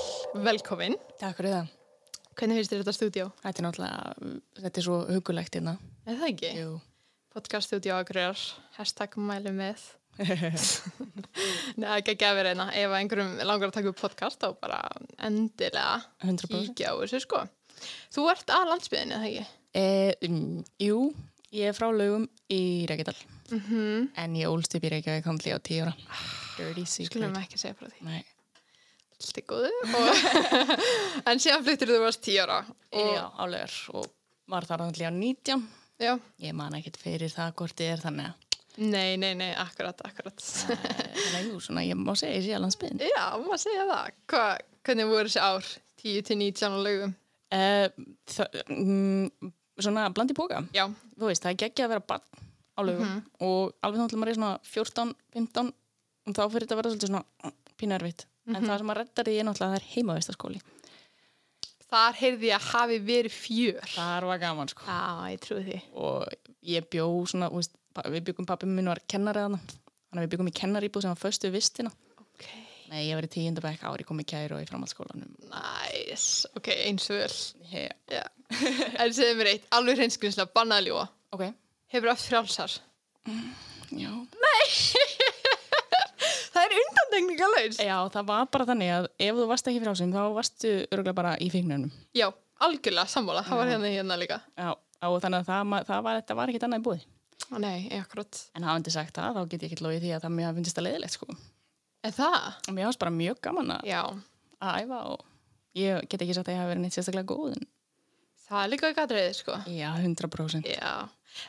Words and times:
Fannel. 0.00 0.44
Velkomin. 0.46 0.96
Takk 1.20 1.38
fyrir 1.40 1.54
það. 1.54 1.70
Hvernig 2.38 2.60
finnst 2.60 2.72
þér 2.72 2.82
þetta 2.82 2.94
stúdíó? 2.96 3.24
Þetta 3.42 3.60
er 3.60 3.66
náttúrulega, 3.66 4.34
þetta 4.60 4.80
er 4.80 4.84
svo 4.86 4.98
hugulegt 5.10 5.56
hérna. 5.58 5.74
Er 6.06 6.20
það 6.20 6.28
ekki? 6.30 6.52
Jú. 6.56 6.76
Podcast 7.34 7.68
stúdíó 7.68 7.96
Akureyrar. 8.00 8.44
Hashtag 8.78 9.16
mæli 9.20 9.52
með. 9.54 9.82
Nei, 11.80 11.88
ekki 11.98 12.14
að 12.14 12.20
gefa 12.22 12.44
reyna. 12.46 12.68
Ef 12.76 12.94
einhverjum 12.96 13.34
langar 13.46 13.70
að 13.70 13.76
taka 13.78 13.92
upp 13.92 14.00
podcast, 14.00 14.40
þá 14.40 14.56
bara 14.60 14.80
endilega 15.26 16.00
100%. 16.24 16.50
kíkja 16.54 16.92
á 16.92 17.00
þessu, 17.02 17.22
sko. 17.26 17.44
Þú 18.14 18.26
ert 18.32 18.54
að 18.54 18.66
landsbyðinu, 18.72 19.18
eða 19.18 19.30
ekki? 19.30 19.46
E, 19.80 19.84
um, 20.26 20.40
jú, 20.82 20.98
ég 21.56 21.70
er 21.70 21.76
frá 21.76 21.88
laugum 21.92 22.26
í 22.52 22.62
Reykjadal. 22.90 23.16
Mm 23.50 23.62
-hmm. 23.68 24.10
En 24.24 24.36
ég 24.36 24.48
ólst 24.50 24.74
upp 24.74 24.84
í 24.84 24.92
Reykjavík 24.92 25.24
handli 25.24 25.52
á 25.52 25.58
tíu 25.58 25.84
ára. 25.84 25.94
Dirty 26.56 26.84
Skulum 26.84 27.34
secret. 27.34 27.42
ekki 27.44 27.58
segja 27.58 27.74
frá 27.74 27.88
því. 27.88 28.04
Nei. 28.04 28.24
Allt 29.20 29.36
er 29.40 29.44
góðu. 29.50 29.70
En 31.28 31.40
síðan 31.42 31.64
fluttir 31.66 31.90
þú 31.92 31.98
varst 32.04 32.22
tíu 32.24 32.40
ára. 32.42 32.60
Og... 32.96 33.10
Já, 33.14 33.24
álegar. 33.44 33.74
Og 33.94 34.06
var 34.50 34.66
handli 34.70 35.04
á 35.06 35.12
19. 35.12 35.66
Já. 36.00 36.14
Ég 36.40 36.54
man 36.56 36.74
ekkert 36.78 36.96
fyrir 37.02 37.28
það 37.32 37.52
hvort 37.60 37.76
þið 37.76 37.90
er 37.94 38.00
þannig 38.06 38.30
að, 38.30 38.46
Nei, 38.80 39.16
nei, 39.20 39.34
nei, 39.36 39.50
akkurat, 39.60 39.98
akkurat. 40.06 40.38
eh, 40.72 41.34
að 41.36 41.48
jú, 41.50 41.58
svona, 41.60 41.82
ég 41.84 41.98
má 41.98 42.12
segja, 42.16 42.36
ég 42.38 42.44
sé 42.46 42.52
að 42.56 42.62
landsbyðin. 42.64 43.00
Já, 43.10 43.24
maður 43.42 43.60
segja 43.60 43.82
það. 43.90 44.12
Hva, 44.30 44.44
hvernig 44.86 45.08
voru 45.10 45.26
þessi 45.28 45.42
ár? 45.42 45.66
10 46.00 46.22
til 46.30 46.36
19 46.40 46.70
á 46.70 46.78
laugum? 46.86 47.12
Uh, 47.50 47.88
mm, 48.70 49.50
svona 49.82 50.06
bland 50.14 50.32
í 50.32 50.36
póka. 50.38 50.62
Já. 50.72 50.86
Þú 51.18 51.28
veist, 51.28 51.44
það 51.44 51.52
er 51.52 51.58
geggja 51.64 51.88
að 51.88 51.92
vera 51.96 52.06
barn 52.14 52.46
á 52.78 52.80
laugum 52.86 53.04
Mhm. 53.10 53.20
og 53.50 53.74
alveg 53.84 54.00
þá 54.00 54.08
til 54.14 54.20
maður 54.22 54.32
er 54.32 54.38
svona 54.38 54.52
14, 54.70 55.14
15 55.34 55.72
og 56.30 56.34
þá 56.38 56.42
fyrir 56.54 56.64
þetta 56.64 56.76
að 56.78 56.80
vera 56.80 56.92
svolítið 56.94 57.10
svona 57.10 57.24
mm, 57.44 57.56
pínu 58.46 58.56
erfitt. 58.56 58.56
Mhm. 58.56 58.56
En 58.56 58.70
það 58.70 58.78
sem 58.78 58.90
að 58.90 58.96
reddar 59.00 59.24
því 59.24 59.38
er 59.40 59.44
náttúrulega 59.44 59.70
að 59.70 59.74
það 59.74 59.80
er 59.80 59.88
heimavistaskóli. 59.94 60.60
Þar 61.90 62.14
heyrði 62.20 62.46
ég 62.46 62.54
að 62.54 62.66
hafi 62.70 62.98
verið 63.02 63.34
fjör. 63.34 63.86
Það 63.96 64.26
var 64.30 64.38
gaman 64.38 64.68
sko. 64.70 64.82
Já, 64.86 65.30
ég 65.32 65.40
trúi 65.40 65.62
því. 65.66 65.78
Og 65.94 66.28
ég 66.70 66.84
bjó 66.90 67.06
svona, 67.26 67.48
pa- 67.94 68.02
við 68.06 68.24
byggum 68.28 68.46
pappi 68.46 68.66
minn 68.66 68.86
var 68.86 69.00
kennari 69.08 69.40
þarna. 69.42 69.58
Þannig 69.58 70.20
að 70.20 70.26
við 70.26 70.30
byggum 70.36 70.48
í 70.50 70.54
kennaríbúð 70.60 71.02
sem 71.02 71.10
var 71.10 71.18
föstu 71.30 71.50
vistina. 71.50 71.90
Ok, 72.20 72.44
Nei, 72.90 73.08
ég 73.08 73.14
var 73.14 73.22
í 73.26 73.30
tíundabæk 73.30 73.82
ári, 73.86 74.04
kom 74.06 74.18
í 74.20 74.24
kæru 74.24 74.54
og 74.56 74.62
í 74.62 74.68
framhaldsskólanum. 74.70 75.34
nice. 75.50 76.46
Ok, 76.56 76.68
eins 76.86 77.10
og. 77.10 77.34
Yeah. 77.70 77.92
Já. 78.10 78.22
en 78.98 79.10
segðu 79.14 79.36
mér 79.38 79.46
eitt, 79.54 79.66
alveg 79.70 79.98
hreinskrinslega, 79.98 80.50
bannað 80.54 80.78
að 80.82 80.86
ljúa. 80.90 81.08
Ok, 81.32 81.54
Hefur 81.90 82.08
átt 82.10 82.22
frjálsar? 82.26 82.78
já. 83.90 84.10
Það 84.10 85.09
laus. 87.28 87.78
Já, 87.80 87.96
það 88.14 88.26
var 88.30 88.46
bara 88.54 88.66
þannig 88.70 88.90
að 88.96 89.08
ef 89.26 89.38
þú 89.40 89.46
varst 89.50 89.70
ekki 89.70 89.82
frásum 89.84 90.12
þá 90.14 90.20
varstu 90.36 90.72
örgulega 90.90 91.14
bara 91.20 91.32
í 91.40 91.48
fíknunum. 91.52 91.90
Já, 92.16 92.28
algjörlega, 92.60 93.06
sammála. 93.12 93.42
Það 93.46 93.60
var 93.62 93.72
hérna 93.74 93.92
hérna 93.94 94.18
líka. 94.20 94.40
Já, 94.56 94.70
og 95.08 95.16
þannig 95.24 95.40
að 95.42 95.48
það, 95.50 95.74
það 95.90 96.04
var, 96.06 96.20
þetta 96.20 96.38
var 96.40 96.52
ekkit 96.52 96.66
annað 96.68 96.80
í 96.82 96.86
búið. 96.88 97.06
Ó, 97.50 97.54
Nei, 97.58 97.88
akkurat. 97.98 98.42
En 98.54 98.66
hafandi 98.68 98.92
sagt 98.94 99.16
það, 99.16 99.34
þá 99.38 99.50
get 99.50 99.62
ég 99.64 99.70
ekkert 99.72 99.84
logið 99.86 100.04
því 100.06 100.12
að 100.16 100.24
það 100.26 100.34
mér 100.36 100.54
finnst 100.58 100.76
það 100.78 100.86
leiðilegt 100.86 101.16
sko. 101.16 101.28
En 102.06 102.14
það? 102.16 102.38
Mér 102.70 102.86
finnst 102.88 103.00
bara 103.02 103.14
mjög 103.16 103.40
gaman 103.44 103.74
að 103.76 103.90
að 104.60 104.80
æfa 104.84 104.98
og 105.14 105.22
ég 105.80 106.08
get 106.10 106.20
ekki 106.24 106.34
sagt 106.36 106.48
að 106.50 106.54
ég 106.56 106.60
hafa 106.60 106.70
verið 106.74 106.82
neitt 106.84 106.96
sérstaklega 106.96 107.30
góð 107.32 107.54
en 107.56 107.68
Það 108.50 108.64
er 108.64 108.70
líka 108.72 108.88
ekki 108.90 109.02
aðriðið, 109.04 109.34
sko. 109.38 109.56
já, 109.70 109.88
100% 110.02 110.64
Já. 110.66 110.94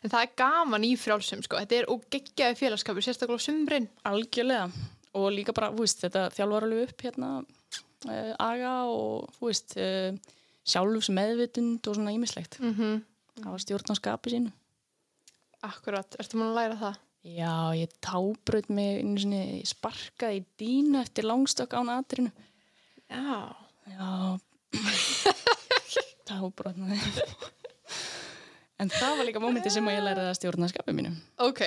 En 0.05 0.11
það 0.13 0.21
er 0.21 0.33
gaman 0.37 0.83
í 0.85 0.91
frjálsum, 1.01 1.39
sko. 1.41 1.57
Þetta 1.57 1.77
er 1.79 1.87
og 1.89 2.03
geggjaði 2.13 2.57
félagskapur, 2.59 3.01
sérstaklega 3.01 3.41
á 3.41 3.45
sumrin. 3.47 3.87
algjörlega 4.05 4.67
og 5.17 5.27
líka 5.35 5.53
bara, 5.55 5.71
þú 5.73 5.83
veist, 5.85 6.01
þetta 6.05 6.29
þjálfar 6.35 6.67
alveg 6.67 6.89
upp 6.89 7.05
hérna 7.05 7.29
uh, 7.41 8.33
aga 8.39 8.73
og 8.91 9.29
þú 9.37 9.49
veist 9.49 9.75
uh, 9.77 10.17
sjálfs 10.63 11.09
meðvitund 11.13 11.87
og 11.87 11.95
svona 11.97 12.13
ímislegt 12.15 12.59
Mm 12.59 12.73
-hmm. 12.75 13.01
það 13.43 13.51
var 13.51 13.59
stjórn 13.59 13.91
á 13.91 13.95
skapi 13.95 14.29
sínu. 14.29 14.51
Akkurat, 15.61 16.15
ertu 16.19 16.37
múin 16.37 16.51
að 16.51 16.55
læra 16.55 16.75
það? 16.79 16.95
já, 17.23 17.73
ég 17.77 17.89
tábröð 18.01 18.69
mig 18.69 18.99
einu 18.99 19.19
sinni, 19.19 19.61
ég 19.61 19.67
sparkaði 19.67 20.39
í 20.41 20.45
dínu 20.57 21.01
eftir 21.01 21.23
langstökk 21.23 21.73
án 21.73 21.89
atrinu 21.89 22.31
Já. 23.09 23.55
já. 23.87 24.39
Tábröð 26.25 26.75
en 28.81 28.89
það 28.89 29.17
var 29.17 29.25
líka 29.27 29.41
mómenti 29.43 29.69
sem 29.69 29.85
ég 29.91 30.01
læriði 30.01 30.29
að 30.31 30.37
stjórna 30.39 30.69
skapi 30.71 30.93
mínu. 30.97 31.11
Ok, 31.37 31.61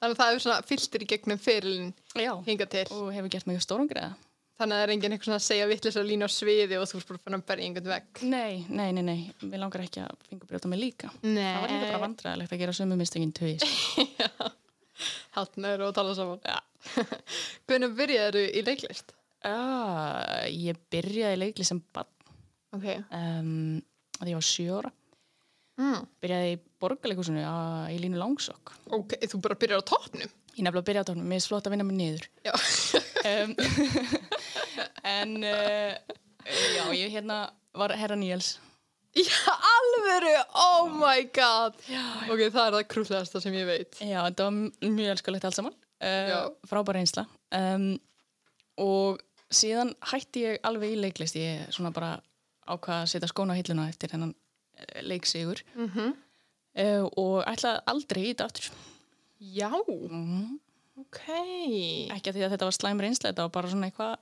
þannig 0.00 0.14
að 0.16 0.18
það 0.22 0.32
er 0.34 0.42
svona 0.46 0.62
fylltir 0.70 1.04
í 1.04 1.08
gegnum 1.12 1.40
fyrirlin 1.44 1.92
já, 2.16 2.32
hinga 2.48 2.66
til. 2.72 2.86
og 2.96 3.12
hefur 3.14 3.32
gert 3.36 3.48
mig 3.50 3.62
stórungriða 3.64 4.10
Þannig 4.60 4.76
að 4.76 4.80
það 4.82 4.84
er 4.84 4.90
enginn 4.92 5.12
eitthvað 5.14 5.24
svona 5.30 5.38
að 5.40 5.44
segja 5.46 5.66
vittlis 5.70 5.96
og 5.96 6.04
lína 6.04 6.26
á 6.28 6.30
sviði 6.36 6.76
og 6.76 6.82
þú 6.90 6.98
erst 6.98 7.08
bara 7.24 7.38
að 7.38 7.44
berja 7.48 7.64
einhvern 7.64 7.86
vegg. 7.94 8.18
nei, 8.28 8.58
nei, 8.68 8.90
nei, 8.92 9.02
nei, 9.06 9.20
mér 9.48 9.62
langar 9.62 9.80
ekki 9.86 10.02
að 10.04 10.18
fingubrjóta 10.28 10.68
mig 10.68 10.82
líka 10.82 11.08
Nei. 11.24 11.38
Það 11.40 11.62
var 11.62 11.72
líka 11.72 11.86
bara 11.86 12.00
vandræðilegt 12.02 12.52
að 12.52 12.60
gera 12.60 12.74
sömu 12.76 12.98
mistökin 13.00 13.32
tvís. 13.32 13.64
Hátnaður 15.36 15.86
og 15.86 15.94
tala 15.96 16.12
saman. 16.18 16.42
Ja. 16.44 16.58
Hvernig 17.70 17.94
byrjaðu 17.96 18.42
í 18.52 18.62
leiklist? 18.66 19.14
Uh, 19.40 20.44
ég 20.52 20.76
byrjaði 20.92 21.38
í 21.38 21.40
leikli 21.46 21.64
sem 21.64 21.80
bann 21.96 22.10
Ok. 22.76 22.84
um, 23.16 23.80
að 24.20 24.28
ég 24.34 24.36
var 24.36 24.44
sjö 24.44 24.66
ára. 24.82 24.92
Mm. 25.80 26.06
Byrjaði 26.20 26.52
í 26.52 26.58
borgarleikúsinu 26.82 27.42
uh, 27.46 27.86
í 27.92 27.96
línu 28.02 28.20
langsokk. 28.20 28.74
Ok, 28.92 29.16
þú 29.30 29.40
bara 29.46 29.56
byrjar 29.60 29.80
á 29.80 29.88
toppnum? 29.88 30.32
Ég 30.56 30.64
nefnilega 30.66 30.86
byrjaði 30.90 31.06
á 31.06 31.08
tóknum, 31.08 31.28
mér 31.30 31.40
er 31.40 31.46
flott 31.46 31.68
að 31.68 31.76
vinna 31.76 31.86
mig 31.88 32.00
niður. 32.00 32.26
Já. 32.46 32.54
Um, 33.20 33.50
en 35.04 35.32
uh, 35.44 35.92
já, 36.48 36.84
ég 36.96 37.10
hérna 37.12 37.50
var 37.76 37.92
herra 37.92 38.16
Níels. 38.16 38.54
Já, 39.12 39.50
alvöru! 39.50 40.32
Oh 40.56 40.88
my 40.88 41.26
god! 41.36 41.76
Ok, 42.30 42.46
það 42.46 42.62
er 42.62 42.76
það 42.78 42.86
krúllegasta 42.94 43.42
sem 43.44 43.58
ég 43.58 43.68
veit. 43.68 43.98
Já, 44.00 44.22
þetta 44.22 44.46
var 44.46 44.88
mjög 44.94 45.12
elskulegt 45.12 45.44
allt 45.44 45.58
saman. 45.58 45.76
Já. 46.00 46.46
Uh, 46.46 46.70
frábæra 46.70 47.02
einsla. 47.02 47.26
Um, 47.52 47.90
og 48.80 49.20
síðan 49.52 49.92
hætti 50.14 50.46
ég 50.46 50.60
alveg 50.64 50.94
í 50.94 51.00
leiklist. 51.04 51.36
Ég 51.36 51.68
svona 51.74 51.92
bara 51.92 52.14
ákvað 52.70 53.02
að 53.02 53.10
setja 53.12 53.28
skóna 53.28 53.52
á 53.52 53.60
hilluna 53.60 53.88
eftir 53.92 54.16
hennan 54.16 54.32
leiksigur. 55.02 55.62
Mm 55.74 55.88
-hmm. 55.94 56.10
uh, 56.84 57.04
og 57.16 57.44
ætlaði 57.46 57.80
aldrei 57.86 58.22
í 58.24 58.28
þetta 58.34 58.44
aftur. 58.44 58.70
Já, 59.40 59.70
Mm. 60.10 60.58
ok. 61.00 61.20
Ekki 62.12 62.30
að 62.30 62.34
því 62.36 62.42
að 62.44 62.50
þetta 62.52 62.64
var 62.68 62.72
slæm 62.76 63.00
reynsla, 63.00 63.30
þetta 63.32 63.42
var 63.42 63.50
bara 63.50 63.68
svona 63.70 63.86
eitthvað, 63.90 64.16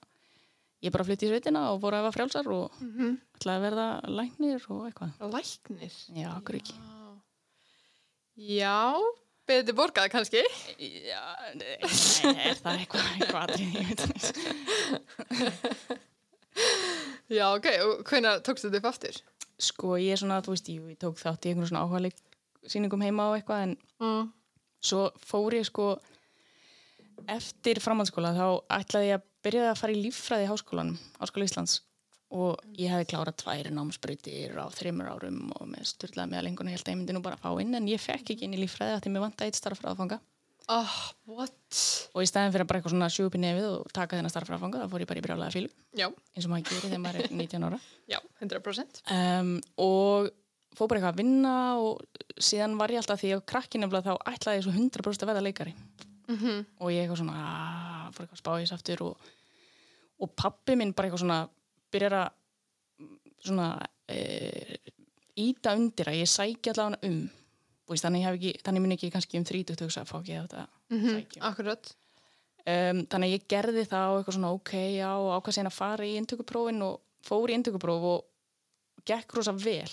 ég 0.83 0.93
bara 0.93 1.05
flytti 1.05 1.27
í 1.27 1.29
sveitina 1.33 1.71
og 1.73 1.81
fór 1.83 1.93
að 1.95 2.05
efa 2.07 2.13
frjálsar 2.17 2.47
og 2.49 2.71
Mm 2.81 2.93
-hmm. 2.97 3.19
ætlaði 3.37 3.57
að 3.59 3.63
verða 3.67 4.01
læknir 4.09 4.63
og 4.71 4.87
eitthvað. 4.87 5.11
Læknir. 5.33 5.93
Já, 6.15 6.29
okkur 6.39 6.55
ekki. 6.55 6.75
Já, 8.37 8.95
betur 9.47 9.75
borgað 9.75 10.09
kannski. 10.11 10.43
Já, 10.79 11.25
nei, 11.55 11.77
er 11.83 12.55
það 12.55 12.79
eitthvað, 12.79 13.07
eitthvað 13.19 13.43
aðrið, 13.43 13.75
ég 13.75 13.87
veit 13.89 14.01
það. 14.01 15.99
Já, 17.29 17.45
ok, 17.57 17.67
og 17.85 18.05
hvernig 18.09 18.41
tókstu 18.47 18.69
þetta 18.71 18.79
upp 18.81 18.89
aftur? 18.89 19.19
Sko, 19.59 19.97
ég 19.99 20.15
er 20.15 20.21
svona, 20.21 20.41
þú 20.45 20.55
veist, 20.55 20.69
jú, 20.71 20.85
ég 20.93 20.99
tók 21.03 21.19
þátt 21.19 21.47
í 21.49 21.53
einhvern 21.53 21.67
svona 21.71 21.83
áhuga 21.83 22.13
sýningum 22.69 23.03
heima 23.03 23.31
og 23.31 23.39
eitthvað, 23.41 23.63
en 23.63 23.77
Mm. 23.99 24.33
svo 24.81 25.11
fór 25.19 25.57
ég 25.59 25.65
sko, 25.67 25.99
eftir 27.29 27.81
framhaldsskóla, 27.83 28.31
þá 28.37 28.47
ætlaði 28.79 29.09
ég 29.11 29.19
að 29.19 29.27
byrja 29.43 29.71
að 29.73 29.79
fara 29.81 29.93
í 29.93 30.03
líffræði 30.05 30.47
í 30.47 30.51
háskólanum, 30.53 30.99
Háskóla 31.19 31.49
Íslands, 31.49 31.81
og 32.31 32.61
ég 32.77 32.93
hefði 32.93 33.09
klárað 33.13 33.37
tvær 33.43 33.71
námsbreytir 33.73 34.55
á 34.59 34.67
þreymur 34.71 35.11
árum 35.11 35.53
og 35.59 35.67
með 35.73 35.85
styrlaði 35.93 36.31
með 36.31 36.45
lengun 36.47 36.69
og 36.69 36.75
held 36.77 36.85
að 36.85 36.93
ég 36.93 36.99
myndi 37.01 37.17
nú 37.17 37.23
bara 37.25 37.37
að 37.37 37.43
fá 37.47 37.61
inn, 37.63 37.75
en 37.75 37.89
ég 37.89 38.01
fekk 38.03 38.35
ekki 38.35 38.45
inn 38.47 38.55
í 38.55 38.63
líffræði 38.63 38.95
að 38.97 39.03
því 39.07 39.13
mér 39.15 39.25
vantaði 39.27 39.49
eitt 39.51 39.61
starffræðafanga. 39.63 40.21
Oh, 40.69 40.97
what? 41.33 41.79
Og 42.13 42.21
í 42.21 42.27
staðin 42.29 42.53
fyrir 42.53 42.67
að 42.67 42.69
bara 42.69 42.81
eitthvað 42.81 42.93
svona 42.93 43.09
sjúpi 43.13 43.39
nefið 43.41 43.67
og 43.71 43.87
taka 43.97 44.19
þennan 44.19 44.33
starffræðafanga, 44.35 44.83
þá 44.85 44.91
fór 44.93 45.05
ég 45.05 45.09
bara 45.09 45.21
í 45.23 45.25
brjálega 45.25 45.55
fílu, 45.55 45.71
Já, 45.97 46.09
eins 46.37 46.45
og 46.45 46.53
maður 46.53 46.67
gerir 46.69 46.83
þegar 46.91 47.01
maður 47.07 47.21
er 47.23 47.33
19 47.41 47.65
ára. 47.71 47.79
já, 48.13 48.19
100%. 48.45 49.01
um, 49.17 49.53
og 49.87 50.29
fór 50.77 50.91
bara 50.93 51.01
eitthvað 51.01 51.15
að 51.15 51.23
vinna 51.23 51.55
og 51.81 52.03
síðan 52.51 52.77
var 52.79 52.93
ég 52.93 53.01
alltaf 53.01 53.23
því 53.23 53.31
að 53.39 53.47
krakki 53.49 53.81
nefnilega 53.81 54.13
þá 54.13 54.29
ætlaði 54.35 54.61
ég 54.61 54.67
svo 54.69 54.75
100% 54.77 55.25
að 55.25 55.33
verða 55.33 55.47
leikari 55.49 55.75
Mm 56.29 56.59
og 56.85 56.91
ég 56.93 57.07
eitthvað 57.07 57.23
svona 57.23 57.39
aaa, 57.41 58.11
fór 58.13 58.27
eitthvað 58.27 58.37
að 58.37 58.43
spá 58.43 58.51
í 58.53 58.65
þess 58.67 58.77
aftur 58.77 59.03
og, 59.07 59.31
og 60.21 60.35
pappi 60.37 60.77
minn 60.77 60.93
bara 60.93 61.09
eitthvað 61.09 61.23
svona 61.25 61.39
byrjar 61.95 62.17
að 62.19 63.09
svona 63.49 63.69
e, 64.13 64.77
íta 65.41 65.73
undir 65.79 66.11
að 66.13 66.19
ég 66.21 66.29
sækja 66.29 66.75
allavega 66.75 67.09
um 67.09 67.19
veist, 67.89 68.05
þannig, 68.05 68.27
ekki, 68.33 68.53
þannig 68.67 68.85
mun 68.85 68.95
ekki 68.97 69.11
kannski 69.15 69.39
um 69.41 69.47
30 69.49 69.83
hugsa 69.85 70.03
að 70.05 70.11
fá 70.13 70.17
ekki 70.21 70.37
þetta 70.39 70.65
sækja 70.89 71.43
Akkurat. 71.49 71.93
um, 72.65 73.03
þannig 73.13 73.35
ég 73.37 73.47
gerði 73.55 73.85
það 73.91 74.13
og 74.13 74.19
eitthvað 74.21 74.37
svona 74.39 74.53
ok, 74.57 74.73
já, 74.99 75.11
og 75.17 75.31
ákvað 75.39 75.57
síðan 75.59 75.71
að 75.73 75.79
fara 75.79 76.09
í 76.09 76.17
inntökuprófin 76.21 76.83
og 76.89 76.99
fór 77.29 77.53
í 77.53 77.57
inntökupróf 77.59 78.09
og 78.13 79.05
gekk 79.09 79.39
rosa 79.39 79.53
vel 79.57 79.91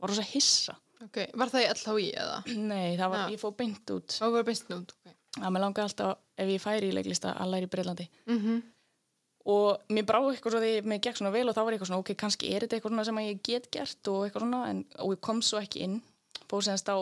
var 0.00 0.10
rosa 0.14 0.26
hissa 0.34 0.78
Ok, 1.04 1.18
var 1.36 1.50
það 1.52 1.64
í 1.64 1.70
LHI 1.74 2.04
eða? 2.16 2.36
nei, 2.70 2.94
það 2.96 3.10
var, 3.12 3.24
Já. 3.26 3.32
ég 3.34 3.40
fór 3.42 3.56
beint 3.58 3.90
út 3.92 4.14
Það 4.16 4.36
var 4.38 4.46
beint 4.48 4.70
nút, 4.72 4.94
ok. 4.94 5.16
að 5.42 5.50
mér 5.52 5.64
langaði 5.66 5.88
alltaf, 5.90 6.22
ef 6.40 6.52
ég 6.54 6.62
færi 6.62 6.88
í 6.88 6.94
leiklista 6.96 7.34
að 7.36 7.50
læra 7.52 7.68
í 7.68 7.72
Breitlandi 7.74 8.06
Mm 8.30 8.62
og 9.44 9.82
mér 9.92 10.06
brá 10.08 10.16
eitthvað 10.24 10.54
svo 10.54 10.60
því 10.62 10.68
mér 10.88 11.00
gekk 11.04 11.18
svona 11.20 11.30
vel 11.34 11.48
og 11.50 11.52
þá 11.52 11.58
var 11.66 11.74
eitthvað 11.74 11.88
svona 11.90 12.00
ok, 12.00 12.14
kannski 12.16 12.48
er 12.56 12.64
þetta 12.64 12.78
eitthvað 12.78 12.94
svona 12.94 13.02
sem 13.04 13.18
ég 13.26 13.40
get 13.44 13.66
gert 13.74 14.08
og 14.08 14.22
eitthvað 14.24 14.44
svona 14.46 14.60
en, 14.70 14.78
og 15.04 15.10
ég 15.12 15.20
kom 15.26 15.42
svo 15.44 15.60
ekki 15.60 15.82
inn 15.84 15.98
fór 16.50 16.64
semst 16.66 16.88
á 16.90 16.96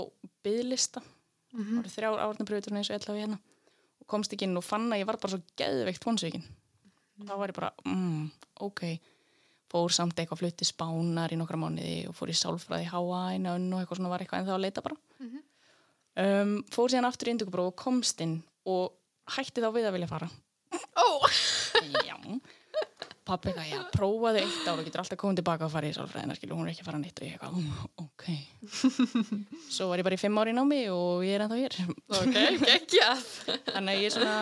byðlista 0.44 1.02
mm 1.52 1.62
-hmm. 1.62 1.78
árið 1.80 1.94
þrjár 1.96 2.20
árnapröfuturinn 2.26 2.80
eins 2.80 2.90
og 2.90 2.96
ella 2.96 3.14
við 3.14 3.22
hérna. 3.24 3.38
Og 4.00 4.06
komst 4.06 4.32
ekki 4.32 4.44
inn 4.44 4.56
og 4.56 4.64
fann 4.64 4.92
að 4.92 5.00
ég 5.00 5.06
var 5.06 5.16
bara 5.16 5.32
svo 5.36 5.40
geðveikt 5.56 6.04
vonsvíkin 6.04 6.42
mm. 6.42 7.26
þá 7.26 7.34
var 7.38 7.48
ég 7.50 7.54
bara, 7.54 7.72
mm, 7.84 8.30
ok. 8.60 8.82
Fór 9.72 9.92
samt 9.92 10.18
eitthvað 10.18 10.38
flutti 10.38 10.64
spánar 10.64 11.32
í 11.32 11.36
nokkra 11.36 11.56
mánuði 11.56 12.08
og 12.08 12.14
fór 12.14 12.28
í 12.28 12.36
sálfræði 12.36 12.90
háa 12.92 13.32
einu 13.32 13.48
og 13.48 13.80
eitthvað 13.80 13.96
svona 13.96 14.12
var 14.12 14.20
eitthvað 14.20 14.40
en 14.40 14.46
þá 14.46 14.54
að 14.54 14.64
leita 14.64 14.82
bara. 14.82 14.96
Mm 15.18 15.28
-hmm. 15.28 15.42
um, 16.42 16.64
fór 16.70 16.90
síðan 16.90 17.08
aftur 17.08 17.28
í 17.28 17.30
indugubróf 17.30 17.66
og 17.72 17.76
komst 17.76 18.20
inn 18.20 18.42
og 18.64 18.92
hætti 19.36 19.62
þá 19.62 19.70
við 19.72 19.86
að 19.86 19.92
vilja 19.92 20.08
fara. 20.08 20.28
Ó, 20.96 21.08
já 22.04 22.16
pappi 23.32 23.50
eitthvað, 23.50 23.70
já, 23.72 23.80
prófaði 23.96 24.42
eitt 24.44 24.68
ár 24.70 24.80
og 24.82 24.86
getur 24.86 25.02
alltaf 25.02 25.18
komið 25.22 25.40
tilbaka 25.40 25.66
og 25.66 25.72
farið 25.72 25.92
í 25.92 25.96
sálfræðina 25.96 26.36
skilur, 26.38 26.58
hún 26.58 26.68
er 26.68 26.72
ekki 26.74 26.84
að 26.84 26.88
fara 26.90 27.00
neitt 27.02 27.20
og 27.22 27.26
ég 27.26 27.34
eitthvað, 27.36 27.56
"Mm, 27.58 27.72
ok 28.04 28.24
svo 29.76 29.88
var 29.90 30.02
ég 30.02 30.06
bara 30.06 30.18
í 30.18 30.22
fimm 30.22 30.38
ári 30.42 30.52
í 30.52 30.56
námi 30.56 30.80
og 30.92 31.24
ég 31.26 31.36
er 31.36 31.44
ennþá 31.46 31.58
hér 31.62 31.76
ok, 32.18 32.36
geggjað. 32.66 33.24
þannig 33.74 33.92
að 33.92 34.00
ég 34.02 34.06
er 34.08 34.16
svona, 34.16 34.38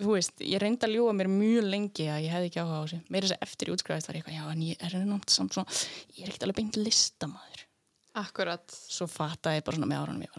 þú 0.00 0.10
veist 0.16 0.44
ég 0.44 0.62
reyndi 0.64 0.88
að 0.88 0.94
ljúa 0.96 1.14
mér 1.18 1.30
mjög 1.32 1.68
lengi 1.68 2.08
að 2.08 2.24
ég 2.26 2.34
hefði 2.34 2.50
ekki 2.50 2.62
áhuga 2.64 2.80
á 2.80 2.84
þessu, 2.88 3.00
meira 3.08 3.28
þess 3.28 3.36
að 3.38 3.46
eftir 3.48 3.68
ég 3.70 3.78
útskræðist 3.78 4.10
var 4.10 4.18
ég 4.18 4.24
eitthvað, 4.24 4.38
já, 4.38 4.44
en 4.52 4.66
ég 4.66 4.84
er 4.88 4.98
nátt 5.08 5.30
samt 5.34 5.56
svona 5.56 5.78
ég 6.16 6.22
er 6.24 6.32
ekkert 6.32 6.48
alveg 6.48 6.60
beint 6.62 6.80
listamaður 6.82 7.64
Akkurat. 8.18 8.66
svo 8.90 9.06
fattaði 9.06 9.60
ég 9.60 9.66
bara 9.66 9.78
svona 9.78 9.90
með 9.92 10.02
árunum 10.02 10.24
ég 10.24 10.30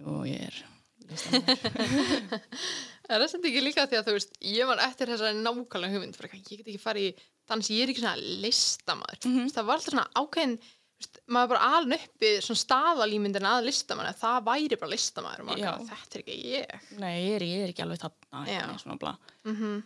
jú, 0.00 0.20
ég 0.26 0.46
er 0.48 0.62
listamaður 1.10 2.60
Er 3.10 3.18
það 3.18 3.30
sem 3.32 3.46
ekki 3.48 3.62
líka 3.64 3.86
því 3.90 3.98
að 3.98 4.06
þú 4.06 4.12
veist, 4.14 4.36
ég 4.46 4.68
var 4.70 4.80
eftir 4.84 5.10
þessari 5.10 5.38
nákvæmlega 5.40 5.94
hugmynd 5.96 6.14
fyrir 6.14 6.28
eitthvað, 6.30 6.50
ég 6.52 6.60
get 6.60 6.68
ekki 6.70 6.82
farið 6.82 7.06
í 7.08 7.14
dans, 7.50 7.70
ég 7.74 7.82
er 7.82 7.90
ekki 7.90 8.04
svona 8.04 8.36
listamaður. 8.44 9.18
Mm 9.24 9.32
-hmm. 9.34 9.48
Það 9.56 9.66
var 9.66 9.80
alltaf 9.80 9.94
svona 9.94 10.04
ákveðin, 10.20 10.54
veist, 11.00 11.18
maður 11.26 11.50
bara 11.52 11.70
alveg 11.78 12.04
uppi 12.06 12.30
svona 12.46 12.62
staðalímyndin 12.62 13.48
að 13.50 13.66
listamaður, 13.66 14.20
það 14.20 14.46
væri 14.50 14.78
bara 14.84 14.92
listamaður 14.94 15.42
og 15.42 15.48
maður 15.48 15.64
Já. 15.64 15.70
kannar, 15.72 15.98
þetta 16.04 16.14
er 16.14 16.22
ekki 16.22 16.38
ég. 16.52 16.86
Nei, 17.02 17.16
ég 17.18 17.34
er, 17.34 17.46
ég 17.48 17.64
er 17.64 17.72
ekki 17.74 17.82
alveg 17.86 18.02
þarna 18.04 18.44
Mm 19.44 19.82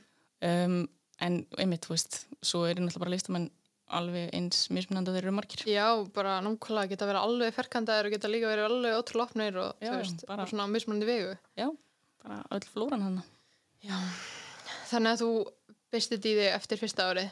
um, 0.50 0.88
En 1.22 1.46
einmitt, 1.56 1.86
þú 1.86 1.94
veist 1.94 2.26
svo 2.42 2.64
er 2.66 2.74
náttúrulega 2.74 3.04
bara 3.04 3.14
listamenn 3.14 3.50
alveg 3.98 4.30
eins 4.36 4.64
mismunandi 4.74 5.10
að 5.12 5.16
þeir 5.18 5.26
eru 5.28 5.34
margir 5.38 5.64
Já, 5.70 5.86
bara 6.16 6.36
nákvæmlega 6.44 6.90
geta 6.94 7.08
verið 7.10 7.26
alveg 7.28 7.54
ferkandaðir 7.56 8.08
og 8.10 8.14
geta 8.16 8.30
líka 8.32 8.50
verið 8.50 8.68
alveg 8.68 8.98
ótrúlega 9.00 9.28
opnir 9.30 9.58
og 9.62 9.84
Já, 9.84 9.92
veist, 9.98 10.24
bara- 10.26 10.42
bara 10.42 10.50
svona 10.50 10.66
mismunandi 10.72 11.06
vegu. 11.08 11.36
Já, 11.58 11.68
bara 12.24 12.42
öll 12.56 12.68
flóran 12.72 13.02
hann 13.06 13.22
Já. 13.84 13.98
Þannig 14.90 15.10
að 15.14 15.22
þú 15.24 15.30
bestið 15.94 16.26
í 16.30 16.34
þig 16.40 16.52
eftir 16.54 16.80
fyrsta 16.80 17.08
árið, 17.12 17.30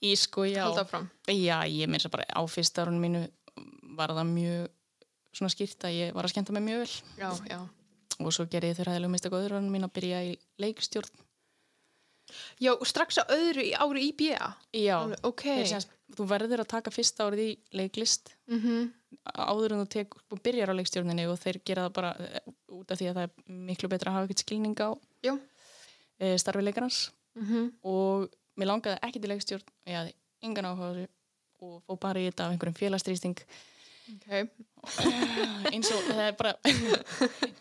Í 0.00 0.14
sko, 0.16 0.46
já. 0.48 0.64
Já, 1.28 1.58
ég 1.68 1.88
meins 1.92 2.06
að 2.08 2.14
bara 2.14 2.24
á 2.32 2.40
fyrsta 2.48 2.84
árunum 2.86 3.02
mínu 3.04 3.26
var 3.98 4.08
það 4.16 4.30
mjög 4.32 4.68
svona 5.36 5.52
skýrt 5.52 5.84
að 5.84 5.96
ég 5.98 6.14
var 6.16 6.24
að 6.24 6.32
skemmta 6.32 6.54
mig 6.56 6.64
mjög 6.64 6.80
vel 6.80 6.94
Já, 7.20 7.30
já. 7.50 7.58
og 8.20 8.32
svo 8.32 8.46
gerði 8.48 8.70
ég 8.72 8.78
þau 8.78 8.86
ræðilega 8.88 9.12
mista 9.12 9.28
góður 9.32 9.52
árunum 9.58 9.74
mín 9.76 9.84
að 9.84 9.92
byrja 9.98 10.22
í 10.30 10.32
leikstjórn 10.62 11.10
Já, 12.62 12.72
strax 12.86 13.20
á 13.20 13.24
öðru 13.32 13.66
ári 13.74 14.06
í 14.08 14.12
BA. 14.16 14.52
Já, 14.76 14.96
Alveg, 15.00 15.24
Ok. 15.26 15.44
þeir 15.48 15.68
sem 15.74 15.84
þú 16.16 16.26
verður 16.30 16.64
að 16.64 16.72
taka 16.72 16.90
fyrsta 16.94 17.28
árið 17.28 17.44
í 17.48 17.52
leiklist 17.78 18.34
Mm 18.50 18.90
áður 19.26 19.74
en 19.74 19.80
þú 19.82 19.86
tek, 19.90 20.14
byrjar 20.42 20.70
á 20.70 20.78
leikstjórninni 20.78 21.24
og 21.28 21.38
þeir 21.42 21.58
gera 21.66 21.86
það 21.88 21.94
bara 21.96 22.10
eh, 22.24 22.44
út 22.72 22.92
af 22.92 22.98
því 22.98 23.08
að 23.10 23.16
það 23.18 23.24
er 23.26 23.56
miklu 23.66 23.88
betra 23.90 24.10
að 24.10 24.16
hafa 24.16 24.28
ekkert 24.28 24.42
skilning 24.44 24.76
á 24.80 24.90
e, 26.18 26.38
starfi 26.38 26.62
leikarans. 26.62 27.00
Mm 27.34 27.72
og 27.82 28.30
mér 28.58 28.70
langaði 28.70 29.00
ekki 29.06 29.22
til 29.22 29.30
leikstjórn 29.32 29.66
og 29.66 29.90
ég 29.90 29.98
hafði 29.98 30.14
engan 30.46 30.68
áhuga 30.70 31.08
og 31.60 31.82
fó 31.86 31.98
bara 32.00 32.22
í 32.22 32.28
þetta 32.28 32.46
af 32.46 32.54
einhverjum 32.54 32.78
félagstrýsting 32.78 33.42
Ok. 34.10 34.50
eins 35.70 35.90
og 35.92 36.06
það 36.06 36.20
er 36.24 36.36
bara 36.38 36.52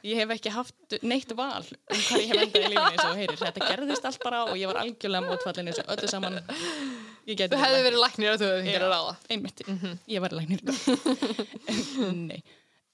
ég 0.07 0.21
hef 0.21 0.31
ekki 0.35 0.53
haft 0.55 0.95
neitt 1.03 1.33
val 1.35 1.65
um 1.65 1.99
hvað 2.05 2.21
ég 2.23 2.29
hef 2.31 2.43
endað 2.45 2.63
í 2.63 2.69
lífinu 2.71 2.85
eins 2.93 3.03
og 3.03 3.17
heyrir. 3.19 3.41
Þetta 3.41 3.67
gerðist 3.67 4.07
allt 4.09 4.23
bara 4.23 4.45
og 4.47 4.55
ég 4.59 4.71
var 4.71 4.79
algjörlega 4.83 5.27
mótfallin 5.27 5.71
þessu 5.71 5.85
öllu 5.95 6.11
saman. 6.11 6.39
Þú 7.27 7.59
hefði 7.59 7.83
verið 7.85 7.99
læknir 8.03 8.31
að 8.31 8.39
þú 8.41 8.49
hefði 8.49 8.63
fengið 8.63 8.85
að 8.87 8.93
ráða. 8.95 9.17
einmitt, 9.35 9.65
ég 10.09 10.23
var 10.23 10.35
læknir. 10.39 10.63
Nei. 12.29 12.39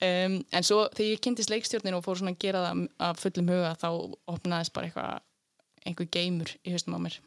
Um, 0.03 0.41
en 0.51 0.65
svo 0.67 0.81
þegar 0.91 1.13
ég 1.13 1.21
kynntist 1.23 1.51
leikstjórnin 1.53 1.95
og 1.95 2.03
fór 2.03 2.19
svona 2.19 2.33
að 2.33 2.41
gera 2.43 2.65
það 2.65 2.81
af 3.07 3.21
fullum 3.21 3.51
huga 3.53 3.69
þá 3.79 3.89
opnaðist 4.33 4.73
bara 4.75 4.89
eitthvað 4.89 5.87
einhver 5.87 6.09
geimur 6.11 6.51
í 6.65 6.73
haustum 6.73 6.97
á 6.97 6.99
mér. 7.05 7.19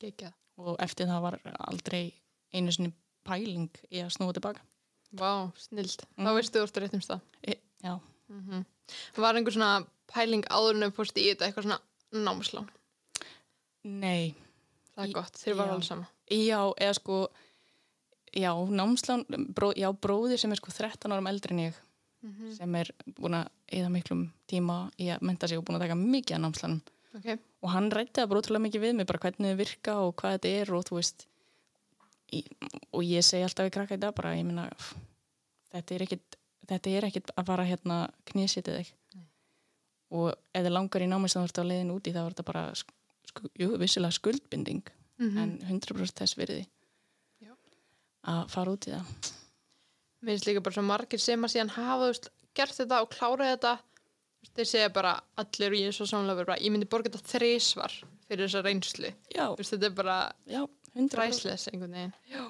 Gekja. 0.00 0.30
og 0.60 0.78
eftir 0.82 1.08
það 1.10 1.24
var 1.24 1.36
aldrei 1.68 2.14
einu 2.54 2.72
sinni 2.72 2.94
pæling 3.26 3.68
í 3.90 4.02
að 4.04 4.12
snúa 4.14 4.34
tilbaka 4.36 4.62
Vá, 5.14 5.52
snild. 5.56 6.02
Þá 6.18 6.22
Mhm. 6.24 6.34
veistu 6.36 6.58
þú 6.58 6.66
orður 6.66 6.82
rétt 6.84 6.94
um 6.94 7.00
stað. 7.00 7.20
e, 7.46 7.54
já, 7.82 8.00
Var 9.16 9.34
einhver 9.34 9.52
svona 9.54 9.86
pæling 10.12 10.44
áður 10.50 10.82
en 10.84 10.92
fórst 10.92 11.16
í 11.16 11.30
þetta 11.32 11.46
eitthvað 11.48 11.64
svona 11.64 11.80
námslán? 12.12 12.68
nei 13.84 14.34
Það 14.94 15.04
er 15.04 15.08
Í- 15.10 15.14
gott, 15.14 15.32
þeir 15.42 15.56
var 15.58 15.68
alveg 15.74 15.84
sama. 15.84 16.06
já, 16.30 16.60
eða 16.78 16.94
sko 16.94 17.28
já, 18.34 18.52
námslán 18.70 19.24
bró, 19.54 19.72
já, 19.74 19.90
bróðir 19.92 20.38
sem 20.38 20.52
er 20.52 20.56
sko 20.56 20.70
13 20.70 21.10
árum 21.12 21.26
eldri 21.28 21.50
en 21.50 21.58
ég 21.72 21.74
Mhm. 22.24 22.56
sem 22.56 22.74
er 22.76 22.90
búin 23.18 23.34
að 23.34 23.48
eða 23.72 23.90
miklum 23.90 24.30
tíma 24.48 24.90
í 24.98 25.06
að 25.12 25.20
menta 25.22 25.48
sig 25.48 25.58
og 25.58 25.64
búin 25.64 25.76
að 25.76 25.80
taka 25.80 25.94
mikið 25.94 26.34
af 26.36 26.40
námslánum 26.40 26.80
Ok. 27.16 27.38
og 27.62 27.70
hann 27.70 27.90
rætti 27.90 28.12
það 28.22 28.28
bara 28.28 28.40
ótrúlega 28.40 28.70
mikið 28.70 28.80
við 28.80 28.94
mig 28.96 29.06
bara 29.06 29.18
hvernig 29.18 29.50
þau 29.52 29.56
virka 29.56 29.92
og 29.96 30.16
hvað 30.16 30.38
þetta 30.38 30.48
er 30.62 30.74
og 30.74 30.84
þú 30.84 30.96
veist 30.96 31.26
og 32.94 33.04
ég 33.06 33.24
segi 33.26 33.44
alltaf 33.46 33.68
við 33.68 33.76
krakka 33.76 33.98
í 33.98 34.02
dag 34.02 34.14
bara 34.16 34.34
ég 34.38 34.46
minna 34.48 34.68
þetta 35.74 35.96
er 35.96 36.04
ekkit 36.06 36.38
þetta 36.68 36.92
er 36.96 37.06
ekkit 37.08 37.32
að 37.36 37.48
fara 37.50 37.66
hérna 37.68 37.98
knésitið 38.30 38.80
þig. 38.80 38.92
Og 40.14 40.30
þið 40.54 40.70
langar 40.70 41.02
í 41.04 41.08
námi 41.10 41.30
sem 41.30 41.42
þú 41.42 41.48
ert 41.48 41.60
á 41.60 41.64
leiðin 41.70 41.94
úti 41.94 42.12
þá 42.14 42.20
er 42.24 42.34
þetta 42.34 42.46
bara 42.50 42.66
sk 42.78 42.92
sk 43.30 43.48
jú, 43.58 43.72
vissilega 43.80 44.14
skuldbinding 44.14 44.84
Mm 45.14 45.36
en 45.38 45.50
100% 45.78 46.18
þess 46.18 46.34
virði. 46.34 46.64
Já. 47.38 47.52
að 48.26 48.48
fara 48.50 48.72
út 48.74 48.86
í 48.88 48.90
það. 48.90 49.28
Mér 50.24 50.32
finnst 50.32 50.48
líka 50.48 50.62
bara 50.64 50.74
svo 50.74 50.82
margir 50.82 51.20
sem 51.22 51.44
að 51.46 51.52
síðan 51.52 51.70
hafa 51.76 52.08
veist, 52.08 52.26
gert 52.56 52.74
þetta 52.74 52.98
og 53.04 53.12
klárað 53.12 53.52
þetta. 53.52 53.74
Þeir 54.56 54.68
segja 54.72 54.88
bara 54.90 55.12
allir 55.38 55.70
og 55.70 55.78
ég 55.78 55.92
er 55.92 55.94
svo 55.94 56.06
samlega 56.10 56.42
bara, 56.42 56.58
ég 56.58 56.74
myndi 56.74 56.88
borga 56.90 57.12
þetta 57.12 57.30
þrísvar 57.30 57.94
fyrir 58.26 58.48
þessa 58.48 58.64
reynslu. 58.66 59.12
veist, 59.54 59.70
Þetta 59.70 59.86
er 59.86 59.94
bara 60.02 60.18
já, 60.50 60.64
100% 60.94 61.18
ræsles 61.18 61.68
einhvern 61.70 61.96
veginn. 61.96 62.14
Já. 62.30 62.44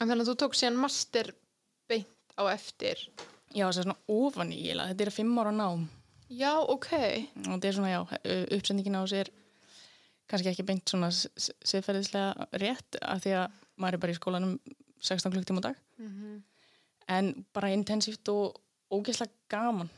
En 0.00 0.08
þannig 0.10 0.26
að 0.26 0.30
þú 0.30 0.36
tók 0.42 0.56
síðan 0.58 0.80
master 0.80 1.32
beint 1.88 2.36
á 2.36 2.42
eftir. 2.52 3.00
já, 3.54 3.64
það 3.64 3.70
er 3.70 3.82
svona 3.82 3.98
ofan 4.12 4.52
í 4.52 4.60
eiginlega. 4.60 4.92
þetta 4.92 5.06
er 5.06 5.14
fimm 5.14 5.38
ára 5.40 5.54
nám 5.54 5.86
Já, 6.28 6.52
ok. 6.58 6.90
og 7.46 7.52
þetta 7.54 7.68
er 7.68 7.76
svona, 7.76 7.92
já, 7.94 8.00
uppsendingin 8.56 8.98
á 8.98 9.02
er 9.14 9.30
kannski 10.26 10.50
ekki 10.50 10.66
beint 10.66 10.90
svona 10.90 11.08
siðferðislega 11.14 12.48
rétt 12.58 12.98
af 13.00 13.22
því 13.22 13.36
að 13.38 13.62
maður 13.78 13.94
er 13.94 14.02
bara 14.02 14.12
í 14.12 14.18
skólanum 14.18 14.58
16 15.00 15.32
klukktíma 15.32 15.62
á 15.62 15.66
dag 15.70 15.80
Mm 16.02 16.42
en 17.06 17.46
bara 17.54 17.70
intensíft 17.70 18.26
og 18.32 18.56
ógeðslega 18.90 19.30
gaman 19.52 19.90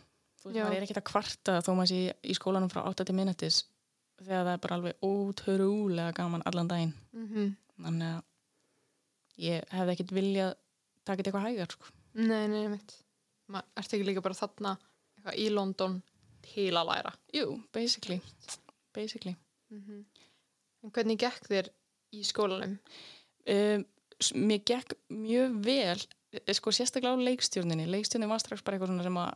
þú 0.43 0.51
veist, 0.51 0.59
maður 0.61 0.77
er 0.77 0.85
ekkert 0.85 1.01
að 1.01 1.09
kvarta 1.09 1.55
þó 1.65 1.71
maður 1.73 1.91
sé 1.93 2.01
í 2.21 2.37
skólanum 2.37 2.73
frá 2.73 2.83
8 2.85 3.07
til 3.09 3.17
minnetis 3.17 3.63
þegar 4.23 4.45
það 4.45 4.53
er 4.53 4.63
bara 4.65 4.79
alveg 4.79 5.05
ótrúlega 5.07 6.13
gaman 6.17 6.45
allan 6.49 6.71
daginn 6.71 6.95
-hmm. 7.15 7.55
þannig 7.85 8.15
að 8.17 8.23
ég 9.39 9.65
hefði 9.71 9.93
ekkert 9.95 10.13
viljað 10.13 10.55
taka 11.05 11.23
þetta 11.23 11.31
eitthvað 11.31 11.47
hægar 11.49 11.73
sko. 11.73 11.93
Nei, 12.15 12.49
nei, 12.49 12.69
mitt. 12.69 12.95
Ma, 13.49 13.63
ertu 13.77 13.97
ekki 13.97 14.07
líka 14.09 14.21
bara 14.25 14.35
þarna 14.35 14.77
í 15.37 15.49
London 15.51 16.03
til 16.43 16.73
að 16.77 16.89
læra? 16.91 17.13
jú, 17.35 17.63
basically 17.73 18.21
basically 18.95 19.37
Mm 19.71 20.05
En 20.83 20.93
hvernig 20.95 21.19
gekk 21.19 21.49
þér 21.51 21.69
í 22.15 22.23
skólanum? 22.23 22.79
um, 23.51 23.85
mér 24.35 24.61
gekk 24.65 24.95
mjög 25.11 25.57
vel 25.65 25.99
eh, 26.33 26.55
sko 26.55 26.71
sérstaklega 26.71 27.19
á 27.19 27.27
leikstjórninni 27.27 27.89
leikstjórnin 27.91 28.31
var 28.31 28.39
strax 28.39 28.63
bara 28.63 28.79
eitthvað 28.79 29.03
sem 29.03 29.19
að 29.19 29.35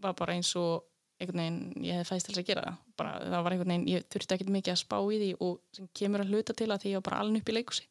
var 0.00 0.14
bara 0.14 0.36
eins 0.38 0.54
og 0.56 0.86
einhvern 1.20 1.42
veginn 1.42 1.84
ég 1.84 1.98
hefði 1.98 2.08
fæst 2.08 2.26
til 2.26 2.34
þess 2.34 2.42
að 2.42 2.48
gera 2.50 2.64
það. 2.66 2.80
Bara, 3.00 3.12
það 3.26 3.44
var 3.44 3.54
einhvern 3.54 3.72
veginn, 3.74 3.88
ég 3.92 4.06
þurfti 4.12 4.36
ekkert 4.36 4.52
mikið 4.56 4.74
að 4.74 4.80
spá 4.80 4.96
í 5.00 5.20
því 5.20 5.30
og 5.46 5.58
sem 5.76 5.90
kemur 6.00 6.24
að 6.24 6.32
hluta 6.34 6.56
til 6.56 6.68
að 6.70 6.82
því 6.82 6.92
ég 6.94 7.00
var 7.00 7.06
bara 7.10 7.20
alveg 7.24 7.42
upp 7.42 7.52
í 7.52 7.56
leikusi 7.56 7.86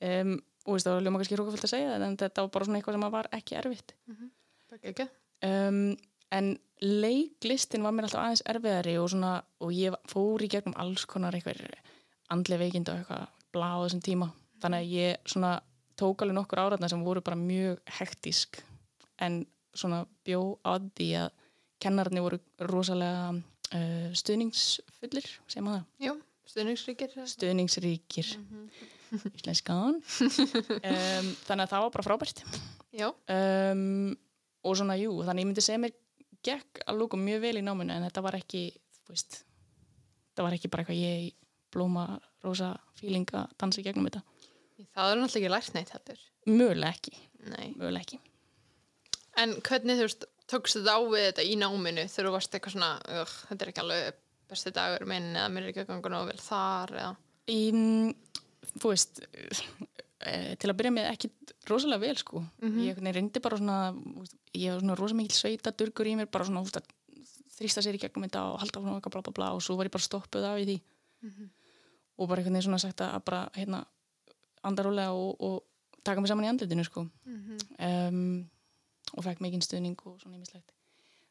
um, 0.00 0.34
og 0.66 0.74
veist, 0.74 0.88
það 0.88 0.96
var 0.96 1.06
ljóma 1.06 1.20
kannski 1.20 1.38
hrókafullt 1.38 1.66
að 1.68 1.72
segja 1.72 1.92
það 1.92 2.06
en 2.08 2.18
þetta 2.20 2.44
var 2.44 2.52
bara 2.56 2.66
svona 2.68 2.80
eitthvað 2.80 2.96
sem 2.98 3.06
var 3.14 3.28
ekki 3.38 3.58
erfitt. 3.60 3.94
Það 4.66 4.80
gekk 4.82 4.88
ekki? 4.92 5.06
um, 5.46 5.80
en 6.36 6.50
leiklistin 6.82 7.86
var 7.86 7.94
mér 7.94 8.08
alltaf 8.08 8.24
aðeins 8.24 8.44
erfiðari 8.50 8.96
og 9.00 9.08
svona, 9.12 9.32
og 9.62 9.72
ég 9.72 9.94
fór 10.10 10.42
í 10.44 10.50
gegnum 10.52 10.74
alls 10.82 11.06
konar 11.08 11.36
eitthvað 11.38 11.62
andli 12.34 12.58
veikind 12.60 12.90
og 12.90 13.00
eitthvað 13.00 13.28
blá 13.54 13.68
á 13.78 13.82
þessum 13.86 14.02
tíma. 14.04 14.30
Þannig 14.60 14.82
að 14.82 14.94
ég 14.96 15.30
svona 15.30 15.52
tók 15.96 16.22
alveg 16.24 16.36
nokkur 16.36 16.60
áratna 16.60 16.90
sem 16.90 17.04
voru 17.06 17.22
bara 17.24 17.38
mjög 17.38 17.78
hektísk 18.00 18.58
en 19.22 19.44
svona 19.76 20.02
bjó 20.26 20.58
að 20.66 20.90
því 20.98 21.08
að 21.22 21.30
kennararnir 21.82 22.24
voru 22.24 22.38
rosalega 22.70 23.30
uh, 23.34 24.08
stuðningsfullir 24.16 25.28
sem 25.52 25.68
að 25.68 25.78
það? 25.78 25.86
Jú, 26.06 26.16
Stuðningsríkir? 26.46 27.14
stuðningsríkir. 27.26 28.28
Íslenskan. 29.36 29.98
Um, 29.98 31.30
þannig 31.46 31.64
að 31.64 31.72
það 31.72 31.82
var 31.86 31.92
bara 31.96 32.06
frábært. 32.06 32.42
Já, 32.96 33.08
um, 33.10 34.12
og 34.66 34.76
svona 34.78 34.96
jú, 34.98 35.16
þannig 35.26 35.44
ég 35.44 35.50
myndi 35.50 35.64
segja 35.64 35.82
mér 35.82 35.94
gekk 36.46 36.80
að 36.86 37.00
lúka 37.00 37.18
mjög 37.18 37.42
vel 37.42 37.56
í 37.58 37.64
náminu 37.66 37.94
en 37.96 38.06
þetta 38.06 38.22
var 38.24 38.38
ekki, 38.38 38.62
þú 39.02 39.14
veist 39.14 39.40
þetta 40.30 40.46
var 40.46 40.56
ekki 40.56 40.70
bara 40.70 40.84
eitthvað 40.84 41.02
ég 41.02 41.34
blóma 41.74 42.06
rosa 42.46 42.70
fíling 42.98 43.26
að 43.34 43.50
dansa 43.58 43.82
gegnum 43.84 44.06
þetta. 44.08 44.22
Það 44.94 45.10
er 45.10 45.20
náttúrulega 45.20 45.42
ekki 45.42 45.52
lært 45.54 45.74
neitt 45.74 45.92
heldur. 45.96 46.22
mögulega 46.46 46.94
ekki, 46.94 47.14
Nei. 47.50 47.68
mögulega 47.74 48.04
ekki. 48.06 48.20
En 49.42 49.54
hvernig 49.66 49.98
þú 49.98 50.06
veist, 50.06 50.26
tókst 50.50 50.78
þetta 50.78 50.94
á 50.94 51.00
við 51.10 51.24
þetta 51.30 51.44
í 51.46 51.56
náminu 51.60 52.06
þegar 52.06 52.28
þú 52.28 52.32
varst 52.36 52.54
eitthvað 52.56 52.76
svona, 52.76 52.90
ugh, 53.20 53.34
þetta 53.50 53.64
er 53.66 53.72
ekki 53.72 53.82
alveg 53.84 54.20
besti 54.46 54.72
dagur 54.76 55.06
minn 55.10 55.32
eða 55.34 55.50
mér 55.50 55.64
er 55.66 55.72
ekki 55.72 55.82
að 55.82 55.90
ganga 55.90 56.12
nógu 56.12 56.28
vel 56.30 56.42
þar 56.44 56.92
eða, 56.94 57.12
í, 57.50 57.60
mm, 57.74 58.42
þú 58.76 58.92
veist 58.92 59.22
eh, 60.22 60.52
til 60.60 60.70
að 60.70 60.76
byrja 60.78 60.92
með 60.94 61.08
ekki 61.10 61.32
rosalega 61.66 62.04
vel 62.04 62.16
sko. 62.20 62.44
Ég 62.62 62.92
einhvern 62.94 63.08
veginn 63.08 63.16
reyndi 63.18 63.42
bara 63.42 63.58
svona 63.58 63.78
ég 64.54 64.70
var 64.72 64.80
svona 64.84 64.96
rosa 65.00 65.18
mikil 65.18 65.34
sveita 65.34 65.72
durgur 65.74 66.06
í 66.06 66.14
mér 66.20 66.30
bara 66.30 66.46
svona 66.46 66.62
að 66.62 66.86
þrýsta 67.56 67.82
sér 67.82 67.96
í 67.98 68.00
gegnum 68.02 68.26
þetta 68.28 68.44
og 68.52 68.60
halda 68.62 68.80
svona 68.84 69.00
bla 69.02 69.22
bla 69.26 69.32
bla 69.34 69.50
og 69.56 69.62
svo 69.64 69.76
var 69.76 69.88
ég 69.88 69.94
bara 69.94 70.06
stoppuð 70.06 70.44
af 70.46 70.58
í 70.62 70.66
því. 70.68 70.78
Og 72.16 72.28
bara 72.30 72.40
einhvern 72.40 72.54
veginn 72.54 72.68
svona 72.68 72.78
sagt 72.78 73.00
að 73.02 73.18
bara 73.26 73.42
hérna 73.56 73.82
andarólega 74.62 75.12
og, 75.12 75.40
og 75.42 76.02
taka 76.04 76.20
mig 76.22 76.28
saman 76.30 76.46
í 76.46 76.50
andlutinu 76.52 76.84
sko. 76.86 77.02
Um, 77.82 78.46
og 79.16 79.24
fekk 79.24 79.42
mikinn 79.44 79.64
stuðning 79.64 79.98
og 80.04 80.20
svona 80.20 80.36
ímislegt 80.36 80.76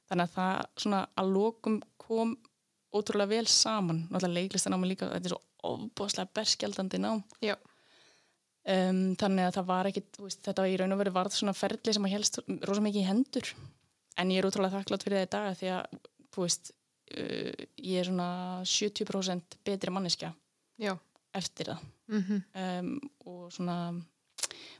þannig 0.10 0.27
að 0.27 0.36
það 0.36 0.82
svona 0.84 1.01
að 1.18 1.32
lokum 1.36 1.80
kom 2.01 2.36
ótrúlega 2.96 3.34
vel 3.34 3.48
saman. 3.50 4.04
Náttúrulega 4.10 4.39
leiklistanámi 4.39 4.89
líka, 4.89 5.10
þetta 5.12 5.30
er 5.30 5.34
svo 5.34 5.42
ofbúðslega 5.65 6.32
berskjaldandi 6.38 7.01
nám. 7.01 7.24
Um, 8.65 9.01
þannig 9.20 9.46
að 9.46 9.58
það 9.60 9.68
var 9.70 9.89
ekkit 9.92 10.20
veist, 10.24 10.42
þetta 10.46 10.63
var 10.63 10.72
í 10.72 10.77
raun 10.82 10.96
og 10.96 11.01
veru 11.01 11.13
varð 11.13 11.36
svona 11.38 11.54
ferli 11.58 11.94
sem 11.94 12.08
að 12.08 12.15
helst 12.15 12.39
rosa 12.65 12.86
mikið 12.86 13.04
í 13.04 13.10
hendur. 13.10 13.51
En 14.22 14.32
ég 14.34 14.42
er 14.42 14.48
ótrúlega 14.48 14.80
þakklátt 14.80 15.06
fyrir 15.06 15.22
það 15.22 15.27
í 15.27 15.34
dag 15.36 15.60
því 15.60 15.72
að 15.75 16.00
veist, 16.38 16.72
uh, 17.18 17.65
ég 17.82 18.01
er 18.01 18.10
svona 18.10 18.30
70% 18.70 19.60
betri 19.68 19.94
manneskja 19.94 20.32
já, 20.82 20.96
eftir 21.36 21.74
það. 21.74 21.86
Mhm, 22.13 22.42
um, 22.62 22.89
og 23.25 23.46
svona 23.54 23.77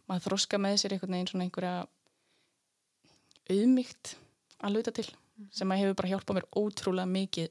maður 0.06 0.28
þroska 0.30 0.62
með 0.62 0.80
sér 0.82 0.96
einhvern 0.96 1.18
veginn 1.18 1.32
svona 1.32 1.48
einhverja 1.48 1.78
auðmygt 3.52 4.16
að 4.66 4.76
luta 4.78 4.94
til 4.96 5.08
sem 5.52 5.72
að 5.72 5.82
hefur 5.84 5.98
bara 6.00 6.12
hjálpað 6.14 6.38
mér 6.40 6.48
ótrúlega 6.56 7.12
mikið 7.12 7.50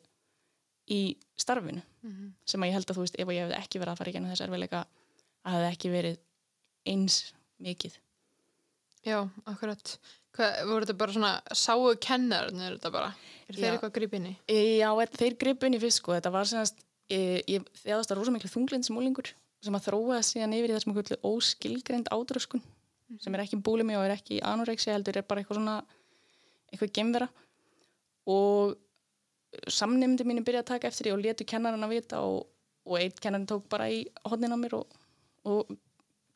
í 0.94 1.00
starfinu 1.40 1.82
mhm, 2.04 2.32
sem 2.48 2.62
að 2.64 2.70
ég 2.70 2.76
held 2.78 2.88
að 2.90 2.98
þú 2.98 3.04
veist 3.04 3.18
ef 3.20 3.32
ég 3.34 3.44
hefði 3.44 3.58
ekki 3.60 3.80
verið 3.82 3.92
að 3.92 4.00
fara 4.00 4.10
í 4.12 4.16
genið 4.16 4.32
þess 4.34 4.44
erfiðleika 4.46 4.80
að 5.44 5.56
hefði 5.56 5.70
ekki 5.70 5.92
verið 5.92 6.18
eins 6.94 7.18
mikið 7.64 7.98
já, 9.04 9.18
akkurat. 9.48 9.94
Hvað, 10.34 10.56
voru 10.66 10.86
þetta 10.86 10.98
bara 10.98 11.14
svona, 11.14 11.32
sáu 11.54 11.90
kennarinn 12.02 12.62
er 12.64 12.74
þetta 12.78 12.90
bara? 12.90 13.10
Er 13.46 13.54
þeir 13.54 13.66
Já. 13.66 13.72
eitthvað 13.74 13.90
að 13.90 13.96
grípa 13.98 14.16
inn 14.18 14.28
í? 14.30 14.34
e, 14.48 14.60
Já, 14.80 14.88
e- 15.04 15.18
þeir 15.20 15.36
gripu 15.44 15.68
inn 15.68 15.76
í 15.76 15.80
fyrst 15.82 16.00
sko 16.00 16.16
þetta 16.16 16.32
var 16.34 16.48
semast, 16.50 16.80
e, 17.12 17.18
ég 17.52 17.68
þjáðast 17.84 18.10
að 18.14 18.18
rosa 18.18 18.34
miklu 18.34 18.50
þunglind 18.50 18.88
smúlingur 18.88 19.30
sem 19.64 19.76
að 19.76 19.86
þróa 19.86 20.18
síðan 20.26 20.56
yfir 20.56 20.72
í 20.72 20.76
þessum 20.76 20.96
kvöldu 20.96 21.20
óskilgreind 21.28 22.10
ádröskun 22.12 22.64
sem 23.22 23.34
er 23.34 23.44
ekki 23.44 23.60
búlimi 23.62 23.96
og 23.98 24.06
er 24.06 24.16
ekki 24.16 24.40
anorexia 24.44 24.96
heldur 24.96 25.18
er 25.18 25.26
bara 25.28 25.42
eitthvað 25.42 25.60
svona 25.60 25.76
eitthvað 26.72 26.94
gemvera 26.98 27.28
og 28.30 28.74
samnefndi 29.70 30.26
mínu 30.26 30.44
byrjaði 30.46 30.64
að 30.64 30.70
taka 30.72 30.90
eftir 30.90 31.08
því 31.08 31.14
og 31.14 31.22
letu 31.22 31.46
kennarinn 31.48 31.86
að 31.86 31.94
vita 31.94 32.20
og, 32.26 32.46
og 32.88 32.98
einn 32.98 33.14
kennarinn 33.20 33.48
tók 33.50 33.68
bara 33.70 33.88
í 33.92 34.02
hodnin 34.26 34.54
á 34.54 34.58
mér 34.58 34.78
og, 34.80 34.96
og 35.46 35.70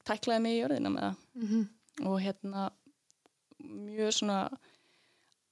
tæklaði 0.08 0.44
mig 0.44 0.56
í 0.56 0.60
jörðina 0.60 0.92
með 0.94 1.06
það. 1.06 1.22
Mhm, 1.42 1.64
og 2.06 2.20
hérna 2.22 2.68
mjög 3.58 4.12
svona 4.20 4.38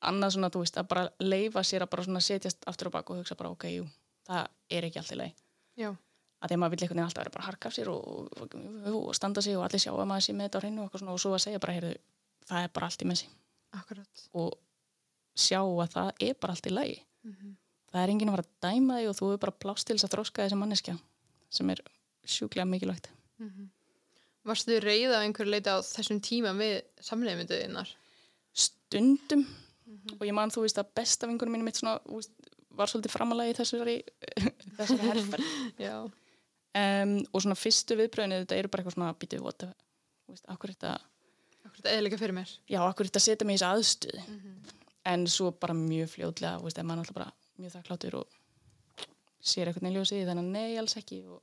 annað 0.06 0.36
svona, 0.36 0.50
þú 0.54 0.62
veist, 0.62 0.76
að 0.78 0.88
bara 0.92 1.06
leifa 1.18 1.62
sér 1.66 1.84
að 1.86 1.92
bara 1.94 2.04
svona 2.06 2.22
setjast 2.22 2.66
aftur 2.70 2.92
á 2.92 2.96
bak 2.98 3.10
og 3.10 3.20
hugsa 3.20 3.36
bara, 3.38 3.50
ok, 3.56 3.66
jú, 3.72 3.86
það 4.28 4.46
er 4.70 4.86
ekki 4.86 5.00
allt 5.02 5.14
í 5.16 5.18
leið 5.22 5.42
Já, 5.76 5.90
að 6.40 6.48
því 6.50 6.56
að 6.56 6.60
maður 6.62 6.72
vill 6.74 6.82
einhvern 6.84 6.96
veginn 6.98 7.06
alltaf 7.08 7.22
vera 7.24 7.34
bara 7.36 7.46
harka 7.48 7.68
af 7.70 7.74
sér 7.76 7.88
og, 7.88 8.28
og, 8.36 8.56
og, 8.92 9.14
standa 9.16 9.42
sig 9.42 9.56
og 9.56 9.64
allir 9.66 9.80
sjá 9.82 9.92
að 9.94 10.06
maður 10.10 10.26
sé 10.26 10.34
með 10.36 10.48
þetta 10.48 10.58
á 10.58 10.62
hreinu 10.62 10.82
og, 10.82 10.88
eitthvað 10.90 11.12
og 11.14 11.20
svo 11.22 11.32
að 11.36 11.44
segja 11.46 11.60
bara, 11.62 11.76
heyrðu, 11.78 11.92
það 12.50 12.66
er 12.66 12.72
bara 12.76 12.86
allt 12.90 13.02
í 13.02 13.08
messi 13.10 13.28
akkurat. 13.76 14.24
og 14.36 14.50
sjá 15.36 15.60
að 15.64 15.90
það 15.96 16.10
er 16.28 16.34
bara 16.40 16.56
allt 16.56 16.66
í 16.70 16.74
lagi 16.76 16.98
Mhm. 17.26 17.56
það 17.90 18.02
er 18.04 18.10
enginn 18.12 18.28
að 18.30 18.36
fara 18.36 18.44
að 18.46 18.52
dæma 18.62 18.96
þig 19.00 19.08
og 19.10 19.16
þú 19.18 19.28
er 19.32 19.38
bara 19.42 19.56
plást 19.64 19.86
til 19.88 19.96
þess 19.96 20.06
að 20.06 20.12
þróska 20.14 20.44
þessi 20.44 20.58
manneskja 20.60 20.92
sem 21.50 21.70
er 21.74 21.80
sjúklega 22.26 22.68
mikilvægt 22.70 23.08
Varstu 24.46 24.76
reyð 24.78 25.10
af 25.16 25.24
einhverju 25.26 25.50
leiti 25.50 25.72
á 25.74 25.82
þessum 25.82 26.20
tíma 26.22 26.52
við 26.54 26.76
samleiðmynduðinnar? 27.02 27.88
stundum 28.54 29.42
og 30.20 30.22
ég 30.26 30.32
man 30.36 30.50
þú 30.54 30.62
veist 30.62 30.78
að 30.78 30.92
besta 30.94 31.26
vingunum 31.26 31.56
mínu 31.56 31.66
mitt 31.66 31.80
svona, 31.80 31.98
var 32.76 32.86
svolítið 32.86 33.10
framalagi 33.16 33.56
þessari, 33.58 33.96
þessari 34.78 35.08
herferð 35.10 35.50
Já. 35.86 35.96
Um, 36.76 37.18
og 37.32 37.42
svona 37.42 37.58
fyrstu 37.58 37.96
viðbröðinu 37.98 38.42
þetta 38.44 38.60
eru 38.60 38.72
bara 38.72 38.84
eitthvað 38.84 38.96
svona 38.96 39.12
þú 40.26 40.34
veist, 40.34 40.48
akkur 40.50 40.72
þetta 40.74 40.96
eðilega 41.92 42.18
fyrir 42.20 42.36
mér. 42.36 42.52
já, 42.70 42.80
akkur 42.82 43.08
þetta 43.08 43.22
setja 43.22 43.46
mig 43.46 43.58
í 43.58 43.60
þessu 43.60 43.70
aðstöðu? 43.72 44.24
En 45.06 45.26
svo 45.30 45.52
bara 45.54 45.76
mjög 45.78 46.10
fljóðlega 46.16 46.62
veist, 46.64 46.80
maður 46.82 47.04
alltaf 47.04 47.18
bara 47.18 47.28
mjög 47.62 47.76
þakkláttur 47.76 48.16
og 48.20 49.06
sér 49.46 49.70
eitthvað 49.70 49.86
nefnljósið 49.86 50.26
þannig 50.26 50.48
að 50.48 50.56
nei, 50.56 50.78
alls 50.80 50.96
ekki. 50.98 51.20
Og, 51.30 51.42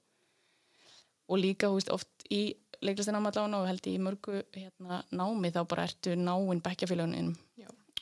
og 1.32 1.40
líka, 1.40 1.70
veist, 1.72 1.92
oft 1.94 2.28
í 2.34 2.42
leiklistina 2.84 3.22
allan 3.24 3.56
og 3.62 3.70
held 3.70 3.88
ég 3.88 3.96
í 3.96 4.04
mörgu 4.04 4.42
hérna, 4.58 5.00
námi 5.16 5.54
þá 5.56 5.62
bara 5.72 5.88
ertu 5.88 6.18
náinn 6.20 6.60
bekkjafélagunum 6.63 7.32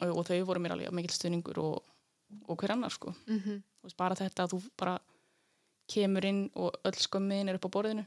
og, 0.01 0.15
og 0.15 0.23
þau 0.25 0.39
voru 0.49 0.63
mér 0.63 0.73
alveg 0.73 0.95
mikil 0.97 1.13
stuðningur 1.13 1.61
og, 1.61 1.75
og 2.47 2.57
hver 2.57 2.73
annar 2.73 2.93
sko. 2.93 3.13
Mm 3.27 3.39
-hmm. 3.39 3.61
Veist, 3.85 3.97
bara 3.97 4.17
þetta 4.17 4.47
að 4.47 4.55
þú 4.55 4.61
bara 4.77 4.97
kemur 5.91 6.27
inn 6.27 6.43
og 6.55 6.77
öll 6.87 6.99
skömmiðin 7.05 7.51
er 7.51 7.59
upp 7.59 7.67
á 7.67 7.75
borðinu 7.75 8.05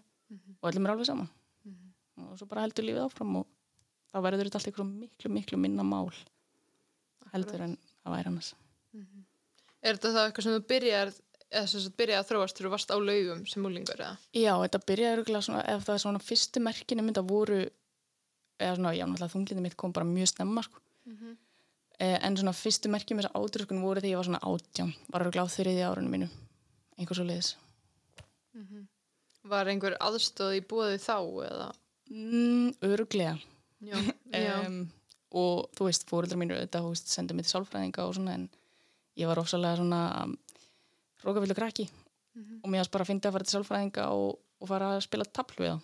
og 0.60 0.70
öllum 0.70 0.86
er 0.86 0.94
alveg 0.94 1.10
saman 1.10 1.30
og 2.22 2.38
svo 2.38 2.48
bara 2.50 2.64
heldur 2.64 2.86
lífið 2.86 3.04
áfram 3.04 3.40
og 3.40 3.46
þá 4.12 4.18
verður 4.22 4.48
þetta 4.48 4.60
allt 4.60 4.70
eitthvað 4.70 4.90
miklu, 5.02 5.30
miklu 5.34 5.58
minna 5.60 5.84
mál 5.86 6.10
heldur 7.32 7.64
en 7.66 7.76
það 8.04 8.14
væri 8.14 8.30
annars. 8.30 8.50
Er 9.84 9.96
þetta 9.96 10.12
það 10.14 10.26
eitthvað 10.28 10.46
sem 10.46 10.54
þú 10.54 10.66
byrjar, 10.70 11.10
eða 11.50 11.70
sem 11.70 11.82
sagt 11.84 11.96
byrjar 11.98 12.22
að 12.22 12.28
þróast 12.30 12.56
þegar 12.58 12.68
þú 12.68 12.74
varst 12.74 12.92
á 12.94 12.96
laugum 13.02 13.40
sem 13.50 13.64
múlingur 13.64 13.98
eða? 14.00 14.12
Já, 14.32 14.52
þetta 14.62 14.80
byrjaði 14.90 15.16
örugglega 15.16 15.46
svona, 15.48 15.64
ef 15.74 15.88
það 15.88 15.96
er 15.96 16.04
svona 16.04 16.22
fyrstu 16.22 16.62
merkinu 16.62 17.04
mynda 17.04 17.24
voru 17.26 17.58
eða 17.64 18.76
svona, 18.78 18.94
já, 18.94 19.04
náttúrulega 19.08 19.34
þunglindi 19.34 19.66
mitt 19.66 19.76
kom 19.80 19.92
bara 19.96 20.06
mjög 20.08 20.30
snemma 20.30 20.62
sko. 20.62 20.80
eh, 21.98 22.18
en 22.22 22.36
svona 22.38 22.54
fyrstu 22.54 22.88
merkjum 22.88 23.18
þessar 23.20 23.34
ádröskun 23.34 23.82
voru 23.82 24.00
þegar 24.00 24.14
ég 24.14 24.20
var 24.22 24.30
svona 24.30 24.44
átján 24.46 24.94
var 25.10 25.26
örugglega 25.26 25.46
á 25.50 25.54
þriði 25.56 25.84
árunum 25.90 26.14
mínu 26.14 26.30
einhver 26.98 27.18
svo 28.54 28.64
leiðis 28.74 28.90
Var 29.44 29.68
einhver 29.68 29.96
aðstóð 30.00 30.54
í 30.56 30.60
búið 30.70 30.94
þá 31.04 31.16
eða? 31.50 31.66
mm, 32.10 32.70
Öruglega 32.88 33.34
Já. 33.84 33.98
Já. 34.32 34.54
um, 34.68 34.78
og 35.34 35.66
þú 35.76 35.88
veist, 35.90 36.06
fóreldrar 36.08 36.38
mínu 36.40 36.54
auðvitað, 36.56 36.86
sendið 37.10 37.36
mig 37.36 37.44
til 37.48 37.52
sálfræðinga 37.58 38.04
og 38.06 38.14
svona 38.16 38.34
en 38.38 38.46
ég 39.18 39.26
var 39.28 39.40
ofsalega 39.42 39.76
svona 39.80 40.00
um, 40.22 40.36
rókafylgur 41.24 41.58
krakki 41.58 41.88
og 42.62 42.70
mér 42.70 42.80
varst 42.82 42.90
bara 42.94 43.04
að 43.04 43.10
finna 43.12 43.28
að 43.28 43.34
fara 43.36 43.44
til 43.46 43.54
sálfræðinga 43.58 44.04
og, 44.14 44.38
og 44.62 44.68
fara 44.70 44.88
að 44.96 45.02
spila 45.04 45.24
tabl 45.28 45.58
við 45.60 45.68
það 45.74 45.80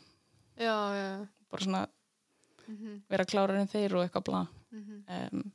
já, 0.64 0.76
já. 0.96 1.10
bara 1.50 1.64
svona 1.66 1.86
Mhm. 2.70 3.00
vera 3.10 3.24
klárar 3.26 3.56
en 3.58 3.66
þeir 3.66 3.94
og 3.98 4.04
eitthvað 4.06 4.46
Mhm. 4.70 4.98
um, 5.34 5.52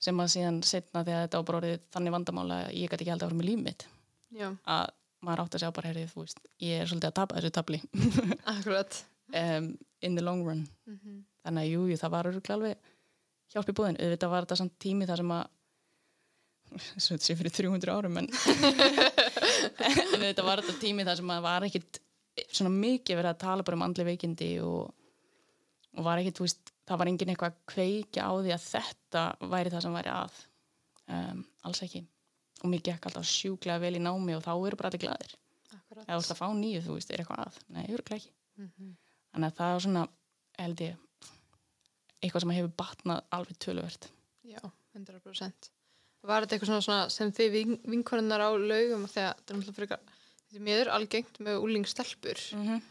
sem 0.00 0.16
að 0.16 0.30
síðan 0.32 0.62
setna 0.64 1.02
þegar 1.04 1.26
þetta 1.28 1.36
var 1.36 1.44
bara 1.44 1.58
orðið 1.60 1.80
þannig 1.92 2.12
vandamála 2.14 2.56
að 2.64 2.74
ég 2.78 2.88
gæti 2.90 3.02
ekki 3.04 3.10
held 3.12 3.22
að 3.22 3.28
vera 3.28 3.38
með 3.40 3.48
líf 3.50 3.62
mitt 3.64 3.84
Já, 4.32 4.48
að 4.66 4.90
maður 5.24 5.42
átti 5.44 5.58
að 5.58 5.64
sjá 5.64 5.70
bara 5.76 5.90
heyrið, 5.90 6.10
þú 6.12 6.24
veist, 6.24 6.40
ég 6.64 6.82
er 6.82 6.90
svolítið 6.90 7.10
að 7.10 7.16
tapa 7.20 7.38
þessu 7.38 7.52
tabli 7.58 7.80
akkurat. 8.54 9.00
um, 9.40 9.68
in 10.04 10.18
the 10.18 10.24
long 10.24 10.44
run. 10.46 10.64
Mhm. 10.90 11.22
þannig 11.44 11.64
að 11.66 11.70
jú, 11.74 11.80
jú, 11.90 11.96
það 12.00 12.12
var 12.14 12.28
örugglega 12.30 12.56
alveg 12.58 12.90
hjálp 13.54 13.68
í 13.68 13.74
búðin, 13.76 13.98
auðvitað 14.00 14.32
var 14.32 14.44
þetta 14.46 14.56
samt 14.62 14.74
tími 14.80 15.06
þar 15.08 15.20
sem 15.20 15.32
að 15.36 15.44
svo 17.04 17.14
þetta 17.14 17.26
sé 17.28 17.36
fyrir 17.38 17.52
300 17.54 17.92
árum 17.94 18.16
en, 18.22 18.28
en 19.88 20.14
auðvitað 20.16 20.46
var 20.48 20.62
þetta 20.64 20.76
tími 20.80 21.04
þar 21.06 21.20
sem 21.20 21.32
að 21.34 21.42
var 21.44 21.66
ekkit 21.68 22.00
svona 22.48 22.72
mikið 22.74 23.18
verið 23.20 23.30
að 23.34 23.42
tala 23.44 23.66
bara 23.66 23.78
um 23.78 23.84
andli 23.86 24.06
veikindi 24.08 24.48
og, 24.64 24.88
og 25.94 26.06
var 26.08 26.22
ekkit, 26.22 26.38
þú 26.40 26.46
veist, 26.48 26.72
það 26.88 27.00
var 27.02 27.10
engin 27.12 27.30
eitthvað 27.34 27.52
að 27.52 27.60
kveikja 27.74 28.26
á 28.26 28.32
því 28.40 28.54
að 28.56 28.64
þetta 28.72 29.22
væri 29.54 29.72
það 29.74 29.84
sem 29.86 29.94
væri 30.00 30.12
að. 30.14 30.40
Um, 31.04 31.44
alls 31.68 31.82
ekki 31.84 32.00
og 32.64 32.70
mér 32.72 32.82
gekk 32.88 33.06
alltaf 33.10 33.26
sjúklega 33.28 33.80
vel 33.84 33.94
í 33.98 34.02
námi 34.02 34.34
og 34.38 34.42
þá 34.46 34.52
eru 34.56 34.76
bara 34.80 34.90
allir 34.90 35.04
glæðir 35.04 35.34
Akkurat. 35.76 36.08
ert 36.08 36.32
að 36.32 36.38
fá 36.40 36.46
nýju, 36.56 36.80
þú 36.86 36.96
veist, 36.96 37.10
er 37.12 37.22
eitthvað 37.22 37.44
að 37.46 37.60
nei, 37.76 37.84
örugglega 37.92 38.20
ekki 38.22 38.32
Mhm. 38.56 38.90
þannig 39.34 39.50
að 39.50 39.56
það 39.58 39.74
er 39.76 39.80
svona, 39.84 40.02
held 40.58 40.80
ég 40.80 40.96
eitthvað 42.22 42.44
sem 42.44 42.52
hefur 42.56 42.74
batnað 42.80 43.22
alveg 43.36 43.58
töluvert 43.62 44.08
Já, 44.44 44.60
100%. 44.94 45.70
Var 46.24 46.44
þetta 46.44 46.56
eitthvað 46.56 46.70
svona, 46.70 46.84
svona 46.84 47.10
sem 47.12 47.32
þið 47.36 47.50
vin, 47.52 47.78
vinkonunnar 47.84 48.40
á 48.40 48.50
laugum 48.56 49.06
þegar 49.08 49.34
þetta 49.36 49.50
er 49.54 49.58
náttúrulega 49.58 49.78
frekar 49.80 50.00
Þetta 50.44 50.60
er 50.60 50.64
mér 50.68 50.90
algengt 50.94 51.38
með 51.42 51.62
úlingstelpur. 51.64 52.38
Mm 52.54 52.82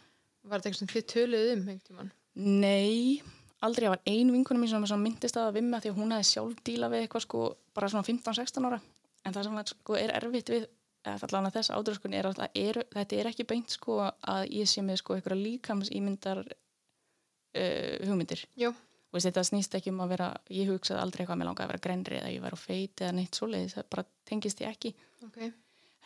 Var 0.43 0.59
þetta 0.59 0.69
eitthvað 0.69 0.81
sem 0.83 0.91
þið 0.91 1.05
töluðu 1.13 1.51
um 1.53 1.61
einhvern 1.71 1.83
tímann? 1.87 2.11
Nei, 2.35 3.21
aldrei, 3.63 3.85
það 3.87 3.93
var 3.93 4.01
ein 4.11 4.31
vinkunum 4.33 4.65
mín 4.65 4.87
sem 4.87 4.99
myndist 5.03 5.37
að 5.39 5.53
vimma 5.55 5.79
því 5.79 5.91
að 5.93 5.99
hún 6.01 6.11
hefði 6.11 6.27
sjálf 6.33 6.57
díla 6.67 6.89
við 6.91 7.05
eitthvað 7.07 7.23
sko 7.23 7.43
bara 7.73 7.87
svona 7.87 8.03
15-16 8.03 8.67
ára 8.67 8.81
en 9.25 9.33
það 9.35 9.43
sem 9.47 9.57
er, 9.61 9.71
sko, 9.73 9.95
er 9.99 10.13
erfitt 10.19 10.49
við 10.53 10.65
allan 11.03 11.49
að 11.49 11.55
þessa 11.57 11.75
ádröskun 11.79 12.13
er 12.15 12.27
er, 12.55 12.79
þetta 12.93 13.15
er 13.19 13.27
ekki 13.31 13.43
beint 13.49 13.69
sko 13.75 13.97
að 14.07 14.45
ég 14.55 14.67
sé 14.71 14.81
með 14.85 15.01
sko 15.01 15.17
einhverja 15.17 15.41
líkams 15.43 15.89
ímyndar 15.91 16.43
uh, 16.47 18.07
hugmyndir 18.07 18.45
Jú. 18.59 18.71
og 19.13 19.21
þetta 19.25 19.43
snýst 19.47 19.75
ekki 19.77 19.91
um 19.93 20.01
að 20.05 20.13
vera 20.15 20.29
ég 20.53 20.71
hugsaði 20.71 21.01
aldrei 21.03 21.23
eitthvað 21.23 21.35
að 21.35 21.41
mér 21.43 21.49
langa 21.51 21.65
að 21.67 21.71
vera 21.73 21.83
grenri 21.87 22.19
eða 22.21 22.31
ég 22.33 22.43
var 22.45 22.55
á 22.55 22.59
feit 22.59 23.03
eða 23.03 23.15
neitt 23.19 23.35
svoleiðis, 23.39 23.75
það 23.77 23.89
bara 23.95 24.05
tengist 24.29 24.63
ég 24.63 24.71
ekki 24.71 24.93
Ok. 25.27 25.39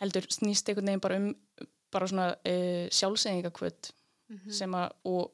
heldur 0.02 0.28
snýst 0.34 0.68
einhvern 0.70 0.90
veginn 0.92 1.04
bara 1.06 1.20
um 1.22 1.28
bara 1.94 2.06
svona 2.10 2.28
uh, 2.36 2.86
sjálfsengingakvöld 2.92 3.94
Mm 4.28 4.50
sem 4.52 4.74
að 4.76 4.90
og 5.08 5.30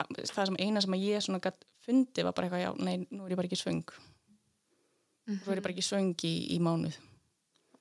að- 0.00 0.22
það 0.32 0.46
sem 0.48 0.54
eina 0.64 0.80
sem 0.80 0.94
að 0.96 1.02
ég 1.04 1.20
svona 1.20 1.40
gætt 1.44 1.66
fundi 1.84 2.22
var 2.24 2.32
bara 2.32 2.46
eitthvað, 2.46 2.62
já, 2.64 2.70
nei, 2.80 2.94
nú 3.10 3.26
er 3.26 3.34
ég 3.34 3.36
bara 3.36 3.44
ekki 3.50 3.58
svöng 3.60 3.82
nú 5.26 5.52
er 5.52 5.60
ég 5.60 5.64
bara 5.64 5.74
ekki 5.74 5.84
svöng 5.84 6.14
í, 6.26 6.34
í 6.54 6.58
mánuð. 6.62 6.96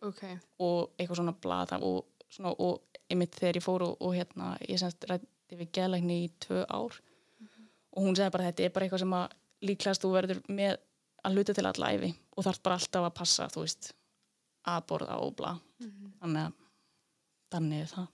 Ok. 0.05 0.21
og 0.61 0.91
eitthvað 0.99 1.17
svona 1.17 1.33
blata 1.41 1.79
og, 1.81 2.03
svona, 2.29 2.51
og 2.61 2.99
einmitt 3.09 3.37
þegar 3.39 3.57
ég 3.57 3.63
fór 3.65 3.85
og, 3.87 3.95
og 4.03 4.11
hérna, 4.13 4.51
ég 4.61 4.77
semst 4.77 5.05
rætti 5.09 5.57
við 5.57 5.71
geðlækni 5.73 6.17
í 6.25 6.27
tvö 6.43 6.61
ár 6.67 6.99
og 7.95 8.03
hún 8.03 8.17
segði 8.17 8.33
bara 8.35 8.49
þetta 8.49 8.65
er 8.65 8.73
bara 8.75 8.85
eitthvað 8.85 9.01
sem 9.01 9.15
að 9.17 9.35
líklegast 9.65 10.03
þú 10.03 10.11
verður 10.13 10.41
með 10.51 10.75
að 11.25 11.37
hluta 11.37 11.55
til 11.57 11.65
alla 11.65 11.91
æfi 11.95 12.11
og 12.35 12.45
þarf 12.45 12.61
bara 12.67 12.77
alltaf 12.79 13.07
að 13.07 13.15
passa, 13.17 13.47
þú 13.49 13.63
veist 13.63 13.93
að 14.65 14.85
borða 14.89 15.17
og 15.21 15.33
bla. 15.37 15.53
Þannig 16.21 16.41
að 16.43 16.53
þannig 17.55 17.83
er 17.85 17.91
það. 17.91 18.07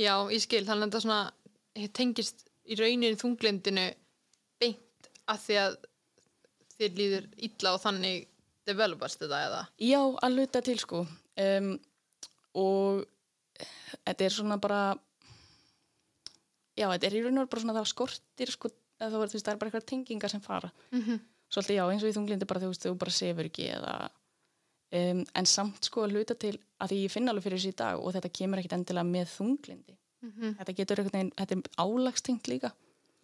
Já, 0.00 0.14
ég 0.32 0.42
skil, 0.42 0.64
þannig 0.66 0.86
að 0.86 0.88
þetta 0.88 1.02
svona 1.04 1.88
tengist 1.94 2.44
í 2.70 2.78
rauninni 2.78 3.18
þunglindinu 3.20 3.86
beint 4.62 5.10
að 5.30 5.44
því 5.44 5.58
að 5.64 5.76
þér 6.76 6.96
líður 6.98 7.28
illa 7.48 7.74
og 7.76 7.82
þannig 7.84 8.29
developast 8.68 9.22
þetta 9.22 9.40
eða? 9.46 9.62
Já, 9.82 10.00
að 10.00 10.36
luta 10.36 10.62
til 10.64 10.76
sko. 10.80 11.04
Um, 11.40 11.72
og 12.58 13.04
þetta 14.04 14.26
er 14.26 14.34
svona 14.34 14.58
bara 14.60 14.82
já, 16.78 16.86
þetta 16.86 17.08
er 17.08 17.16
í 17.16 17.24
raun 17.24 17.36
og 17.36 17.42
veru 17.42 17.52
bara 17.54 17.64
svona 17.64 17.76
það 17.78 17.90
skortir 17.92 18.54
sko, 18.54 18.70
að 19.00 19.06
það, 19.06 19.18
var, 19.18 19.32
þú 19.32 19.38
veist, 19.38 19.46
það 19.46 19.52
er 19.52 19.60
bara 19.60 19.70
eitthvað 19.70 19.90
tengingar 19.92 20.32
sem 20.32 20.44
fara. 20.44 20.72
Mm 20.90 21.02
-hmm. 21.02 21.20
svolítið 21.50 21.76
já, 21.76 21.84
eins 21.92 22.02
og 22.02 22.10
í 22.10 22.16
þunglindi 22.16 22.46
bara 22.46 22.60
þú 22.60 22.72
veist, 22.72 22.86
þú 22.86 22.98
bara 22.98 23.10
sefur 23.10 23.44
ekki 23.44 23.70
eða 23.76 24.10
um, 24.92 25.24
en 25.34 25.46
samt 25.46 25.84
sko 25.84 26.04
að 26.04 26.12
luta 26.12 26.34
til 26.34 26.58
að 26.80 26.88
því 26.90 27.02
ég 27.04 27.12
finn 27.12 27.28
alveg 27.28 27.44
fyrir 27.44 27.58
þessi 27.58 27.72
í 27.74 27.76
dag 27.76 28.00
og 28.00 28.12
þetta 28.14 28.36
kemur 28.38 28.58
ekkit 28.58 28.72
endilega 28.72 29.04
með 29.04 29.26
þunglindi 29.38 29.96
þetta 30.20 30.76
getur 30.76 31.02
veginn, 31.06 31.32
þetta 31.36 31.56
er 31.56 31.62
álagstengt 31.80 32.48
líka. 32.48 32.72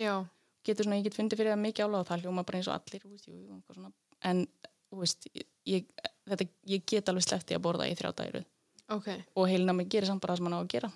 Já, 0.00 0.24
getur 0.64 0.86
svona, 0.86 0.98
ég 1.00 1.08
get 1.08 1.16
fundið 1.16 1.40
fyrir 1.40 1.52
það 1.52 1.62
mikið 1.64 1.86
álag 1.86 2.00
og 2.00 2.08
það 2.08 2.24
hljóma 2.24 2.44
bara 2.48 2.60
eins 2.60 2.68
og 2.70 2.76
allir 2.76 3.02
þú 3.02 3.10
veist, 3.12 3.28
jú, 3.28 3.36
jú, 3.36 3.56
eitthvað 3.56 3.78
svona. 3.78 3.92
en 4.30 4.46
veist, 4.90 5.26
ég, 5.66 5.88
þetta, 6.28 6.46
ég 6.70 6.84
get 6.86 7.08
alveg 7.08 7.26
sleppti 7.26 7.56
að 7.56 7.64
borða 7.66 7.88
í 7.90 7.96
þrjá 7.98 8.12
dæru 8.16 8.44
ok. 8.88 9.08
Og 9.34 9.48
heilina 9.48 9.72
mig 9.72 9.88
gerir 9.90 10.08
samt 10.08 10.22
bara 10.22 10.34
það 10.34 10.42
sem 10.42 10.48
hann 10.48 10.58
á 10.58 10.60
að 10.60 10.70
gera. 10.74 10.90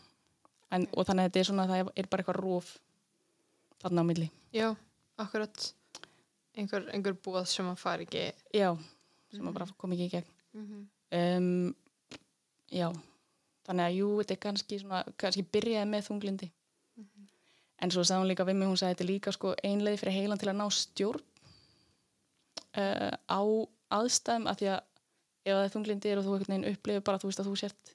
En, 0.70 0.87
og 0.94 1.06
þannig 1.06 1.25
að 1.25 1.28
þetta 1.28 1.40
er 1.40 1.49
svona 1.49 1.66
það 1.70 1.92
er 1.97 2.09
bara 2.11 2.23
eitthvað 2.23 2.40
róf 2.40 2.70
þarna 3.83 4.05
á 4.07 4.09
milli. 4.11 4.29
Já, 4.55 4.68
akkurat. 5.18 5.66
Einhver, 6.59 6.87
einhver 6.94 7.16
búað 7.24 7.48
sem 7.50 7.66
að 7.70 7.79
fara 7.81 8.05
ekki 8.05 8.24
já, 8.55 8.70
sem 9.33 9.46
að 9.46 9.57
bara 9.59 9.68
kom 9.79 9.94
ekki 9.94 10.09
í 10.09 10.12
gegn. 10.14 10.33
Mm 10.53 10.64
-hmm. 10.66 10.87
um, 11.18 11.74
já. 12.70 12.88
Þannig 13.66 13.85
að 13.87 13.98
jú, 13.98 14.09
þetta 14.20 14.35
er 14.35 14.42
kannski 14.44 14.79
svona 14.79 15.03
kannski 15.16 15.46
byrjaði 15.46 15.90
með 15.90 16.07
þunglindi. 16.09 16.50
En 17.81 17.90
svo 17.90 18.03
sagði 18.05 18.20
hún 18.20 18.29
líka 18.29 18.44
við 18.44 18.57
mig, 18.57 18.68
hún 18.68 18.76
sagði 18.76 18.94
þetta 18.94 19.05
er 19.05 19.11
líka 19.11 19.33
sko 19.33 19.55
einleið 19.64 20.00
fyrir 20.00 20.12
heilan 20.12 20.38
til 20.38 20.48
að 20.50 20.59
ná 20.59 20.66
stjórn 20.70 21.22
uh, 22.76 23.14
á 23.24 23.40
aðstæðum 23.96 24.48
að 24.50 24.61
því 24.61 24.70
að 24.74 24.81
ef 25.40 25.55
það 25.55 25.64
er 25.64 25.72
þunglindi 25.74 26.12
og 26.14 26.24
þú 26.26 26.35
einhvern 26.37 26.55
veginn 26.55 26.74
upplifir 26.74 27.07
bara 27.07 27.20
þú 27.20 27.31
veist 27.31 27.42
að 27.42 27.50
þú 27.50 27.57
sért 27.61 27.94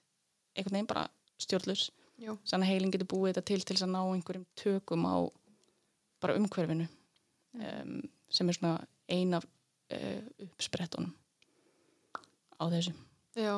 einhvern 0.55 0.77
veginn 0.77 0.91
bara 0.91 1.05
stjórnlus 1.45 1.89
Jú, 2.15 2.37
þannig 2.47 2.63
að 2.65 2.71
heilin 2.71 2.93
getur 2.93 3.09
búið 3.11 3.33
þetta 3.33 3.47
til 3.49 3.63
til 3.67 3.75
að 3.81 3.91
ná 3.91 3.99
einhverjum 4.03 4.45
tökum 4.55 5.03
á 5.03 5.15
bara 6.23 6.37
umhverfinu 6.39 6.87
um, 7.59 7.97
sem 8.31 8.49
er 8.49 8.57
svona 8.57 8.77
ein 9.11 9.35
af 9.35 9.45
uh, 9.45 10.21
uppsprettunum 10.47 11.11
á 12.55 12.63
þessu. 12.71 12.93
Já, 13.35 13.55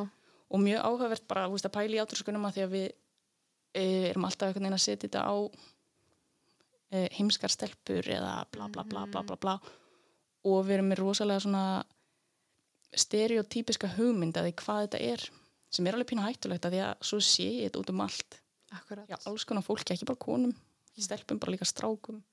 og 0.50 0.64
mjög 0.64 0.82
áhugavert 0.82 1.28
bara 1.30 1.46
veist, 1.52 1.68
að 1.68 1.76
pæla 1.78 2.00
í 2.00 2.02
átrúskunum 2.02 2.48
að 2.50 2.58
því 2.58 2.64
að 2.66 2.74
við 2.74 2.88
e, 3.78 3.84
erum 4.10 4.26
alltaf 4.26 4.50
einhvern 4.50 4.66
veginn 4.66 4.78
að 4.78 4.86
setja 4.88 5.04
þetta 5.06 5.26
á 5.30 5.36
e, 6.90 7.04
heimskar 7.20 7.54
stelpur 7.54 8.10
eða 8.10 8.40
bla 8.56 8.70
bla 8.74 8.86
bla 8.90 9.06
bla 9.12 9.22
bla 9.22 9.38
bla. 9.38 9.56
Og 10.50 10.64
við 10.66 10.80
erum 10.80 10.90
með 10.90 11.04
rosalega 11.04 11.46
svona 11.46 11.64
stereotypiska 12.98 13.90
hugmynd 13.98 14.38
að 14.40 14.50
því 14.50 14.54
hvað 14.62 14.82
þetta 14.86 15.02
er 15.14 15.26
sem 15.70 15.88
er 15.88 15.94
alveg 15.98 16.08
pínu 16.12 16.24
hættulegt 16.26 16.66
að 16.66 16.74
því 16.78 16.82
að 16.88 17.04
svo 17.10 17.20
sé 17.22 17.48
ég 17.48 17.68
þetta 17.68 17.82
út 17.84 17.90
um 17.94 18.02
allt. 18.06 18.38
Akkurat. 18.72 19.10
Já, 19.10 19.18
alls 19.30 19.46
konar 19.48 19.64
fólki, 19.64 19.94
ekki 19.94 20.06
bara 20.08 20.20
konum 20.20 20.54
ekki 20.92 21.04
stelpum, 21.06 21.40
bara 21.40 21.54
líka 21.54 21.66
strákum 21.68 22.24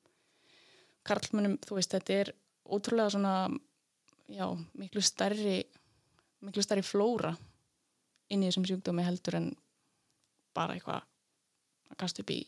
karlmönnum, 1.04 1.58
þú 1.66 1.76
veist, 1.76 1.92
þetta 1.92 2.14
er 2.22 2.30
ótrúlega 2.72 3.12
svona 3.12 3.32
já, 4.32 4.46
miklu 4.80 5.02
stærri 5.04 5.58
miklu 6.44 6.62
stærri 6.64 6.84
flóra 6.84 7.34
inn 8.32 8.42
í 8.42 8.48
þessum 8.48 8.64
sjúkdómi 8.68 9.04
heldur 9.04 9.36
en 9.40 9.50
bara 10.56 10.74
eitthvað 10.78 11.02
að 11.92 11.98
kasta 12.00 12.24
upp 12.24 12.32
í 12.32 12.38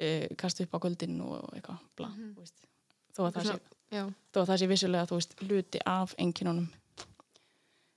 uh, 0.00 0.26
kasta 0.40 0.64
upp 0.64 0.76
á 0.76 0.82
kvöldin 0.86 1.18
og 1.24 1.52
eitthvað 1.52 1.84
bla, 1.98 2.08
Mhm. 2.08 2.32
þú 2.34 2.40
veist 2.46 2.66
þó 3.18 3.22
að, 3.26 3.36
það 3.36 3.48
sé, 3.50 4.02
að 4.38 4.48
það 4.48 4.60
sé 4.62 4.68
vissulega, 4.70 5.08
þú 5.10 5.18
veist, 5.18 5.38
luti 5.50 5.84
af 5.84 6.14
enginunum 6.18 6.68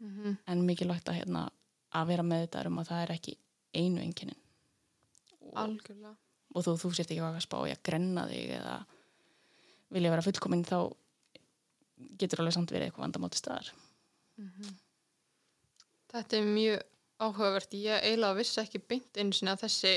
mm 0.02 0.38
en 0.50 0.66
mikilvægt 0.66 1.10
að 1.12 1.20
hérna 1.22 1.44
að 1.94 2.08
vera 2.10 2.24
með 2.26 2.48
þetta 2.48 2.68
um 2.68 2.80
að 2.82 2.88
það 2.90 3.02
er 3.04 3.12
ekki 3.16 3.34
einu 3.78 4.02
enginin 4.02 4.40
algjörlega. 5.54 6.16
Og 6.52 6.66
þú, 6.66 6.76
þú 6.82 6.92
sért 6.96 7.14
ekki 7.14 7.24
að 7.24 7.40
spá 7.44 7.58
í 7.68 7.72
að 7.72 7.84
grenna 7.88 8.26
þig 8.28 8.54
eða 8.58 8.76
vilja 9.92 10.14
vera 10.14 10.26
fullkominn 10.26 10.64
þá 10.68 10.78
getur 12.20 12.42
alveg 12.42 12.56
samt 12.56 12.74
verið 12.74 12.90
eitthvað 12.90 13.06
vandamáti 13.06 13.40
staðar. 13.40 13.72
Þetta 16.12 16.38
er 16.38 16.48
mjög 16.50 16.82
áhugavert. 17.22 17.76
Ég 17.78 18.08
eiginlega 18.08 18.40
vissi 18.40 18.60
ekki 18.64 18.82
beint 18.84 19.20
einu 19.20 19.36
sinni 19.36 19.54
að 19.54 19.66
þessi 19.66 19.94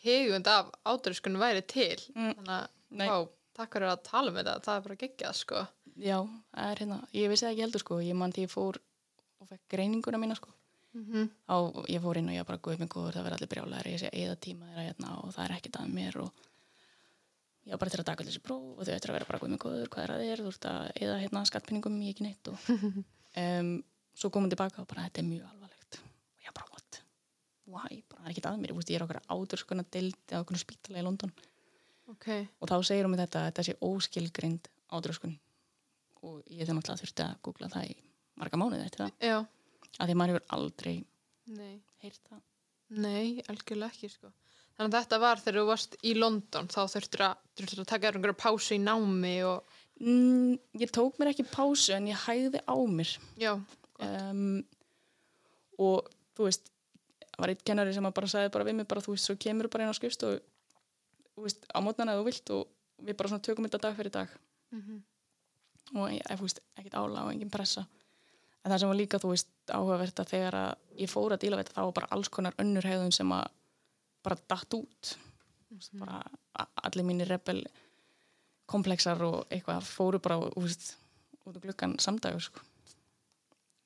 tegund 0.00 0.50
af 0.50 0.72
ádröskunum 0.88 1.40
væri 1.40 1.62
til. 1.68 1.96
Mm, 2.16 2.34
þannig 2.40 2.54
að, 2.56 2.66
takk 3.56 3.76
fyrir 3.76 3.90
að 3.90 4.02
tala 4.06 4.32
um 4.32 4.38
þetta 4.38 4.56
það 4.64 4.76
er 4.76 4.86
bara 4.86 5.00
geggjað, 5.02 5.36
sko. 5.40 5.66
Já, 6.00 6.16
það 6.54 6.70
er 6.70 6.82
hérna, 6.82 6.98
ég 7.16 7.32
vissi 7.32 7.46
það 7.46 7.52
ekki 7.52 7.64
heldur 7.66 7.84
sko. 7.84 8.00
Ég 8.04 8.16
man 8.16 8.32
því 8.34 8.46
ég 8.46 8.52
fór 8.52 8.80
og 9.40 9.50
fekk 9.50 9.62
greininguna 9.74 10.20
mína 10.20 10.36
sko. 10.38 10.52
Mm 10.92 11.04
-hmm. 11.06 11.26
á, 11.46 11.56
ég 11.88 12.02
fór 12.02 12.18
inn 12.18 12.28
og 12.28 12.34
ég 12.34 12.46
bara 12.46 12.58
guð 12.58 12.78
mig 12.78 12.88
góður, 12.88 13.14
það 13.14 13.24
verður 13.24 13.36
allir 13.36 13.50
brjálæður 13.52 13.90
ég 13.92 14.00
sé 14.00 14.08
eða 14.12 14.36
tíma 14.36 14.66
þeirra 14.66 14.86
hérna 14.88 15.10
og 15.22 15.34
það 15.34 15.44
er 15.44 15.52
ekkert 15.56 15.76
að 15.76 15.92
mér 15.94 16.16
og 16.18 16.30
ég 17.64 17.70
var 17.70 17.78
bara 17.78 17.90
til 17.90 18.00
að 18.00 18.06
taka 18.06 18.24
þessi 18.24 18.42
próf 18.42 18.78
og 18.78 18.82
þau 18.86 18.94
ættir 18.94 19.10
að 19.10 19.16
vera 19.16 19.28
bara 19.28 19.38
guð 19.38 19.50
mig 19.50 19.60
góður, 19.60 19.88
hvað 19.88 20.02
er 20.04 20.10
að 20.10 20.22
þér? 20.24 20.42
Þú 20.42 20.48
ert 20.48 20.66
að 20.66 20.90
eða 21.04 21.20
hérna 21.22 21.44
skattpinningum, 21.46 22.02
ég 22.02 22.10
ekki 22.10 22.26
neitt 22.26 22.48
og 22.48 22.58
um, 23.42 23.84
svo 24.14 24.30
komum 24.30 24.50
tilbaka 24.50 24.82
og 24.82 24.88
bara 24.90 25.06
þetta 25.06 25.22
er 25.22 25.28
mjög 25.30 25.44
alvarlegt. 25.52 26.00
Og 26.34 26.42
ég 26.42 26.52
bara 26.58 26.66
what, 26.74 27.02
why, 27.70 28.02
bara 28.10 28.22
það 28.22 28.26
er 28.26 28.30
ekkert 28.30 28.50
að 28.50 28.58
mér. 28.58 28.74
Ég, 28.74 28.96
er 28.96 29.06
okkar 29.06 29.22
áður 29.30 29.62
sko 29.62 29.78
að 29.78 29.90
delti 29.94 30.34
á 30.34 30.42
okkur 30.42 30.58
spítala 30.58 30.98
í 30.98 31.06
London 31.06 31.32
ok, 32.10 32.28
og 32.60 32.70
þá 32.70 32.76
segir 32.86 33.06
hún 33.06 33.14
mig 33.14 33.22
þetta 33.22 33.42
að 33.42 33.48
þetta 33.50 33.66
sé 33.66 33.76
óskilgrind 33.86 34.68
ádröskun. 34.90 35.36
Og 36.26 36.42
ég 36.52 36.68
þeim 36.68 36.80
alltaf 36.80 37.00
þurfti 37.00 37.24
að 37.24 37.38
googla 37.46 37.70
það 37.72 37.92
í 37.92 37.96
marga 38.40 38.60
mánuði 38.60 38.84
eftir 38.84 39.04
það, 39.04 39.14
já, 39.24 39.38
af 39.40 40.04
því 40.04 40.14
að 40.14 40.20
maður 40.20 40.34
hefur 40.34 40.46
aldrei 40.56 40.94
heyrt 42.04 42.22
það. 42.28 42.42
Nei, 43.00 43.42
algjörlega 43.50 43.94
ekki, 43.94 44.10
sko. 44.10 44.32
Þannig 44.80 44.96
að 44.96 45.04
þetta 45.04 45.20
var 45.20 45.40
þegar 45.42 45.60
þú 45.60 45.66
varst 45.68 45.96
í 46.08 46.12
London 46.16 46.68
þá 46.72 46.80
þurftur 46.88 47.24
að, 47.26 47.40
að 47.66 47.86
taka 47.90 48.10
einhverja 48.10 48.38
pásu 48.40 48.76
í 48.76 48.80
námi 48.80 49.34
og, 49.44 49.74
mm, 50.00 50.54
ég 50.80 50.92
tók 50.94 51.20
mér 51.20 51.32
ekki 51.34 51.46
pásu 51.50 51.94
en 51.96 52.08
ég 52.08 52.22
hægði 52.24 52.62
á 52.64 52.76
mér. 52.88 53.12
Já, 53.40 53.52
um, 54.06 54.62
og 55.80 56.08
þú 56.36 56.48
veist 56.48 56.70
það 57.20 57.44
var 57.44 57.52
eitt 57.54 57.66
kennari 57.66 57.92
sem 57.96 58.08
að 58.08 58.16
bara 58.16 58.30
sagði 58.32 58.52
bara 58.56 58.66
við 58.68 58.78
mig 58.80 58.88
bara 58.88 59.04
þú 59.04 59.14
veist, 59.14 59.28
svo 59.28 59.36
kemur 59.40 59.68
bara 59.72 59.86
inn 59.86 59.92
á 59.92 59.96
skrifst 59.96 60.24
og 60.28 60.40
veist, 61.44 61.66
á 61.70 61.78
mótnana 61.84 62.16
þú 62.18 62.26
vilt 62.26 62.52
og 62.54 62.68
við 63.00 63.16
bara 63.16 63.30
svona 63.32 63.44
tökum 63.44 63.66
þetta 63.66 63.82
dag 63.86 63.96
fyrir 63.96 64.14
dag. 64.14 64.36
Mm 64.74 64.82
og 65.90 66.12
ég, 66.14 66.22
þú 66.22 66.46
veist, 66.46 66.60
ekkert 66.78 66.94
ála 66.94 67.24
og 67.24 67.32
engin 67.32 67.50
pressa. 67.50 67.86
En 68.62 68.70
það 68.70 68.78
sem 68.78 68.88
var 68.88 68.96
líka, 68.96 69.18
þú 69.18 69.32
veist, 69.32 69.48
áhugavert 69.72 70.20
að 70.20 70.28
þegar 70.30 70.54
að 70.54 71.00
ég 71.00 71.10
fór 71.10 71.32
að 71.32 71.40
díla 71.42 71.56
við 71.56 71.64
þetta 71.64 71.80
þá 71.80 71.84
var 71.84 71.92
bara 71.92 72.10
alls 72.14 72.28
konar 72.28 72.54
önnur 72.62 72.86
hegðun 72.86 73.12
sem 73.12 73.32
að 73.32 73.46
bara 74.22 74.36
datt 74.48 74.74
út. 74.74 75.16
Mm 75.70 75.78
-hmm. 75.78 75.98
bara 75.98 76.24
allir 76.84 77.04
mínir 77.04 77.28
rebel 77.28 77.66
komplexar 78.66 79.22
og 79.22 79.46
eitthvað 79.50 79.82
fóru 79.82 80.18
bara 80.18 80.36
þú 80.36 80.62
veist, 80.62 80.96
út 81.46 81.56
á 81.56 81.60
gluggan 81.60 81.98
samdagur 81.98 82.40
sko. 82.40 82.60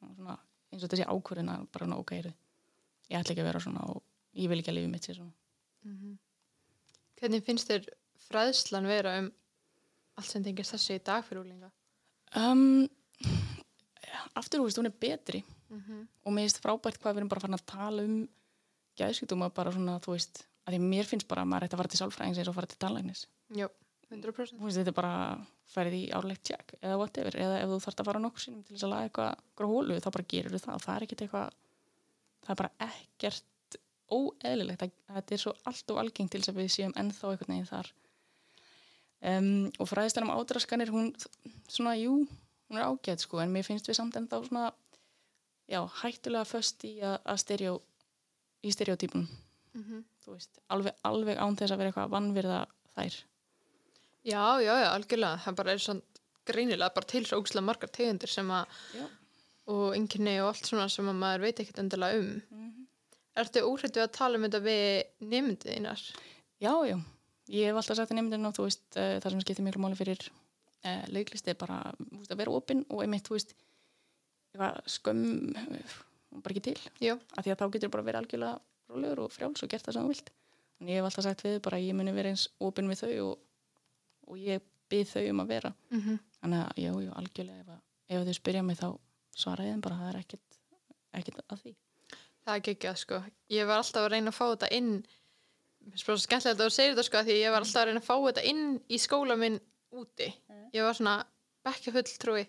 Og 0.02 0.16
svona, 0.16 0.38
eins 0.72 0.84
og 0.84 0.90
þessi 0.90 1.08
ákvörðin 1.08 1.48
að 1.48 1.66
bara 1.72 1.96
ok, 1.96 2.12
ég 2.12 3.18
ætla 3.18 3.32
ekki 3.32 3.40
að 3.40 3.50
vera 3.50 3.60
svona 3.60 3.80
og 3.80 4.02
ég 4.34 4.48
vil 4.48 4.58
ekki 4.58 4.70
að 4.70 4.78
lifi 4.78 4.90
mitt 4.90 5.04
sér 5.06 5.16
svona 5.16 5.32
Hvernig 7.24 7.44
finnst 7.46 7.70
þér 7.70 7.88
fræðslan 8.28 8.86
vera 8.90 9.16
um 9.22 9.30
allt 10.20 10.28
sem 10.30 10.44
tengist 10.44 10.74
þessu 10.76 10.98
í 10.98 11.02
dag 11.02 11.24
fyrir 11.24 11.40
úlinga? 11.42 11.70
um, 12.36 12.84
aftur, 14.36 14.60
þú 14.60 14.66
veist, 14.68 14.80
hún 14.82 14.90
er 14.90 14.98
betri 15.00 15.44
Mm 15.74 15.80
-hmm. 15.80 16.06
og 16.24 16.32
mér 16.32 16.44
finnst 16.44 16.60
frábært 16.62 16.98
hvað 17.00 17.14
við 17.14 17.16
erum 17.16 17.28
bara 17.28 17.40
farin 17.40 17.58
að 17.58 17.66
tala 17.66 18.02
um 18.02 18.28
gæðskiptuma 18.98 19.48
bara 19.54 19.72
svona, 19.72 19.98
þú 19.98 20.10
veist 20.12 20.44
að 20.66 20.74
því 20.74 20.80
mér 20.80 21.04
finnst 21.04 21.28
bara 21.28 21.42
að 21.42 21.48
maður 21.48 21.64
ætti 21.64 21.74
að 21.74 21.80
fara 21.80 21.88
til 21.88 21.98
sálfræðings 22.00 22.38
eins 22.38 22.48
og 22.48 22.54
fara 22.54 22.66
til 22.66 22.78
tannlæknis 22.78 23.26
Jó, 23.50 23.68
100%. 24.10 24.58
þú 24.58 24.64
veist, 24.64 24.78
þetta 24.78 24.92
er 24.92 25.00
bara 25.00 25.46
ferði 25.66 25.98
í 26.06 26.12
árlegt 26.12 26.44
check 26.44 26.74
eða 26.82 26.98
whatever, 27.00 27.34
eða 27.36 27.58
ef 27.62 27.68
þú 27.68 27.80
þarft 27.84 28.00
að 28.00 28.04
fara 28.04 28.18
nokkur 28.20 28.40
sinum 28.40 28.62
til 28.62 28.76
þess 28.76 28.84
að 28.84 28.92
laga 28.94 29.08
eitthvað 29.08 29.34
gróhólu, 29.56 29.98
þá 30.00 30.10
bara 30.10 30.24
gerur 30.28 30.58
það 30.58 30.84
það 30.84 30.96
er 30.96 31.02
ekkert 31.02 31.22
eitthvað 31.22 31.50
það 32.44 32.50
er 32.50 32.60
bara 32.62 32.72
ekkert 32.78 33.44
óeðlilegt 34.12 34.82
það, 34.82 34.94
þetta 35.16 35.36
er 35.36 35.42
svo 35.42 35.54
allt 35.70 35.92
og 35.94 36.00
algengt 36.02 36.34
til 36.34 36.40
þess 36.42 36.52
að 36.52 36.60
við 36.60 36.72
séum 36.74 36.96
ennþá 37.00 37.30
einhvern 37.30 37.54
veginn 37.54 37.70
þar 37.70 37.90
um, 39.32 39.50
og 39.78 39.90
fræðislega 39.90 40.28
um 40.28 40.34
ádraskanir 40.34 40.92
hún, 40.94 41.12
svona, 41.68 41.94
jú, 41.98 42.18
hún 42.68 42.80
er 42.80 42.88
ágætt 42.88 43.24
sko, 43.24 43.40
en 43.42 43.54
mér 43.54 43.66
finnst 43.66 43.88
við 43.88 43.98
samt 44.00 44.18
ennþá 44.20 44.42
svona 44.48 44.66
já, 45.70 45.80
hættulega 46.02 46.48
föst 46.48 46.84
í 46.88 46.96
að, 47.00 47.18
að 47.24 47.40
stereo, 47.44 47.78
í 48.64 48.74
stereotypun 48.74 49.28
Mm 49.74 50.04
þú 50.24 50.32
veist, 50.38 50.60
alveg, 50.72 50.94
alveg 51.04 51.36
án 51.36 51.56
þess 51.58 51.74
að 51.74 51.80
vera 51.82 51.90
eitthvað 51.90 52.12
vannvirða 52.14 52.58
þær 52.94 53.16
Já, 54.24 54.56
já, 54.64 54.72
já, 54.80 54.86
algjörlega. 54.88 55.40
Það 55.44 55.56
bara 55.58 55.72
er 55.74 55.82
svona 55.84 56.22
greinilega 56.48 56.94
bara 56.96 57.08
til 57.10 57.26
svo 57.28 57.40
ógustlega 57.40 57.66
margar 57.66 57.90
tegundir 57.92 58.32
sem 58.32 58.48
að 58.56 58.78
Já. 58.96 59.04
og 59.74 59.96
einkenni 59.96 60.38
og 60.40 60.48
allt 60.52 60.70
svona 60.70 60.86
sem 60.92 61.10
að 61.10 61.18
maður 61.20 61.44
veit 61.44 61.60
ekkert 61.60 61.82
endilega 61.84 62.22
um. 62.22 62.32
mm 62.50 62.83
Ertu 63.40 63.64
óhrættu 63.66 64.02
að 64.02 64.12
tala 64.14 64.38
um 64.38 64.46
þetta 64.46 64.60
við 64.62 65.28
nefndið 65.32 65.72
þínar? 65.74 66.02
Já, 66.62 66.72
já, 66.86 66.96
ég 67.50 67.66
hef 67.70 67.80
alltaf 67.80 67.98
sagt 67.98 68.14
í 68.14 68.18
nefndinu 68.18 68.50
og 68.50 68.56
þú 68.56 68.68
veist, 68.68 68.84
uh, 68.94 69.16
það 69.20 69.30
sem 69.34 69.40
skiptir 69.44 69.66
miklu 69.66 69.82
máli 69.82 69.98
fyrir 69.98 70.20
uh, 70.28 71.04
leiklist 71.10 71.48
er 71.50 71.58
bara 71.58 71.80
veist, 72.12 72.30
að 72.30 72.38
vera 72.44 72.54
opinn 72.54 72.84
og 72.88 73.02
einmitt, 73.02 73.26
þú 73.26 73.38
veist 73.38 73.56
skömm 74.94 75.50
bara 76.42 76.54
ekki 76.54 76.62
til, 76.70 76.78
Já. 77.02 77.14
af 77.34 77.44
því 77.44 77.52
að 77.54 77.60
þá 77.60 77.66
getur 77.74 77.90
bara 77.94 78.06
verið 78.06 78.20
algjörlega 78.20 78.54
rólegur 78.90 79.24
og 79.24 79.32
frjáls 79.34 79.62
og 79.64 79.70
gert 79.70 79.86
það 79.86 79.96
sem 79.96 80.06
þú 80.06 80.12
vilt 80.14 80.30
en 80.80 80.90
ég 80.90 80.98
hef 80.98 81.08
alltaf 81.08 81.26
sagt 81.26 81.44
við 81.46 81.58
bara 81.64 81.78
að 81.78 81.88
ég 81.88 81.98
muni 81.98 82.14
vera 82.14 82.30
eins 82.34 82.46
opinn 82.62 82.90
við 82.90 83.02
þau 83.02 83.12
og, 83.24 83.34
og 84.30 84.38
ég 84.42 84.62
byrð 84.92 85.12
þau 85.14 85.24
um 85.30 85.42
að 85.44 85.52
vera 85.54 85.72
Mm 85.90 86.00
-hmm. 86.00 86.18
þannig 86.40 86.60
að, 86.64 86.70
já, 86.84 86.92
já, 87.04 87.12
algjörlega 87.20 87.60
ef, 87.60 87.68
að, 87.68 87.80
ef 88.08 88.26
þau 88.26 88.34
spyrja 88.34 88.62
mig 88.62 88.78
þá 88.78 88.88
svara 89.34 89.64
ég 89.64 89.72
þeim 89.72 89.80
bara 89.80 89.96
það 89.96 90.08
er 90.08 90.18
ekkert, 90.20 90.58
ekkert 91.12 91.40
að 91.48 91.62
því 91.62 91.76
Það 92.44 92.54
er 92.54 92.64
geggjað, 92.68 92.96
sko. 93.00 93.20
Ég 93.54 93.68
var 93.68 93.80
alltaf 93.80 94.02
að 94.04 94.10
reyna 94.12 94.32
að 94.32 94.38
fá 94.38 94.44
þetta 94.50 94.72
inn 94.76 94.90
svo 96.00 96.16
skemmtilegt 96.16 96.60
að 96.60 96.66
þú 96.66 96.74
segir 96.74 96.92
þetta, 96.94 97.06
sko, 97.08 97.22
því 97.24 97.38
ég 97.40 97.54
var 97.54 97.64
alltaf 97.64 97.82
að 97.82 97.88
reyna 97.90 98.02
að 98.02 98.08
fá 98.08 98.16
þetta 98.26 98.44
inn 98.50 98.66
í 98.88 98.98
skóla 99.00 99.36
minn 99.40 99.60
úti. 99.94 100.28
Ég 100.74 100.84
var 100.84 100.96
svona 100.98 101.16
bekkja 101.64 101.94
fulltrúi 101.94 102.44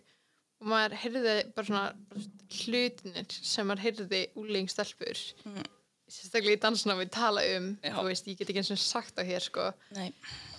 og 0.61 0.67
maður 0.71 0.97
heyrði 1.01 1.35
bara 1.55 1.67
svona 1.67 1.85
bara 2.09 2.21
hlutinir 2.61 3.35
sem 3.35 3.67
maður 3.67 3.83
heyrði 3.85 4.21
úlingstelpur 4.39 5.21
Mm. 5.45 5.65
sérstaklega 6.07 6.55
í 6.55 6.61
dansna 6.61 6.95
við 6.95 7.11
tala 7.11 7.41
um 7.57 7.67
veist, 8.05 8.27
ég 8.27 8.37
get 8.37 8.49
ekki 8.49 8.61
eins 8.61 8.71
og 8.71 8.79
sagt 8.79 9.15
það 9.17 9.29
hér 9.31 9.43
sko. 9.43 9.67
Nei, 9.95 10.13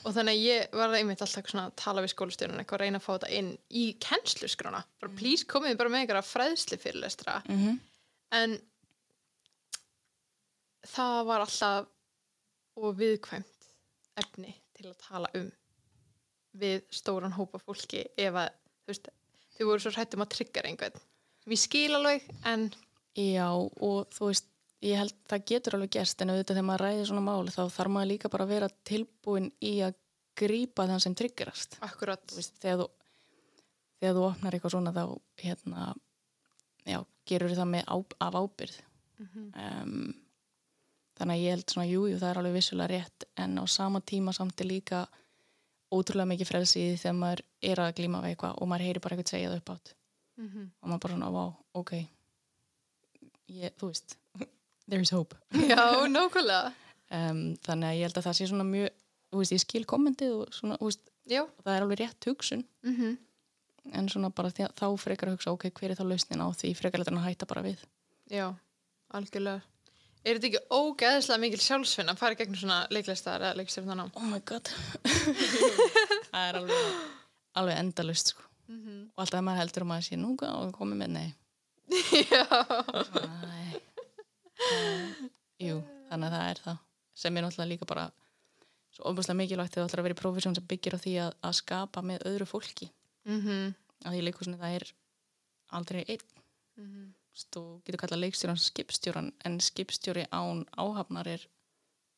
og 0.05 0.14
þannig 0.16 0.35
að 0.35 0.44
ég 0.44 0.72
var 0.72 0.94
einmitt 0.99 1.22
alltaf 1.22 1.51
svona 1.51 1.66
að 1.70 1.77
tala 1.77 2.03
við 2.05 2.12
skólastjórun 2.14 2.61
eitthvað 2.61 2.81
að 2.81 2.85
reyna 2.85 2.99
að 2.99 3.07
fá 3.07 3.12
þetta 3.14 3.31
inn 3.38 3.51
í 3.70 3.85
kennsluskrána 4.03 4.85
bara 5.01 5.16
please 5.18 5.46
komið 5.46 5.77
bara 5.79 5.92
með 5.92 6.05
einhverja 6.05 6.27
fræðsli 6.27 6.79
fyrirlestra 6.83 7.42
mm 7.46 7.61
-hmm. 7.62 7.79
en 8.40 8.59
það 10.90 11.20
var 11.31 11.44
alltaf 11.44 11.92
og 12.77 12.96
viðkvæmt 12.99 13.70
efni 14.20 14.55
til 14.77 14.90
að 14.90 14.99
tala 15.05 15.31
um 15.37 15.51
við 16.57 16.83
stóran 16.92 17.37
hópa 17.37 17.61
fólki 17.61 18.07
ef 18.16 18.37
að 18.37 18.51
þú 18.85 18.92
veist, 18.92 19.09
þau 19.57 19.64
voru 19.68 19.85
svo 19.85 19.92
hrættum 19.92 20.25
að 20.25 20.35
tryggja 20.37 20.64
einhvern 20.68 21.01
mér 21.46 21.61
skil 21.62 21.92
alveg 21.96 22.25
en 22.49 22.68
Já, 23.16 23.49
og 23.49 24.11
þú 24.12 24.29
veist, 24.29 24.49
ég 24.85 24.99
held 25.01 25.14
það 25.31 25.44
getur 25.49 25.77
alveg 25.79 25.92
gerst 25.96 26.20
en 26.20 26.35
auðvitað 26.35 26.59
þegar 26.59 26.66
maður 26.68 26.83
ræðir 26.85 27.07
svona 27.09 27.25
mál 27.25 27.49
þá 27.49 27.62
þarf 27.72 27.92
maður 27.94 28.11
líka 28.11 28.31
bara 28.33 28.44
að 28.44 28.53
vera 28.53 28.68
tilbúin 28.88 29.49
í 29.64 29.72
að 29.87 29.96
grípa 30.37 30.85
þann 30.90 31.01
sem 31.01 31.14
tryggirast. 31.16 31.79
akkurat 31.81 32.35
veist, 32.37 32.59
þegar 32.61 32.83
þú, 32.83 32.88
þegar 34.03 34.18
þú 34.18 34.27
opnar 34.27 34.57
eitthvað 34.57 34.75
svona 34.75 34.92
þá, 34.92 35.05
hérna, 35.40 35.87
já, 36.85 36.99
gerur 37.25 37.57
það 37.57 37.72
með 37.72 37.88
á, 37.88 37.96
af 38.29 38.38
ábyrð. 38.42 38.79
Mhm. 39.16 39.49
um, 39.64 40.14
þannig 41.16 41.37
að 41.37 41.42
ég 41.44 41.55
held 41.57 41.70
svona, 41.72 41.87
jú, 41.90 42.02
jú, 42.11 42.18
það 42.20 42.31
er 42.31 42.40
alveg 42.42 42.57
vissulega 42.59 42.90
rétt 42.92 43.24
en 43.44 43.59
á 43.59 43.64
sama 43.66 44.00
tíma 44.00 44.35
samt 44.37 44.61
er 44.61 44.68
líka 44.70 45.07
ótrúlega 45.94 46.29
mikið 46.33 46.48
frelsi 46.50 46.81
í 46.83 46.88
því 46.92 46.98
þegar 47.05 47.16
maður 47.20 47.42
er 47.70 47.83
að 47.85 47.94
glíma 48.00 48.20
við 48.24 48.35
eitthvað 48.35 48.59
og 48.61 48.68
maður 48.68 48.87
heyri 48.88 49.02
bara 49.05 49.16
eitthvað 49.16 49.33
segja 49.33 49.50
það 49.52 49.61
upp 49.62 49.72
átt. 49.76 49.94
Mhm. 50.37 50.64
og 50.83 50.88
maður 50.90 51.02
bara 51.07 51.14
svona, 51.14 51.31
wow, 51.33 51.52
ok. 51.74 51.92
Ég, 53.48 53.72
þú 53.81 53.90
veist. 53.92 54.16
There's 54.90 55.11
hope. 55.14 55.37
Já, 55.70 55.81
nákvæmlega. 56.16 56.72
Um, 57.07 57.42
þannig 57.62 57.87
að 57.92 57.96
ég 58.00 58.09
held 58.09 58.18
að 58.18 58.26
það 58.26 58.37
sé 58.40 58.48
svona 58.50 58.66
mjög 58.66 58.88
þú 59.31 59.40
veist, 59.40 59.52
ég 59.55 59.62
skil 59.62 59.85
kommentið 59.88 60.35
og 60.40 60.52
svona, 60.55 60.76
þú 60.81 60.90
veist, 60.90 61.09
og 61.46 61.62
það 61.66 61.72
er 61.76 61.85
alveg 61.87 62.00
rétt 62.02 62.29
hugsun. 62.31 62.66
Mhm. 62.87 63.16
En 63.94 64.09
svona 64.11 64.33
bara 64.35 64.50
því, 64.50 64.66
þá 64.74 64.87
frekar 64.98 65.31
að 65.31 65.37
hugsa, 65.37 65.52
ok, 65.55 65.68
hver 65.70 65.92
er 65.92 65.98
þá 65.98 66.07
lausnin 66.11 66.42
á 66.42 66.50
því? 66.50 66.72
Frekar 66.74 66.98
letur 66.98 67.14
hann 67.14 67.22
að 67.22 67.29
hætta 67.31 67.46
bara 67.46 67.62
við. 67.62 67.85
Já, 68.35 68.48
algjörlega. 69.14 69.62
Er 70.26 70.40
þetta 70.40 70.48
ekki 70.48 70.74
ógeðslega 70.74 71.38
mikil 71.38 71.60
sjálfsvinna 71.62 72.16
að 72.16 72.18
fara 72.18 72.34
í 72.34 72.38
gegnum 72.40 72.58
svona 72.58 72.78
leiklistar 72.90 73.44
eða 73.44 73.58
leikstjórnarnám? 73.60 74.10
oh 74.18 74.26
my 74.26 74.40
god 74.48 74.70
það 76.32 76.40
er 76.42 76.58
alveg, 76.60 76.96
alveg 77.60 77.78
endalust 77.84 78.32
sko. 78.34 78.42
Mm 78.66 78.80
-hmm. 78.82 79.02
og 79.14 79.22
alltaf 79.22 79.44
maður 79.46 79.60
heldur 79.62 79.86
um 79.86 79.92
að 79.94 80.06
sé 80.08 80.16
nú 80.18 80.32
og 80.34 80.72
komið 80.74 80.98
með, 81.02 81.10
nei 81.14 81.28
Já, 82.32 82.42
Nei. 83.46 83.80
Uh, 84.56 85.28
jú, 85.62 85.76
þannig 86.10 86.26
að 86.26 86.34
það 86.34 86.48
er 86.50 86.60
það 86.64 86.78
sem 87.16 87.36
er 87.36 87.44
náttúrulega 87.44 87.70
líka 87.70 87.88
bara 87.88 88.06
svo 88.96 89.04
ofbúslega 89.10 89.38
mikilvægt 89.38 89.74
þegar 89.74 89.84
þú 89.84 89.88
ætlar 89.90 90.02
að 90.02 90.08
vera 90.08 90.16
í 90.16 90.22
profesjón 90.22 90.56
sem 90.56 90.66
byggir 90.66 90.96
á 90.96 90.98
því 90.98 91.14
að, 91.22 91.34
að 91.46 91.58
skapa 91.60 92.02
með 92.02 92.26
öðru 92.32 92.48
fólki 92.50 92.90
mm 93.28 93.74
að 94.04 94.12
því 94.12 94.24
leikhúsinu 94.26 94.58
það 94.60 94.74
er 94.78 94.90
aldrei 95.78 96.02
einn 96.04 96.26
-hmm. 96.76 97.06
Þú 97.53 97.62
getur 97.87 98.01
kallað 98.03 98.22
leikstjóran 98.25 98.61
skipstjóran 98.61 99.31
en 99.44 99.59
skipstjóri 99.61 100.25
án 100.33 100.64
áhafnar 100.77 101.29
er 101.35 101.44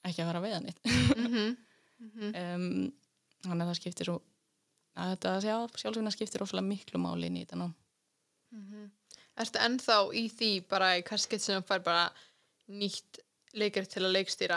ekki 0.07 0.23
að 0.23 0.31
vera 0.33 0.45
veiðan 0.45 0.69
eitt 0.71 0.81
Mhm. 1.99 2.31
um, 2.31 2.93
þannig 3.43 3.65
að 3.65 3.69
það 3.71 3.79
skiptir 3.81 4.07
svo 4.11 4.21
að 4.99 5.11
þetta 5.17 5.33
sjá, 5.43 5.55
sjálfsvinna 5.83 6.13
skiptir 6.15 6.43
óslega 6.45 6.67
miklu 6.69 6.99
máli 7.03 7.29
í 7.31 7.43
þetta 7.45 7.59
ná 7.59 7.69
Ertu 9.39 9.61
ennþá 9.63 9.97
í 10.19 10.25
því 10.35 10.51
bara 10.71 10.97
í 10.99 11.03
hverskett 11.07 11.43
sem 11.45 11.63
fær 11.63 11.83
bara 11.87 12.09
nýtt 12.69 13.21
leikar 13.55 13.87
til 13.87 14.03
að 14.03 14.17
leikstýra? 14.17 14.57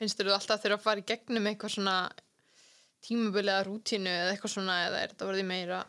Finnst 0.00 0.16
þú 0.20 0.32
alltaf 0.32 0.62
þurfa 0.62 0.78
að 0.78 0.84
fara 0.86 1.02
í 1.02 1.08
gegnum 1.10 1.48
eitthvað 1.50 1.74
svona 1.74 1.96
tímabulega 3.04 3.64
rútínu 3.66 4.08
eða 4.08 4.32
eitthvað 4.32 4.54
svona 4.54 4.78
eða 4.86 5.02
er 5.02 5.12
þetta 5.12 5.28
verið 5.28 5.48
meira? 5.50 5.80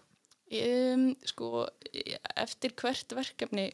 um, 0.51 1.06
sko, 1.23 1.63
eftir 2.36 2.73
hvert 2.75 3.13
verkefni 3.15 3.69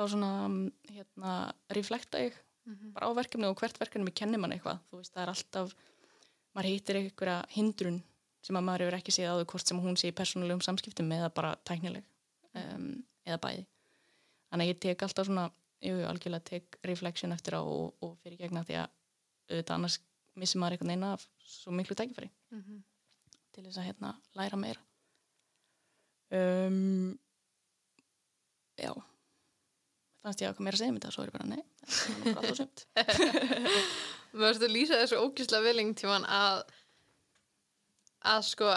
þá 0.00 0.04
svona 0.14 0.30
um, 0.46 0.60
hérna, 0.90 1.34
reflekta 1.76 2.18
ég 2.26 2.38
Mhm. 2.70 2.92
bara 2.92 3.08
á 3.08 3.12
verkefni 3.16 3.48
og 3.48 3.56
hvert 3.58 3.78
verkefni 3.80 4.12
kennir 4.14 4.38
mann 4.38 4.52
eitthvað 4.52 4.78
þú 4.90 4.98
veist, 5.00 5.12
það 5.14 5.22
er 5.22 5.30
alltaf 5.32 5.70
maður 6.54 6.68
hittir 6.70 6.96
einhverja 7.00 7.38
hindrun 7.54 8.02
sem 8.42 8.56
að 8.56 8.64
maður 8.66 8.84
hefur 8.84 8.96
ekki 8.98 9.12
séð 9.16 9.30
áður 9.32 9.46
hvort 9.52 9.66
sem 9.68 9.80
hún 9.80 9.96
sé 9.96 10.08
í 10.10 10.14
persónulegum 10.18 10.60
samskiptum 10.62 11.10
eða 11.16 11.30
bara 11.34 11.54
tæknileg 11.64 12.04
um, 12.54 13.02
eða 13.26 13.38
bæði 13.40 13.64
þannig 14.50 14.66
að 14.66 14.70
ég 14.74 14.80
tek 14.80 15.02
alltaf 15.02 15.26
svona 15.26 15.46
jú, 15.80 15.94
jú, 15.96 16.06
algjörlega 16.10 16.44
tek 16.44 16.78
reflection 16.84 17.32
eftir 17.32 17.56
á 17.56 17.62
og, 17.64 17.94
og 18.04 18.16
fyrir 18.22 18.38
gegna 18.38 18.62
því 18.62 18.76
að 18.82 18.88
auðvitað 19.50 19.74
annars 19.78 19.98
missir 20.36 20.60
maður 20.60 20.72
einhvern 20.76 20.92
veginn 20.92 21.08
af 21.10 21.26
svo 21.56 21.72
miklu 21.72 21.96
tækifæri 21.96 22.30
Mm 22.50 22.62
-hmm. 22.62 22.82
til 23.52 23.64
þess 23.64 23.78
að 23.78 23.86
hérna 23.88 24.14
læra 24.34 24.56
meira 24.56 24.80
um, 26.30 27.18
já 28.78 28.92
fannst 30.20 30.42
ég 30.44 30.50
að 30.50 30.58
hvað 30.58 30.66
meira 30.66 30.76
að 30.76 30.82
segja 30.82 30.92
um 30.92 31.00
þetta 31.00 31.14
svo 31.14 31.24
er 31.24 31.30
ég 31.30 31.36
bara 31.38 31.50
nei, 31.50 31.62
það 31.90 32.30
er 32.30 32.40
alltaf 32.40 32.60
sumt 32.60 32.86
Mér 34.30 34.46
finnst 34.46 34.62
þú 34.62 34.70
lýsa 34.70 35.00
þessu 35.00 35.20
ógislega 35.24 35.66
viling 35.66 35.96
tíman 35.98 36.26
að 36.30 36.60
að 38.30 38.42
sko 38.46 38.74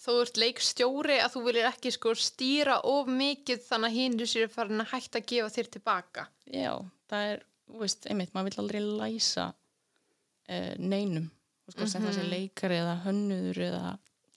þú 0.00 0.16
ert 0.22 0.40
leikstjóri 0.40 1.16
að 1.20 1.34
þú 1.34 1.42
viljir 1.46 1.68
ekki 1.68 1.92
sko 1.94 2.12
stýra 2.16 2.78
of 2.88 3.08
mikið 3.12 3.64
þannig 3.66 3.90
að 3.90 3.98
hinn 3.98 4.28
sér 4.32 4.52
farin 4.52 4.84
að 4.84 4.92
hætta 4.94 5.20
að 5.20 5.26
gefa 5.32 5.54
þér 5.56 5.70
tilbaka. 5.76 6.26
Já, 6.48 6.72
það 7.10 7.32
er, 7.32 7.42
veist, 7.82 8.08
einmitt 8.08 8.32
maður 8.34 8.50
vill 8.50 8.62
aldrei 8.64 8.80
læsa 8.86 9.50
uh, 9.50 10.72
neinum. 10.80 11.28
Sko, 11.70 11.86
sem 11.86 12.02
það 12.02 12.16
sé 12.16 12.22
leikari 12.26 12.80
eða 12.80 12.96
hönnuður 13.04 13.60
eða 13.68 13.90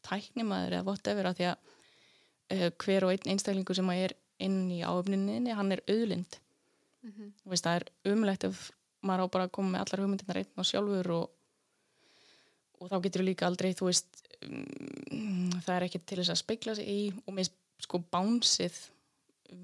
tæknimaður 0.06 0.76
eða 0.78 0.88
whatever 0.90 1.30
að 1.30 1.40
því 1.40 1.48
að 1.50 1.72
uh, 2.58 2.68
hver 2.84 3.08
og 3.08 3.16
einn 3.16 3.34
einstaklingu 3.34 3.78
sem 3.78 3.94
að 3.94 4.04
er 4.04 4.18
inn 4.46 4.60
í 4.72 4.82
áöfninni, 4.84 5.54
hann 5.56 5.72
er 5.72 5.82
auðlind 5.90 6.40
Mhm. 7.04 7.34
Þú 7.44 7.50
veist, 7.52 7.66
það 7.66 7.76
er 7.82 8.14
umlegt 8.14 8.44
ef 8.48 8.60
maður 9.04 9.26
á 9.28 9.34
bara 9.34 9.46
að 9.50 9.52
koma 9.58 9.74
með 9.74 9.82
allar 9.84 10.02
hugmyndirnar 10.06 10.38
einn 10.40 10.62
og 10.62 10.68
sjálfur 10.70 11.10
og, 11.12 11.26
og 12.80 12.90
þá 12.94 12.96
getur 13.04 13.24
líka 13.28 13.46
aldrei, 13.50 13.74
þú 13.76 13.90
veist 13.90 14.22
um, 14.48 15.50
það 15.66 15.74
er 15.76 15.84
ekki 15.90 16.00
til 16.06 16.18
þess 16.22 16.32
að 16.32 16.40
speikla 16.40 16.76
sig 16.80 16.88
í 16.88 17.02
og 17.28 17.36
mér 17.36 17.50
sko 17.84 18.00
bánsið 18.14 18.78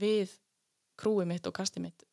við 0.02 0.34
krúið 1.00 1.28
mitt 1.32 1.48
og 1.48 1.56
kastið 1.56 1.86
mitt 1.88 2.04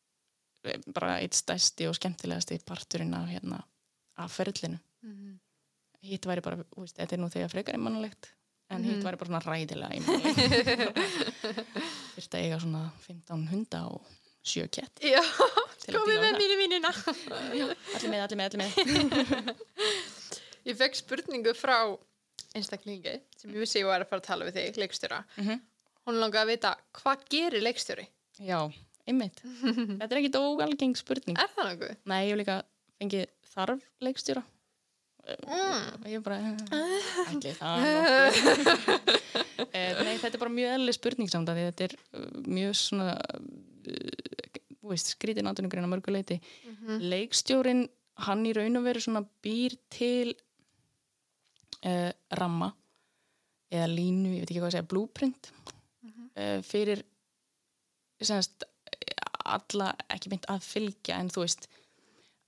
bara 0.95 1.17
eitt 1.19 1.35
stæsti 1.35 1.89
og 1.91 1.95
skemmtilegasti 1.99 2.61
parturinn 2.65 3.13
af 3.19 3.27
hérna 3.27 3.59
af 4.17 4.31
ferlinu 4.31 4.79
Mhm. 5.03 5.35
hitt 6.07 6.23
væri 6.25 6.41
bara, 6.41 6.63
veist, 6.77 6.95
þetta 6.97 7.13
er 7.13 7.19
nú 7.19 7.27
þegar 7.29 7.51
frekar 7.51 7.75
einmannlegt 7.75 8.31
en 8.69 8.83
hitt 8.83 9.03
Mhm. 9.03 9.03
væri 9.03 9.17
bara 9.19 9.27
svona 9.27 9.43
ræðilega 9.43 9.91
einmannlegt 9.91 10.37
þurfti 12.17 12.39
að 12.39 12.45
eiga 12.47 12.59
svona 12.65 12.83
15 13.05 13.47
hunda 13.53 13.81
og 13.93 14.13
7 14.47 14.67
kett 14.77 15.01
Já, 15.03 15.21
komið 15.91 16.19
með 16.23 16.27
við 16.27 16.37
mínu 16.41 16.57
mínuna. 16.63 16.91
það 16.97 17.47
allir 17.53 18.11
með, 18.11 18.25
allir 18.25 18.39
með, 18.41 18.45
allir 18.47 18.59
með 18.63 19.57
Ég 20.67 20.75
fekk 20.79 20.97
spurningu 20.99 21.53
frá 21.55 21.77
einstaklingi 22.57 23.13
sem 23.39 23.51
ég 23.53 23.61
vissi 23.63 23.79
ég 23.81 23.87
var 23.87 24.03
að 24.03 24.09
fara 24.09 24.19
að 24.23 24.27
tala 24.27 24.47
við 24.47 24.57
þig, 24.59 24.79
leikstjóra. 24.83 25.21
Mhm. 25.39 25.61
Hún 26.07 26.19
langaði 26.21 26.43
að 26.45 26.51
vita, 26.53 26.71
hvað 27.01 27.23
gerir 27.33 27.63
leikstjóri? 27.65 28.05
já, 28.39 28.59
einmitt 29.09 29.39
þetta 29.99 30.07
er 30.13 30.19
ekkit 30.21 30.35
óalgeng 30.39 30.93
spurning 30.99 31.39
Er 31.41 31.49
það 31.55 31.71
nokkuð? 31.71 31.95
nei, 32.07 32.19
ég 32.27 32.33
hef 32.35 32.39
líka 32.43 32.57
fengið 33.01 33.25
þarf 33.55 33.87
leikstjóra 34.05 34.43
Mm. 34.43 34.56
Og 35.27 36.07
ég 36.07 36.21
bara, 36.23 36.37
ekki 37.31 37.53
það 37.57 37.77
Eh, 39.77 39.93
nei, 40.05 40.15
þetta 40.21 40.35
er 40.37 40.41
bara 40.41 40.53
mjög 40.53 40.71
eðli 40.77 40.93
spurning 40.95 41.29
samt 41.29 41.49
að 41.51 41.57
þetta 41.65 41.85
er 41.87 41.93
uh, 42.15 42.27
mjög 42.47 42.75
svona 42.77 43.07
veist, 44.87 45.09
skrítin 45.15 45.49
atvinnugrein 45.49 45.85
að 45.87 45.91
mörgu 45.95 46.13
leiti 46.13 46.37
Mhm. 46.67 47.01
leikstjórin, 47.11 47.81
hann 48.27 48.45
í 48.47 48.53
raun 48.55 48.77
og 48.79 48.85
veru 48.85 49.01
svona 49.03 49.23
býr 49.43 49.75
til 49.91 50.31
uh, 51.85 52.11
ramma 52.39 52.69
eða 53.73 53.89
línu, 53.91 54.31
ég 54.37 54.43
veit 54.45 54.51
ekki 54.53 54.61
hvað 54.61 54.69
að 54.71 54.75
segja 54.77 54.89
blueprint 54.93 55.49
uh, 56.37 56.59
fyrir 56.63 57.01
semast 58.21 58.63
alla 59.47 59.91
ekki 60.13 60.31
meint 60.31 60.47
að 60.51 60.63
fylgja 60.65 61.17
en 61.21 61.29
þú 61.33 61.43
veist 61.43 61.67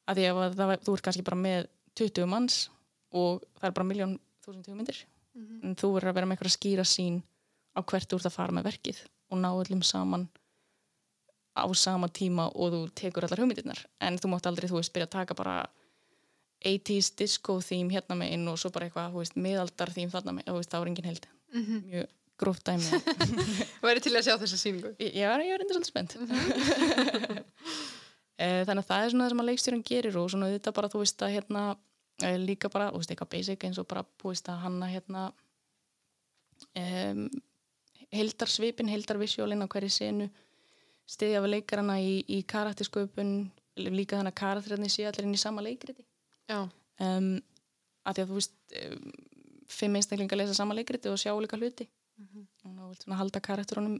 að 0.10 0.24
að 0.30 0.56
var- 0.62 0.82
þú 0.86 0.96
ert 0.98 1.06
kannski 1.10 1.26
bara 1.28 1.38
með 1.42 1.68
20 1.95 2.25
manns 2.28 2.69
og 3.12 3.41
það 3.60 3.67
er 3.69 3.71
bara 3.71 3.88
miljón 3.89 4.19
þúsund 4.45 4.67
hugmyndir 4.67 5.06
Mhm. 5.36 5.60
en 5.63 5.75
þú 5.75 5.93
verður 5.93 6.10
að 6.10 6.13
vera 6.15 6.25
með 6.28 6.36
eitthvað 6.38 6.49
að 6.49 6.58
skýra 6.58 6.86
sín 6.89 7.21
á 7.78 7.80
hvert 7.86 8.10
þú 8.10 8.15
ert 8.17 8.25
að 8.25 8.34
fara 8.34 8.52
með 8.52 8.63
verkið 8.65 8.97
og 9.32 9.38
ná 9.39 9.49
öllum 9.54 9.84
saman 9.86 10.28
á 11.56 11.65
sama 11.75 12.08
tíma 12.10 12.47
og 12.56 12.71
þú 12.73 12.80
tekur 12.95 13.23
allar 13.23 13.39
hugmyndirnar 13.39 13.86
en 14.02 14.17
þú 14.17 14.28
mátt 14.34 14.47
aldrei, 14.49 14.67
þú 14.69 14.80
veist, 14.82 14.91
byrja 14.93 15.06
að 15.08 15.10
taka 15.12 15.34
bara 15.36 15.69
80s 16.65 17.15
disco 17.15 17.60
theme 17.62 17.89
hérna 17.93 18.15
með 18.17 18.32
inn 18.34 18.47
og 18.47 18.58
svo 18.60 18.69
bara 18.71 18.89
eitthvað, 18.89 19.12
þú 19.13 19.19
veist, 19.21 19.36
miðaldar 19.38 19.93
theme 19.93 20.12
þarna 20.12 20.34
með, 20.39 20.43
þú 20.49 20.58
veist, 20.58 20.69
það 20.71 20.80
var 20.80 20.88
engin 20.88 21.06
held 21.06 21.28
Mhm. 21.54 21.84
mjög 21.89 22.08
gróft 22.39 22.63
dæmi 22.63 22.82
Væri 23.84 24.02
til 24.02 24.13
að 24.15 24.23
sjá 24.25 24.36
þessa 24.39 24.58
síningu. 24.58 24.95
Ég 24.99 25.13
ég 25.15 25.28
var, 25.30 25.39
ég 25.39 25.52
var 25.52 25.60
reynda 25.60 25.73
svolítið 25.75 25.91
spennt. 25.91 26.15
Eh, 28.39 28.62
Þannig 28.67 28.86
að 28.86 28.89
það 28.89 29.04
er 29.06 29.12
svona 29.12 29.25
það 29.25 29.34
sem 29.34 29.41
að 29.43 29.47
leikstjórun 29.49 29.84
gerir 29.89 30.17
og 30.21 30.30
svona 30.32 30.47
þetta 30.54 30.71
bara, 30.78 30.89
þú 30.93 31.02
veist, 31.04 31.23
að 31.25 31.34
hérna 31.36 31.63
eh, 32.23 32.38
líka 32.39 32.69
bara, 32.71 32.89
þú 32.93 33.02
veist, 33.02 33.12
eitthvað 33.12 33.32
basic 33.36 33.65
eins 33.67 33.80
og 33.82 33.88
bara, 33.91 34.04
þú 34.21 34.32
veist, 34.32 34.47
að 34.54 34.62
hanna 34.63 34.88
hérna 34.93 35.23
um, 36.80 37.25
heldar 38.15 38.47
svipin, 38.52 38.89
heldar 38.91 39.19
visjólin 39.21 39.63
á 39.63 39.67
hverju 39.69 39.91
senu, 39.93 40.30
stiðja 41.10 41.41
við 41.43 41.54
leikarana 41.58 41.97
í, 42.04 42.19
í 42.32 42.39
karaktersköpun, 42.49 43.34
líka 43.80 44.17
þannig 44.19 44.34
að 44.34 44.39
karakterarnir 44.41 44.91
sé 44.93 45.06
allir 45.10 45.28
inn 45.28 45.36
í 45.38 45.41
sama 45.41 45.63
leikriti. 45.65 46.04
Já. 46.49 46.63
Um, 46.99 47.30
að 48.08 48.17
því 48.17 48.23
að 48.25 48.32
þú 48.32 48.39
veist, 48.39 48.56
um, 48.84 49.12
fimm 49.69 49.95
einstaklingar 49.99 50.39
lesa 50.39 50.56
sama 50.58 50.75
leikriti 50.78 51.12
og 51.12 51.19
sjá 51.21 51.34
líka 51.39 51.60
hluti 51.60 51.88
Mhm. 52.19 52.41
og 52.65 52.71
þá 52.75 52.88
vilt 52.89 53.04
svona 53.06 53.17
halda 53.19 53.39
karakterunum 53.39 53.93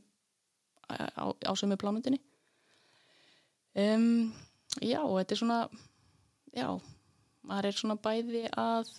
á, 0.92 0.96
á, 1.16 1.24
á 1.32 1.52
sömu 1.56 1.78
plánundinni 1.80 2.18
um, 3.80 4.34
já, 4.82 5.00
og 5.02 5.16
þetta 5.20 5.36
er 5.36 5.42
svona 5.42 5.60
já, 6.56 6.68
maður 7.48 7.70
er 7.70 7.80
svona 7.80 8.00
bæði 8.04 8.44
að 8.54 8.92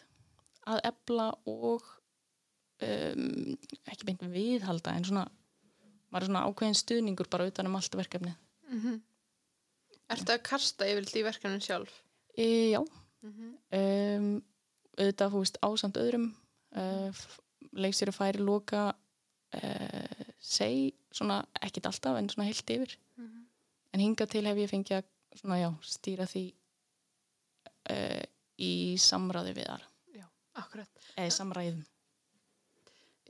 að 0.71 0.83
ebla 0.91 1.29
og 1.51 1.87
um, 2.85 3.55
ekki 3.89 4.09
beint 4.09 4.25
viðhalda 4.35 4.95
en 4.97 5.09
svona 5.09 5.27
maður 6.11 6.25
er 6.25 6.31
svona 6.31 6.45
ákveðin 6.49 6.81
stuðningur 6.81 7.31
bara 7.33 7.49
utan 7.51 7.71
um 7.71 7.79
allt 7.81 7.97
verkefni 8.01 8.37
Mm 8.71 9.01
Ertu 10.11 10.33
að 10.35 10.41
kasta 10.43 10.87
yfir 10.91 11.07
í 11.21 11.23
verkefnin 11.23 11.63
sjálf? 11.63 11.93
e, 12.35 12.73
já, 12.75 12.81
Mm 13.23 13.53
um, 13.79 14.43
auðvitað 14.99 15.35
veist 15.35 15.59
ásamt 15.63 15.99
öðrum 16.01 16.27
uh, 16.77 17.21
leikstjóri 17.73 18.13
færi 18.13 18.43
loka 18.43 18.91
uh, 19.55 20.27
seg 20.41 20.97
svona 21.15 21.41
ekkit 21.63 21.89
alltaf 21.91 22.19
en 22.19 22.31
svona 22.33 22.49
heilt 22.49 22.73
yfir. 22.75 22.97
En 23.95 24.03
hingað 24.03 24.35
til 24.35 24.45
hef 24.47 24.61
ég 24.61 24.71
fengið 24.71 25.01
að 25.01 25.09
svona, 25.41 25.61
já, 25.61 25.71
stýra 25.87 26.27
því 26.31 26.45
uh, 27.91 28.25
í 28.61 28.73
samræði 29.01 29.55
við 29.57 29.71
þar 29.71 29.87
Já, 30.17 30.27
eða 31.17 31.35
samræðum. 31.35 31.85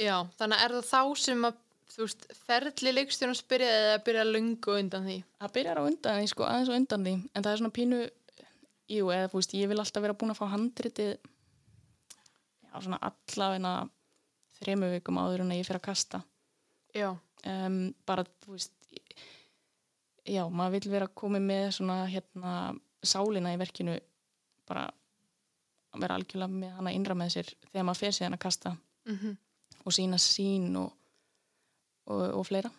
Já, 0.00 0.14
þannig 0.38 0.56
að 0.56 0.64
er 0.64 0.74
það 0.78 0.86
þá 0.88 1.20
sem 1.20 1.44
að, 1.44 1.58
þú 1.92 2.06
veist, 2.06 2.24
ferli 2.46 2.94
leikstjórnum 2.94 3.36
spyrja 3.36 3.74
eða 3.82 3.98
byrja 4.06 4.24
löngu 4.28 4.76
undan 4.78 5.06
því? 5.08 5.18
það 5.42 5.54
byrjar 5.58 5.80
á 5.80 5.82
undan 5.84 6.18
því, 6.18 6.30
sko, 6.32 6.46
aðeins 6.48 6.72
á 6.72 6.78
undan 6.78 7.06
því. 7.06 7.14
En 7.34 7.44
það 7.44 7.52
er 7.52 7.60
svona 7.60 7.76
pínu 7.76 8.00
jú, 8.90 9.10
eða 9.12 9.30
þú 9.30 9.40
veist, 9.42 9.56
ég 9.60 9.70
vil 9.70 9.80
alltaf 9.82 10.04
vera 10.06 10.16
búin 10.16 10.32
að 10.32 10.40
fá 10.40 10.46
handritið 10.54 11.12
já, 11.12 12.74
svona 12.80 13.00
allavegna 13.10 13.74
þremu 14.60 14.90
vikum 14.96 15.20
áður 15.20 15.44
en 15.44 15.54
að 15.54 15.60
ég 15.60 15.68
fyrir 15.68 15.80
að 15.82 15.88
kasta. 15.90 16.22
Já. 16.96 17.10
um, 17.46 17.82
bara, 18.08 18.24
þú 18.42 18.56
veist 18.56 18.74
já, 20.26 20.42
maður 20.48 20.76
vil 20.76 20.94
vera 20.94 21.10
komið 21.22 21.46
með 21.46 21.66
svona 21.78 22.00
hérna 22.10 22.54
sálina 23.02 23.54
í 23.54 23.60
verkinu 23.60 23.98
bara 24.68 24.88
vera 25.98 26.16
algjörlega 26.18 26.54
með 26.54 26.74
hana 26.76 26.92
innra 26.94 27.16
með 27.18 27.32
sér 27.34 27.54
þegar 27.70 27.86
maður 27.88 28.02
fer 28.04 28.16
síðan 28.18 28.36
að 28.36 28.44
kasta 28.48 28.76
Mm 29.08 29.38
og 29.84 29.94
sína 29.94 30.18
sín 30.20 30.74
og, 30.76 30.90
og, 32.10 32.24
og 32.40 32.44
fleira. 32.48 32.70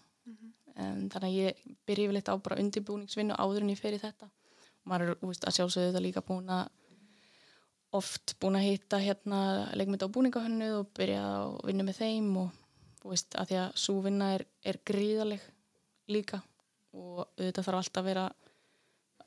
En 0.82 1.10
þannig 1.12 1.28
að 1.28 1.38
ég 1.38 1.64
byrja 1.88 2.08
yfirleitt 2.08 2.30
á 2.32 2.36
bara 2.42 2.60
undirbúningsvinnu 2.62 3.38
áður 3.38 3.66
en 3.66 3.74
ég 3.74 3.82
fer 3.82 3.98
í 3.98 4.02
þetta. 4.02 4.30
Maður 4.88 5.14
er 5.14 5.26
veist, 5.26 5.44
að 5.46 5.58
sjálfsögðu 5.58 5.90
þetta 5.92 6.04
líka 6.06 6.24
búin 6.26 6.50
að 6.50 6.70
oft 7.98 8.38
búin 8.40 8.56
að 8.56 8.70
hitta 8.70 9.02
hérna 9.04 9.42
leikmynd 9.76 10.06
á 10.08 10.14
búningahönnu 10.16 10.70
og 10.78 10.94
byrja 10.96 11.26
að 11.28 11.58
vinna 11.68 11.86
með 11.86 12.00
þeim 12.00 12.30
og 12.40 12.54
þú 13.02 13.12
veist 13.12 13.36
að 13.36 13.50
því 13.50 13.58
að 13.66 13.76
svo 13.84 13.98
vinna 14.06 14.30
er, 14.38 14.46
er 14.64 14.80
gríðaleg 14.88 15.44
líka 16.12 16.40
og 17.22 17.30
auðvitað 17.38 17.68
þarf 17.68 17.82
alltaf 17.82 18.02
að 18.02 18.10
vera 18.10 18.26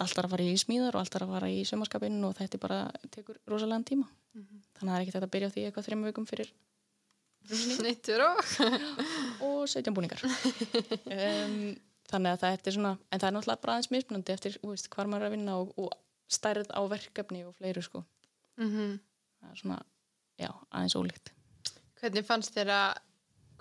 alltaf 0.03 0.27
að 0.27 0.35
fara 0.35 0.45
í 0.51 0.59
smíðar 0.59 0.97
og 0.97 1.05
alltaf 1.05 1.25
að 1.25 1.35
fara 1.37 1.51
í 1.55 1.65
sömarskapinn 1.69 2.21
og 2.27 2.37
þetta 2.39 2.61
bara, 2.63 2.79
tekur 3.15 3.39
rosalega 3.51 3.87
tíma. 3.91 4.09
Þannig 4.35 4.83
að 4.83 4.89
það 4.89 4.95
er 4.97 5.05
ekkert 5.05 5.27
að 5.27 5.35
byrja 5.35 5.51
á 5.51 5.55
því 5.55 5.67
eitthvað 5.69 5.89
þreim 5.89 6.07
vikum 6.09 6.27
fyrir 6.27 6.55
Neittur 7.85 8.23
og? 8.29 8.39
og 9.45 9.65
17 9.69 9.95
búningar. 9.95 10.23
Um, 10.25 11.75
þannig 12.11 12.35
að 12.35 12.45
þetta 12.45 12.71
er 12.71 12.77
svona 12.79 12.95
en 12.97 13.21
það 13.21 13.29
er 13.29 13.37
náttúrulega 13.37 13.63
bara 13.65 13.77
aðeins 13.77 13.91
mismunandi 13.93 14.35
eftir 14.35 14.59
veist, 14.65 14.89
hvar 14.93 15.11
maður 15.11 15.27
er 15.27 15.31
að 15.31 15.37
vinna 15.37 15.57
og, 15.61 15.75
og 15.79 15.93
stærð 16.33 16.73
á 16.73 16.81
verkefni 16.91 17.45
og 17.47 17.57
fleiru 17.59 17.85
sko. 17.85 18.05
Mm 18.61 18.97
það 19.45 19.51
er 19.53 19.61
svona, 19.61 19.79
já, 20.41 20.49
aðeins 20.73 20.95
ólíkt. 20.97 21.33
Hvernig 22.01 22.25
fannst 22.25 22.55
þér 22.57 22.71
að, 22.73 23.01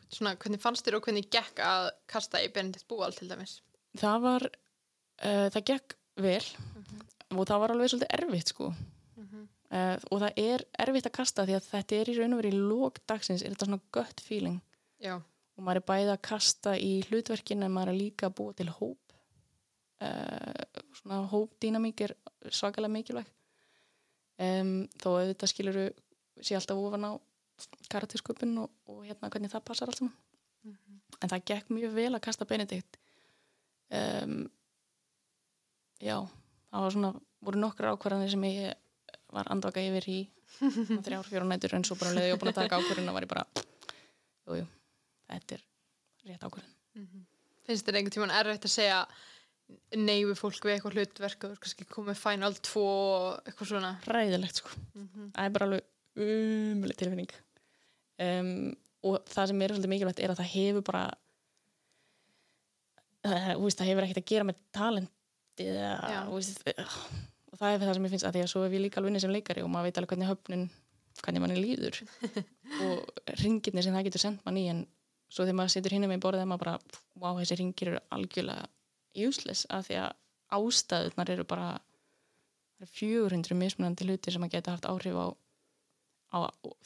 svona, 0.08 0.32
hvernig 0.40 0.62
fannst 0.64 0.88
þér 0.88 0.96
og 0.96 1.04
hvernig 1.04 1.28
gekk 1.28 1.60
að 1.60 1.90
kasta 2.08 2.40
í 2.40 2.48
Benedikt 2.56 2.88
Búal 2.88 3.12
til 3.12 3.28
dæmis? 3.28 3.58
Það 4.00 4.24
var 4.24 4.46
uh, 4.48 5.48
það 5.54 5.66
gekk 5.70 5.98
vel 6.24 6.44
og 7.34 7.48
það 7.50 7.62
var 7.64 7.74
alveg 7.74 7.92
svolítið 7.92 8.16
erfitt 8.18 8.54
sko. 8.54 8.72
Mhm. 9.18 9.46
uh, 9.74 9.98
og 10.12 10.24
það 10.24 10.42
er 10.44 10.66
erfitt 10.86 11.10
að 11.10 11.18
kasta 11.20 11.46
því 11.48 11.58
að 11.58 11.70
þetta 11.70 12.00
er 12.00 12.10
í 12.12 12.18
raun 12.18 12.36
og 12.36 12.42
verið 12.42 12.58
í 12.58 12.64
lók 12.72 13.00
dagsins 13.10 13.44
er 13.44 13.54
þetta 13.54 13.70
svona 13.70 13.86
gött 13.92 14.22
feeling? 14.22 14.60
Já. 15.04 15.20
og 15.54 15.66
maður 15.66 15.82
er 15.82 15.86
bæði 15.86 16.12
að 16.14 16.22
kasta 16.26 16.72
í 16.80 16.94
hlutverkin 17.10 17.64
en 17.64 17.74
maður 17.74 17.92
er 17.92 17.98
líka 18.00 18.30
að 18.30 18.36
búa 18.40 18.54
til 18.58 18.70
hóp. 18.74 19.14
Uh, 20.02 20.64
svona 20.98 21.20
hópdýnamík 21.30 22.02
er 22.02 22.16
svakalega 22.50 22.90
mikilvæg. 22.90 23.28
Um, 24.42 24.88
þó 24.98 25.10
auðvitað 25.20 25.52
skiluru 25.52 25.84
sé 26.42 26.58
alltaf 26.58 26.80
ofan 26.82 27.06
á 27.06 27.12
karatísköpun 27.92 28.58
og, 28.64 28.72
og 28.90 29.04
hérna 29.06 29.30
hvernig 29.30 29.54
það 29.54 29.66
passar 29.68 29.92
allt 29.92 30.02
saman. 30.02 30.16
En 31.22 31.30
það 31.30 31.46
gekk 31.52 31.70
mjög 31.70 31.94
vel 31.94 32.10
að 32.16 32.24
kasta 32.26 32.48
Benedikt 32.50 32.98
um, 34.00 34.38
já 36.04 36.18
það 36.20 36.86
var 36.86 36.96
svona, 36.96 37.12
voru 37.44 37.64
nokkrar 37.64 37.98
ákvarðanir 37.98 38.34
sem 38.34 38.48
ég 38.50 38.80
var 39.34 39.50
andvaka 39.54 39.84
yfir 39.84 40.10
í 40.12 40.20
þrjár, 41.06 41.28
fjóra 41.28 41.50
nætur 41.50 41.78
en 41.78 41.86
svo 41.88 41.98
bara 42.00 42.16
leði 42.16 42.34
ég 42.34 42.42
búin 42.42 42.54
að 42.54 42.62
taka 42.62 42.80
ákvarðin 42.82 43.12
og 43.12 43.18
var 43.18 43.28
ég 43.28 43.34
bara 43.34 43.46
jújú, 43.54 44.64
jú, 44.64 44.66
þetta 45.34 45.60
er 45.60 45.68
rétt 46.30 46.50
ákvarðin 46.50 46.74
Finnst 47.64 47.88
þér 47.88 47.98
einhvern 47.98 48.14
tímann 48.14 48.36
erfitt 48.36 48.68
að 48.68 48.74
segja 48.74 48.98
neyfi 49.96 50.36
fólk 50.38 50.66
við 50.68 50.76
eitthvað 50.76 50.98
hlutverk 50.98 51.46
og 51.48 51.54
kannski 51.64 51.88
komið 51.90 52.20
Final 52.20 52.56
2 52.60 52.84
og 52.84 53.48
eitthvað 53.48 53.70
svona? 53.70 53.92
Ræðilegt 54.10 54.60
sko. 54.60 54.72
Það 55.34 55.46
er 55.46 55.54
bara 55.56 55.68
alveg 55.70 56.24
umulig 56.24 56.98
tilfinning. 57.00 57.36
Um, 58.24 58.52
og 59.04 59.24
það 59.32 59.50
sem 59.50 59.64
er 59.64 59.74
svolítið 59.74 59.94
mikilvægt 59.94 60.22
er 60.24 60.34
að 60.34 60.42
það 60.42 60.52
hefur 60.54 60.86
bara 60.92 61.04
þú 63.24 63.66
veist, 63.66 63.80
það 63.80 63.90
hefur 63.90 64.08
ekkert 64.08 64.22
að 64.24 64.30
gera 64.32 64.48
með 64.48 64.62
talenti 64.76 65.68
þú 65.68 66.38
veist, 66.38 66.64
og 67.54 67.60
það 67.60 67.74
er 67.74 67.84
það 67.84 67.94
sem 67.94 68.08
ég 68.08 68.14
finnst 68.16 68.28
að 68.28 68.38
því 68.38 68.44
að 68.44 68.52
svo 68.52 68.64
hef 68.66 68.74
ég 68.76 68.84
líka 68.84 69.00
alveg 69.00 69.14
unnið 69.14 69.26
sem 69.26 69.36
leikari 69.36 69.64
og 69.64 69.72
maður 69.72 69.90
veit 69.90 70.00
alveg 70.02 70.14
hvernig 70.14 70.32
höfnun 70.34 70.66
hvernig 71.22 71.44
manni 71.44 71.62
líður. 71.62 72.00
Og 72.84 73.24
ringirnir 73.42 73.86
sem 73.86 73.96
það 73.96 74.08
getur 74.10 74.24
sendt 74.24 74.46
mann 74.48 74.60
í 74.60 74.66
en 74.72 74.84
svo 75.34 75.46
þegar 75.46 75.60
maður 75.60 75.76
situr 75.76 75.96
hinum 75.96 76.14
með 76.14 76.24
borðið 76.26 76.50
maður 76.50 76.66
bara, 76.66 77.00
wow, 77.22 77.40
þessi 77.40 77.58
ringir 77.60 77.92
eru 77.94 78.04
algjörlega 78.16 78.68
useless 79.28 79.68
af 79.74 79.88
því 79.88 80.00
að 80.02 80.16
ástæðunar 80.58 81.34
eru 81.34 81.46
bara 81.50 81.70
það 81.74 82.86
eru 82.86 82.92
400 82.98 83.58
mismunandi 83.58 84.08
hlutir 84.08 84.36
sem 84.36 84.46
að 84.46 84.56
geta 84.56 84.76
haft 84.76 84.88
áhrif 84.90 85.18
á, 85.18 85.28
á 86.34 86.40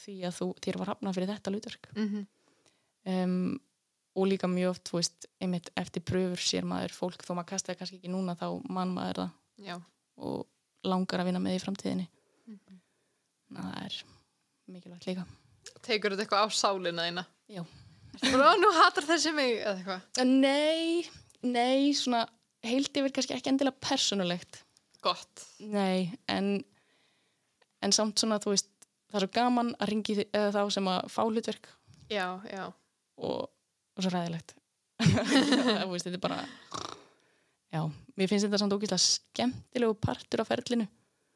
því 0.04 0.18
að 0.28 0.36
þú, 0.40 0.50
þér 0.64 0.80
var 0.82 0.92
hafnað 0.94 1.18
fyrir 1.18 1.32
þetta 1.34 1.54
hlutverk. 1.54 1.90
Mm 1.96 2.10
-hmm. 2.12 2.28
um, 3.14 3.60
og 4.18 4.28
líka 4.32 4.50
mjög 4.50 4.74
oft, 4.74 4.84
þú 4.90 5.00
veist, 5.00 5.28
einmitt 5.44 5.70
eftir 5.78 6.04
pröfur 6.08 6.42
sér 6.42 6.66
maður 6.68 6.96
fólk, 6.98 7.24
þó 7.26 7.34
maður 7.38 7.50
kastaði 7.54 7.80
kannski 7.82 8.00
ekki 8.00 8.12
núna 8.14 8.34
þá 8.40 8.48
mann 8.74 8.94
maður 8.96 9.22
það. 9.22 9.34
Já, 9.68 9.76
og 10.18 10.88
langar 10.88 11.22
að 11.22 11.30
vinna 11.30 11.42
með 11.44 11.58
í 11.58 11.64
framtíðinni. 11.64 12.08
Mhm. 12.48 12.80
Þannig 13.48 13.64
að 13.64 13.74
það 13.74 13.86
er 13.86 13.98
mikilvægt 14.74 15.10
líka. 15.12 15.28
Tekur 15.86 16.16
þetta 16.16 16.26
eitthvað 16.26 16.48
á 16.48 16.48
sálina 16.58 17.06
þína? 17.08 17.26
Já. 17.54 17.64
"Ó, 18.24 18.50
nú 18.58 18.72
hatar 18.74 19.04
þessi 19.06 19.34
mig 19.36 19.60
eða 19.62 19.78
eitthvað? 19.78 20.26
Nei, 20.26 21.06
nei, 21.44 21.94
svona 21.94 22.26
heilt 22.64 22.98
yfir 22.98 23.14
kannski 23.14 23.36
ekki 23.36 23.52
endilega 23.52 23.78
persónulegt. 23.84 24.64
Gott. 25.02 25.46
Nei, 25.60 26.18
en 26.28 26.64
en 27.86 27.92
samt 27.94 28.18
svona, 28.20 28.40
þú 28.42 28.56
veist 28.56 28.70
það 29.08 29.20
er 29.20 29.26
svo 29.26 29.32
gaman 29.38 29.76
að 29.80 29.92
ringi 29.92 30.16
þá 30.34 30.62
sem 30.74 30.90
að 30.90 31.12
fá 31.14 31.22
hlutverk. 31.28 31.70
Já, 32.10 32.42
já. 32.50 32.74
Og, 33.18 33.50
og 33.98 34.06
svo 34.06 34.14
ræðilegt 34.14 34.56
þetta 35.02 36.16
er 36.16 36.22
bara 36.22 36.40
já, 37.74 37.82
mér 38.18 38.30
finnst 38.30 38.48
þetta 38.48 38.62
samt 38.62 38.76
ógæslega 38.76 39.04
skemmtilegu 39.04 39.98
partur 40.02 40.44
af 40.44 40.52
ferlinu. 40.52 40.88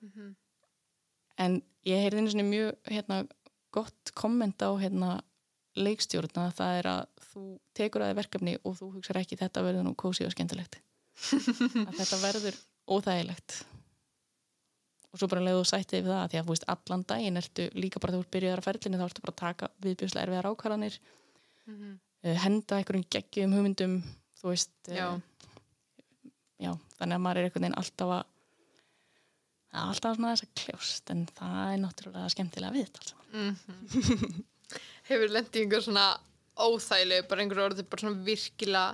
Mhm. 0.02 0.36
en 1.41 1.62
ég 1.88 2.02
heyrði 2.04 2.21
einu 2.21 2.32
svona 2.32 2.45
mjög 2.45 2.71
hérna, 2.93 3.17
gott 3.74 4.12
komment 4.13 4.62
á 4.62 4.69
hérna, 4.78 5.21
leikstjórna, 5.76 6.52
það 6.54 6.78
er 6.80 6.89
að 6.91 7.04
þú 7.32 7.43
tekur 7.78 8.04
að 8.04 8.12
þið 8.12 8.19
verkefni 8.19 8.56
og 8.67 8.76
þú 8.78 8.89
hugsar 8.97 9.21
ekki 9.21 9.39
þetta 9.39 9.63
verður 9.65 9.88
nú 9.88 9.93
kósi 9.95 10.26
og 10.28 10.34
skemmtilegt. 10.36 10.82
Að 11.88 11.95
þetta 11.95 12.17
verður 12.19 12.58
óþægilegt. 12.91 13.56
Og 15.12 15.19
svo 15.19 15.30
bara 15.32 15.43
leiðu 15.45 15.63
sættið 15.67 16.04
við 16.04 16.12
það 16.12 16.28
því 16.32 16.39
að 16.39 16.45
þú 16.45 16.54
veist 16.54 16.67
allan 16.74 17.06
daginn 17.08 17.39
ertu 17.39 17.67
líka 17.78 18.04
bara 18.04 18.15
þú 18.15 18.21
ert 18.26 18.34
byrjaðar 18.36 18.62
að 18.62 18.67
ferlinu 18.67 19.00
þá 19.00 19.06
ertu 19.08 19.24
bara 19.26 19.34
að 19.36 19.41
taka 19.41 19.71
viðbjörslega 19.86 20.28
erfiðar 20.28 20.50
ákvarðanir. 20.52 21.00
Mhm. 21.71 21.91
uh, 21.95 22.11
henda 22.21 22.77
einhverjum 22.77 23.07
geggjum 23.12 23.55
hugmyndum 23.57 23.95
þú 24.41 24.51
veist 24.51 24.91
uh, 24.91 24.95
Já. 24.95 25.07
já, 26.62 26.71
þannig 26.99 27.17
að 27.17 27.23
maður 27.25 27.41
er 27.41 27.47
einhvern 27.49 27.65
veginn 27.65 27.79
alltaf 27.81 28.13
að 28.17 28.27
alltaf 29.81 30.17
svona 30.17 30.34
þess 30.34 30.45
að 30.45 30.55
kljóst 30.62 31.13
en 31.13 31.21
það 31.38 31.62
er 31.63 31.79
náttúrulega 31.81 32.31
skemmtilega 32.34 32.75
við 32.75 32.89
þetta 32.89 33.01
saman. 33.07 33.27
Mhm. 33.41 34.43
Hefur 35.10 35.31
lendið 35.31 35.63
einhver 35.63 35.84
svona 35.84 36.05
óþægilegu, 36.62 37.27
bara 37.27 37.43
einhver 37.43 37.63
orðið 37.65 37.88
bara 37.89 38.03
svona 38.03 38.25
virkilega 38.27 38.89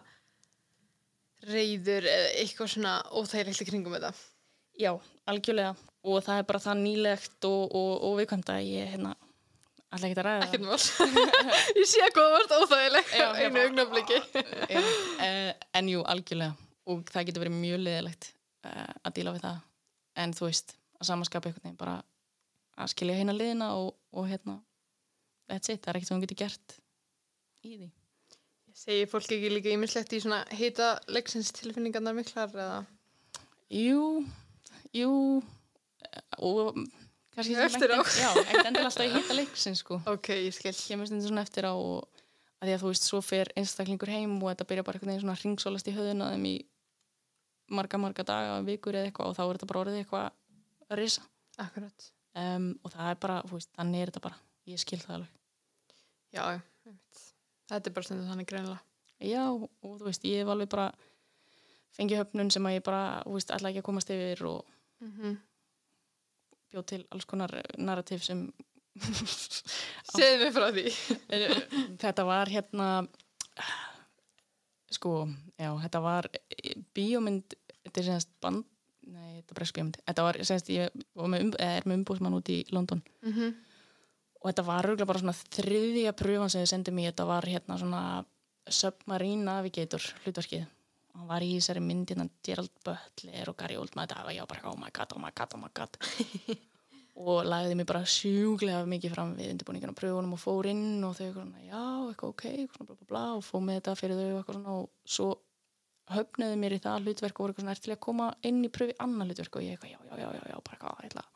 reyður 1.48 2.08
eða 2.10 2.30
eitthvað 2.42 2.74
svona 2.74 2.94
óþægilegt 3.12 3.62
í 3.62 3.70
kringum 3.70 3.98
þetta 3.98 4.14
Já, 4.78 4.92
algjörlega 5.30 5.74
og 6.08 6.22
það 6.26 6.42
er 6.42 6.46
bara 6.50 6.62
það 6.62 6.84
nýlegt 6.84 7.48
og, 7.50 7.64
og, 7.76 7.94
og 8.08 8.20
viðkvæmt 8.22 8.52
að 8.54 8.68
ég 8.70 8.92
hérna 8.94 9.14
alltaf 9.98 10.10
ekki 10.10 10.22
að 10.22 10.28
ræða 10.28 10.48
Ekkert 10.48 10.66
mál. 10.68 10.78
Ég 11.82 11.90
sé 11.90 12.08
hvað 12.16 12.24
það 12.24 12.36
vart 12.36 12.56
óþægileg 12.58 13.14
á 13.18 13.28
einu 13.42 13.64
augnabliki 13.66 14.20
Já, 14.72 14.82
eh, 15.26 15.52
en 15.80 15.92
jú, 15.92 16.04
algjörlega. 16.08 16.70
Og 16.88 17.04
það 17.12 17.28
getur 17.30 17.44
verið 17.44 17.58
mjög 17.58 17.82
leðilegt 17.84 18.30
uh, 18.68 18.94
að 19.04 19.18
díla 19.18 19.34
við 19.36 19.44
það. 19.44 19.60
En 20.24 20.34
þú 20.38 20.48
veist, 20.48 20.78
að 20.98 21.10
samanskapa 21.12 21.50
einhvern 21.50 21.68
veginn 21.68 21.80
bara 21.82 21.98
að 22.78 22.92
skilja 22.94 23.18
hérna 23.18 23.36
liðina 23.36 23.72
og, 23.78 23.96
og 24.14 24.28
hérna 24.30 24.60
that's 25.50 25.72
it, 25.72 25.82
það 25.82 25.92
er 25.92 26.00
ekkert 26.00 26.10
sem 26.10 26.18
hún 26.18 26.26
getur 26.26 26.42
gert 26.44 26.78
í 27.66 27.74
því. 27.76 27.90
Segir 28.78 29.10
fólk 29.10 29.32
ekki 29.34 29.50
líka 29.50 29.72
ímislegt 29.74 30.14
í 30.14 30.22
svona 30.22 30.44
hita 30.54 30.92
leiksins 31.10 31.50
tilfinningarnar 31.58 32.14
miklar 32.18 32.52
eða? 32.54 32.82
Jú, 33.74 34.22
jú 34.96 35.14
og 36.38 36.78
kannski 37.38 37.56
sem 37.56 37.66
Eftir 37.68 37.94
á. 37.94 38.00
Já, 38.02 38.30
ekkert 38.42 38.70
endilega 38.70 38.90
alltaf 38.90 39.06
í 39.06 39.12
hitta 39.14 39.38
leiksin 39.38 39.78
sko. 39.78 40.00
Ok, 40.10 40.32
ég 40.34 40.56
skil. 40.56 40.74
Kemur 40.74 41.10
stundum 41.10 41.30
svona 41.30 41.44
eftir 41.46 41.68
á 41.70 41.74
og 41.74 42.08
að 42.58 42.70
því 42.70 42.74
að 42.74 42.84
þú 42.84 42.92
veist, 42.92 43.06
svo 43.06 43.22
fer 43.22 43.52
einstaklingur 43.60 44.12
heim 44.12 44.36
og 44.40 44.50
þetta 44.50 44.68
byrja 44.72 44.86
bara 44.88 44.98
einhvern 44.98 45.14
veginn 45.14 45.24
svona 45.26 45.38
ringsólast 45.44 45.90
í 45.90 45.94
höfðuna 45.94 46.32
þeim 46.34 46.48
í 46.50 46.56
marga, 47.78 48.00
marga 48.02 48.26
daga, 48.26 48.60
vikur 48.66 48.98
eða 48.98 49.12
eitthvað 49.12 49.32
og 49.32 49.38
þá 49.38 49.44
er 49.46 49.60
þetta 49.60 49.70
bara 49.72 49.82
orðið 49.84 50.00
eitthvað 50.02 50.30
að 50.88 51.02
risa. 51.02 51.26
Akkurat. 51.62 52.08
Um, 52.38 52.68
og 52.86 52.94
það 52.94 53.12
er 53.12 53.20
bara, 53.26 53.38
þú 53.46 53.58
veist, 53.58 53.72
þannig 53.78 54.02
er 54.02 54.12
þetta 54.12 54.24
bara. 54.26 54.40
Ég 54.68 54.82
skil 54.82 55.00
það 55.02 55.16
alveg. 55.18 55.36
Já, 56.36 56.44
þetta 57.72 57.92
er 57.92 57.96
bara 57.96 58.10
stundum 58.10 58.32
þannig 58.32 58.50
greinilega. 58.50 58.82
Já, 59.26 59.44
og 59.50 59.94
þú 59.98 60.10
veist, 60.10 60.26
ég 60.30 60.44
hef 60.44 60.52
alveg 60.54 60.72
bara 60.74 60.90
fengið 61.98 62.22
höfnun 62.22 62.52
sem 62.54 62.68
að 62.70 62.78
ég 62.78 62.86
bara, 62.86 63.04
þú 63.26 63.38
veist, 63.38 63.54
ætla 63.54 63.72
ekki 63.72 63.82
að 63.82 63.88
komast 63.90 64.12
yfir 64.14 64.44
og 64.46 64.74
mm 65.02 65.14
-hmm. 65.14 65.38
Bjóð 66.72 66.86
til 66.92 67.04
alls 67.14 67.26
konar 67.30 67.54
narrativ 67.78 68.24
sem 68.26 68.48
Segðu 70.16 70.38
mig 70.42 70.54
frá 70.56 70.68
því. 70.74 70.86
Þetta 72.04 72.26
var 72.28 72.50
hérna 72.50 72.88
sko, 74.94 75.28
já, 75.60 75.70
þetta 75.84 76.02
var 76.02 76.30
bíómynd, 76.96 77.56
þetta 77.84 78.02
er 78.02 78.06
semst 78.08 78.30
band, 78.44 78.64
nei, 79.04 79.42
þetta 79.42 79.52
er 79.52 79.58
bara 79.60 79.68
bíómynd. 79.68 80.00
Þetta 80.08 80.26
var 80.28 80.40
semst, 80.48 80.72
ég 80.74 81.04
var 81.18 81.32
með, 81.34 81.44
um, 81.44 81.52
er 81.68 81.88
með 81.90 82.00
umbúsmann 82.00 82.38
út 82.38 82.52
í 82.54 82.62
London. 82.72 83.04
Mm 83.26 83.34
-hmm. 83.34 83.54
og 84.40 84.50
þetta 84.50 84.68
var 84.70 84.88
örgulega 84.88 85.10
bara 85.12 85.20
svona 85.20 85.36
þriðja 85.58 86.16
pröfan 86.16 86.50
sem 86.50 86.64
þið 86.64 86.72
sendið 86.72 86.98
mér, 86.98 87.12
þetta 87.12 87.26
var 87.34 87.50
hérna 87.52 87.78
svona 87.78 88.04
Submarine 88.68 89.44
Navigator 89.44 90.04
hlutverkið 90.24 90.66
hann 91.18 91.30
var 91.30 91.44
í 91.46 91.52
þessari 91.56 91.84
mynd 91.84 92.12
hérna 92.12 92.28
Gerald 92.46 92.74
Butler 92.86 93.52
og 93.52 93.58
Gary 93.60 93.78
Oldman 93.80 94.08
þetta 94.08 94.26
var 94.28 94.36
já 94.36 94.46
bara 94.50 94.72
oh 94.72 94.80
my 94.80 94.90
god, 94.94 95.14
oh 95.16 95.22
my 95.22 95.32
god, 95.36 95.56
oh 95.56 95.62
my 95.62 95.72
god. 95.74 96.00
Og 97.18 97.48
lagði 97.50 97.74
mér 97.74 97.88
bara 97.90 98.04
sjúglega 98.06 98.84
mikið 98.86 99.14
fram 99.16 99.32
við 99.34 99.48
undirbúningarna 99.56 99.98
pröfunum 99.98 100.36
og 100.36 100.42
fór 100.42 100.68
inn 100.70 101.02
og 101.02 101.16
þau 101.18 101.32
svona, 101.34 101.64
já, 101.66 101.80
eitthvað 102.12 102.34
ok 102.36 102.44
svona 102.76 102.86
bla 102.86 102.98
bla 103.00 103.08
bla 103.10 103.24
og 103.40 103.42
fóð 103.48 103.64
með 103.66 103.80
þetta 103.80 103.96
fyrir 103.98 104.20
þau 104.20 104.28
og 104.28 104.36
eitthvað 104.38 104.60
svona 104.60 104.76
og 104.76 105.16
svo 105.16 105.30
höfnuðu 106.14 106.60
mér 106.62 106.76
í 106.78 106.80
það 106.84 107.08
hlutverk 107.08 107.40
og 107.40 107.44
voru 107.44 107.56
eitthvað 107.56 107.66
svona 107.66 107.88
til 107.88 107.96
að 107.96 108.04
koma 108.06 108.28
inn 108.46 108.60
í 108.62 108.70
pröfi 108.70 108.94
annan 109.02 109.32
hlutverk? 109.32 109.58
Og 109.58 109.66
ég 109.66 109.74
eitthvað, 109.74 109.96
já, 109.96 110.00
já, 110.12 110.22
já, 110.22 110.30
já, 110.38 110.44
já, 110.54 110.62
bara 110.70 110.80
hvað, 110.84 111.02
eitthvað 111.08 111.34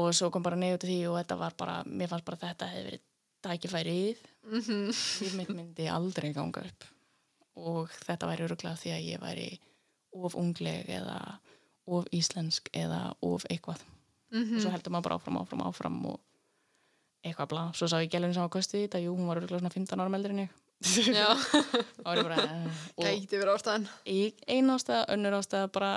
og 0.00 0.08
svo 0.14 0.30
kom 0.30 0.46
bara 0.46 0.56
neyðu 0.56 0.80
til 0.80 0.90
því 0.94 0.98
og 1.10 1.18
þetta 1.18 1.36
var 1.40 1.58
bara, 1.60 1.76
mér 1.84 2.10
fannst 2.10 2.26
bara 2.30 2.40
þetta 2.40 2.70
hefði 2.72 2.88
verið 2.88 3.06
tækifærið 3.44 4.26
Mm 4.40 4.60
-hmm. 4.60 4.90
ég 5.20 5.48
myndi 5.52 5.86
aldrei 5.88 6.32
ganga 6.32 6.64
upp 6.64 6.84
og 7.60 7.90
þetta 8.06 8.28
væri 8.30 8.44
öruglega 8.46 8.76
því 8.80 8.92
að 8.96 9.06
ég 9.10 9.20
væri 9.22 9.48
of 10.12 10.34
ungleg 10.34 10.88
eða 10.90 11.18
of 11.90 12.06
íslensk 12.14 12.68
eða 12.76 13.14
of 13.22 13.44
eitthvað. 13.50 13.80
Og 14.56 14.60
svo 14.62 14.70
heldur 14.70 14.92
maður 14.94 15.08
bara 15.08 15.16
áfram, 15.20 15.38
áfram, 15.42 15.62
áfram 15.66 16.00
og 16.06 16.20
eitthvað 17.26 17.48
blá, 17.50 17.62
svo 17.74 17.86
sá 17.90 17.98
ég 18.00 18.10
gælunum 18.10 18.32
sem 18.34 18.42
var 18.42 18.52
kostið 18.54 18.84
þetta, 18.86 19.00
jú, 19.04 19.14
hún 19.16 19.26
var 19.28 19.40
öruglega 19.40 19.60
svona 19.60 19.74
15 19.74 20.00
ára 20.00 20.08
meldur 20.12 20.30
en 20.34 20.44
ég. 20.46 20.52
Já, 21.12 21.28
eh, 22.96 23.18
gæti 23.20 23.36
verið 23.36 23.54
ástæðan. 23.58 23.88
í 24.08 24.32
einu 24.48 24.72
ástæða, 24.78 25.02
önnur 25.12 25.36
ástæða 25.36 25.72
bara 25.72 25.90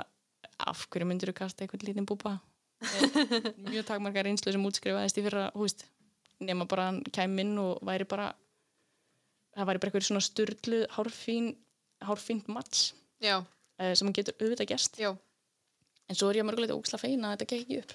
af 0.58 0.86
hverju 0.90 1.06
myndir 1.08 1.30
þú 1.32 1.34
kasta 1.38 1.64
einhvern 1.64 1.86
lítinn 1.88 2.06
búba 2.06 2.34
Með 2.84 3.70
mjög 3.70 3.86
takmarkar 3.88 4.26
einslu 4.28 4.52
sem 4.52 4.66
útskrifaðist 4.68 5.16
í 5.16 5.24
fyrra 5.24 5.46
húst 5.54 5.86
nema 6.44 6.66
bara 6.68 6.90
hann 6.90 7.00
kæm 7.08 7.38
inn 7.40 7.54
og 7.58 7.78
væri 7.86 8.04
bara 8.04 8.34
það 9.54 9.68
væri 9.70 9.82
bara 9.82 9.90
eitthvað 9.90 10.08
svona 10.08 10.24
sturlu 10.24 10.80
hárfín, 10.96 11.52
hárfínt 12.04 12.50
mats 12.52 12.92
uh, 13.22 13.44
sem 13.80 14.06
hann 14.06 14.16
getur 14.16 14.36
auðvitað 14.40 14.70
gest 14.74 14.98
já, 15.00 15.12
en 16.08 16.18
svo 16.18 16.30
er 16.30 16.40
ég 16.40 16.48
mörguleita 16.48 16.76
óksla 16.76 17.00
feina 17.00 17.32
að 17.32 17.38
þetta 17.38 17.50
gekk 17.52 17.66
ekki 17.66 17.82
upp. 17.82 17.94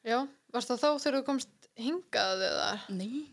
Já. 0.00 0.18
Varst 0.50 0.72
það 0.72 0.82
þá 0.82 0.90
þegar 1.04 1.18
þú 1.18 1.24
komst 1.26 1.70
hingað 1.80 2.46
eða? 2.48 2.70
Nei, 2.96 3.26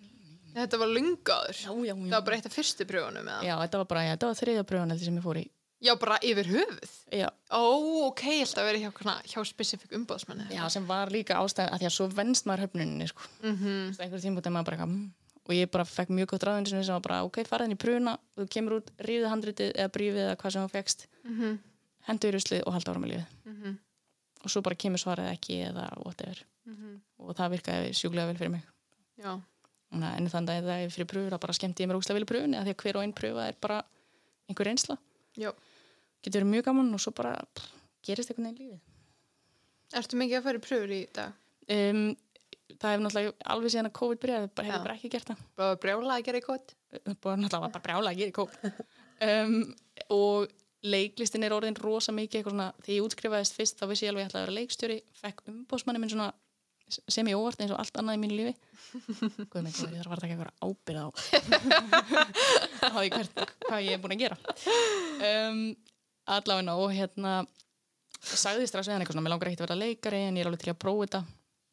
Þetta 0.57 0.79
var 0.81 0.89
lungaður 0.89 1.59
já, 1.59 1.69
já, 1.69 1.91
já. 1.91 1.93
Það 1.93 2.15
var 2.15 2.25
bara 2.25 2.37
eitt 2.39 2.47
af 2.49 2.55
fyrstu 2.55 2.85
eða? 2.87 3.37
Já, 3.45 3.53
þetta 3.61 3.81
var 3.81 3.87
bara, 3.91 4.03
þetta 4.13 4.29
var 4.29 4.39
þriðja 4.39 4.65
bröðan 4.71 4.99
sem 4.99 5.19
ég 5.19 5.25
fór 5.25 5.39
í. 5.41 5.45
Já, 5.85 5.93
bara 6.01 6.17
yfir 6.25 6.47
höfuð? 6.49 6.93
Já, 7.13 7.27
Ó, 7.53 7.61
ok, 8.07 8.23
ég 8.33 8.47
held 8.47 8.57
að 8.57 8.65
vera 8.65 8.79
hjá, 8.81 9.11
hjá 9.29 9.43
spesifik 9.45 9.93
umbóðsmenni 9.93 10.47
já, 10.49 10.63
sem 10.73 10.87
var 10.89 11.11
líka 11.13 11.37
ástæð 11.37 11.69
að 11.69 11.83
því 11.83 11.89
að 11.89 11.93
svo 11.93 12.07
venst 12.17 12.47
maður 12.49 12.63
höfnuninni 12.65 13.07
sko. 13.11 13.27
mm 13.43 13.55
-hmm. 13.59 13.99
einhver 14.01 14.23
tímpúti 14.23 14.49
maður 14.49 14.69
bara 14.71 14.87
mm, 14.87 15.03
og 15.47 15.53
ég 15.55 15.69
bara 15.71 15.85
fekk 15.87 16.09
mjög 16.11 16.27
gott 16.33 16.43
ráðin 16.43 16.67
sem 16.67 16.93
var 16.93 17.01
bara, 17.01 17.23
ok, 17.23 17.39
farið 17.47 17.69
inn 17.69 17.75
í 17.77 17.79
pröfuna 17.79 18.13
og 18.17 18.43
þú 18.43 18.47
kemur 18.51 18.77
út, 18.81 18.91
rífið 18.99 19.29
handritið 19.31 19.71
eða 19.75 19.91
brífið 19.95 20.21
eða 20.25 20.35
hvað 20.41 20.51
sem 20.51 20.63
þú 20.67 20.71
fegst, 20.71 21.05
Mhm. 21.23 21.57
hendur 22.07 22.29
í 22.29 22.35
ruslið 22.35 22.63
og 22.67 22.73
halda 22.73 22.91
ára 22.91 22.99
með 22.99 23.11
lífið 23.13 23.27
Mhm. 23.45 23.77
og 24.43 24.49
svo 24.51 24.61
bara 24.61 24.75
kemur 24.75 24.99
svarið 24.99 25.31
ekki 25.31 25.55
eða 25.71 25.85
whatever 26.05 26.43
Mhm. 26.67 27.01
og 27.19 27.35
það 27.35 27.51
virkaði 27.55 27.89
sjúklega 27.93 28.27
vel 28.27 28.35
fyrir 28.37 28.51
mig 28.51 28.61
Já. 29.17 29.41
Þannig 29.91 30.29
að 30.31 30.47
þegar 30.63 30.83
ég 30.83 30.91
fyrir 30.91 31.07
pröfur 31.07 31.31
að 31.33 31.39
bara 31.39 31.53
skemmti 31.53 31.83
ég 31.83 31.87
mér 31.87 31.95
úkslega 31.97 32.13
vel 32.19 32.23
í 32.23 32.31
pröfunni 32.31 32.57
að 32.59 32.65
því 32.67 32.73
að 32.73 32.81
hver 32.83 32.95
og 32.97 33.03
einn 33.03 33.13
pröfa 33.13 33.47
er 33.47 33.55
bara 33.61 33.83
einhver 34.49 34.65
reynsla 34.67 34.97
Já. 35.37 35.51
getur 36.21 36.41
verið 36.41 36.51
mjög 36.51 36.63
gaman 36.65 36.93
og 36.93 36.99
svo 36.99 37.11
bara 37.15 37.39
pff, 37.55 37.71
gerist 38.03 38.29
veginn 38.29 38.51
í 38.53 38.57
lífið 38.59 38.79
Ertu 39.93 40.17
mikið 40.19 40.37
að 40.37 40.43
fara 40.43 40.57
í 40.57 40.61
pröfur 40.61 40.91
í 40.91 41.13
dag? 41.13 41.33
um, 41.69 42.15
það 42.75 42.93
hefur 42.93 43.03
náttúrulega 43.05 43.49
alveg 43.53 43.73
síðan 43.73 43.89
að 43.89 43.97
COVID 43.97 44.21
byrjaði 44.23 44.47
Já. 44.47 44.63
hefur 44.67 44.85
bara 44.85 44.95
ekki 44.97 45.11
gert 45.13 45.31
það. 45.31 45.43
Bara 45.59 45.81
brjála 45.83 46.17
að 46.17 46.25
gera 46.27 46.41
í 46.41 46.45
bara 46.47 47.39
náttúrulega 47.41 47.73
bara 47.73 47.83
brjála 47.87 48.13
að 48.13 48.23
gera 48.23 48.33
í 48.33 48.37
COVID. 48.41 48.79
Um, 49.17 49.71
og 50.13 50.51
leiklistin 50.85 51.41
er 51.41 51.55
orðin 51.55 51.73
rosa 51.81 52.13
mikið 52.13 52.37
eitthvað 52.37 52.53
svona, 52.53 52.67
þegar 52.83 52.93
ég 52.93 53.05
útskrifaðist 53.07 53.55
fyrst 53.57 53.79
þá 53.79 53.87
vissi 53.89 54.05
ég 54.05 54.11
alveg 54.11 54.19
að 54.19 54.27
ég 54.27 54.29
ætlaði 54.29 54.43
að 54.43 54.45
vera 54.45 54.57
leikstjóri 54.59 54.97
fekk 55.17 55.41
umbóðsmanni 55.49 56.01
minn 56.03 56.11
svona 56.11 56.27
sem 56.87 57.27
ég 57.27 57.39
óvart 57.39 57.63
eins 57.63 57.73
og 57.73 57.81
allt 57.81 57.97
annað 57.97 58.19
í 58.19 58.21
mínu 58.21 58.37
lífi. 58.37 58.53
Minn, 59.55 59.71
ég 59.71 59.97
þarf 59.97 60.13
að 60.13 60.21
taka 60.21 60.35
eitthvað 60.35 60.53
ábyrð 60.67 61.01
á 61.01 61.07
á 62.93 62.97
því 63.01 63.09
hvert, 63.15 63.41
hvað 63.65 63.83
ég 63.87 63.97
er 63.97 64.03
búin 64.05 64.15
að 64.15 64.21
gera. 64.21 64.37
Um, 65.31 65.63
allavegna 66.37 66.77
og 66.77 66.93
hérna 66.93 67.33
sagði 68.21 68.69
strax 68.69 68.87
við 68.87 68.95
hann 68.95 69.03
eitthvað 69.03 69.17
svona, 69.17 69.25
mér 69.27 69.35
langar 69.35 69.51
ekki 69.51 69.61
að 69.61 69.67
vera 69.67 69.81
leikari 69.81 70.21
en 70.27 70.37
ég 70.37 70.45
er 70.45 70.51
alveg 70.51 70.63
til 70.63 70.73
að 70.73 70.81
prófa 70.85 71.07
þetta 71.07 71.23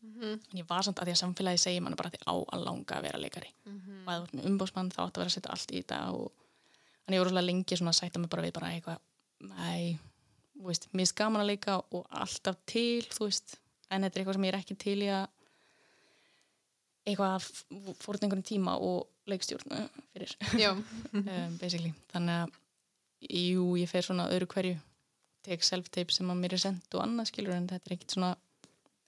Mhm. 0.04 0.32
en 0.52 0.58
ég 0.60 0.66
var 0.68 0.82
samt 0.86 0.98
að 1.00 1.08
því 1.08 1.14
að 1.16 1.22
samfélagi 1.22 1.62
segir 1.64 1.82
mann 1.82 1.96
bara 1.96 2.10
að 2.10 2.16
því 2.18 2.22
á 2.28 2.34
að 2.54 2.64
langa 2.64 2.96
að 2.98 3.02
vera 3.08 3.18
leikari. 3.18 3.50
Mhm. 3.66 4.00
og 4.04 4.08
að 4.12 4.18
þú 4.20 4.24
ert 4.24 4.34
með 4.34 4.48
umbóðsmann 4.50 4.90
þá 4.92 5.00
átt 5.04 5.14
að 5.16 5.22
vera 5.22 5.30
að 5.32 5.36
setja 5.36 5.50
allt 5.50 5.72
í 5.72 5.82
þetta 5.82 6.00
og 6.14 6.32
en 7.06 7.14
ég 7.14 7.20
voru 7.20 7.30
svolítið 7.30 7.48
lengi 7.50 7.76
svona 7.76 7.92
að 7.92 8.00
sætta 8.00 8.18
mig 8.20 8.30
bara 8.30 8.42
við 8.42 8.52
bara 8.52 8.72
eitthvað, 8.72 8.98
næ 9.40 9.98
þú 10.54 10.68
veist, 10.70 10.88
mér 10.94 11.08
er 11.08 11.14
gaman 11.18 11.42
að 11.42 11.50
leika 11.50 11.78
og 11.92 12.06
alltaf 12.10 12.56
til, 12.66 13.02
þú 13.12 13.26
veist. 13.28 13.56
En 13.90 14.02
þetta 14.02 14.16
er 14.16 14.22
eitthvað 14.22 14.34
sem 14.38 14.44
ég 14.46 14.52
er 14.54 14.58
ekki 14.60 14.76
til 14.80 14.98
í 15.02 15.08
að 15.12 15.26
eitthvað 17.04 17.34
að 17.36 17.96
fórta 18.00 18.24
einhvern 18.24 18.46
tíma 18.46 18.78
og 18.80 19.08
leikstjórn 19.28 19.74
eh, 19.76 19.88
fyrir, 20.14 20.34
um, 21.12 21.58
basically. 21.60 21.92
Þannig 22.12 22.44
að, 22.44 22.56
jú, 23.28 23.66
ég 23.80 23.90
fer 23.90 24.06
svona 24.06 24.28
öðru 24.32 24.48
hverju, 24.54 24.78
tek 25.44 25.64
self-tape 25.66 26.14
sem 26.14 26.30
að 26.32 26.40
mér 26.40 26.56
er 26.56 26.62
sendt 26.64 26.96
og 26.96 27.04
annað 27.04 27.28
skilur 27.28 27.56
en 27.56 27.68
þetta 27.68 27.90
er 27.90 27.96
ekkit 27.98 28.16
svona, 28.16 28.30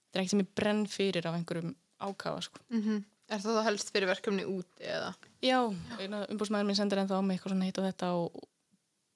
þetta 0.07 0.19
er 0.19 0.21
ekkit 0.23 0.33
sem 0.35 0.41
ég 0.43 0.51
brenn 0.55 0.85
fyrir 0.87 1.25
af 1.27 1.35
einhverjum 1.37 1.75
ákafa, 2.01 2.41
sko 2.47 2.59
Mhm. 2.69 3.03
Er 3.29 3.39
það 3.43 3.57
þá 3.59 3.63
helst 3.67 3.89
fyrir 3.91 4.07
verkefni 4.07 4.43
úti 4.47 4.85
eða? 4.87 5.09
Já, 5.43 5.57
umbúrsmæður 6.31 6.65
minn 6.65 6.75
sendir 6.79 6.97
ennþá 7.01 7.17
á 7.19 7.23
mig 7.27 7.35
eitthvað 7.41 7.51
svona 7.51 7.65
hitt 7.67 7.77
og 7.81 7.83
þetta 7.89 8.11
og 8.15 8.43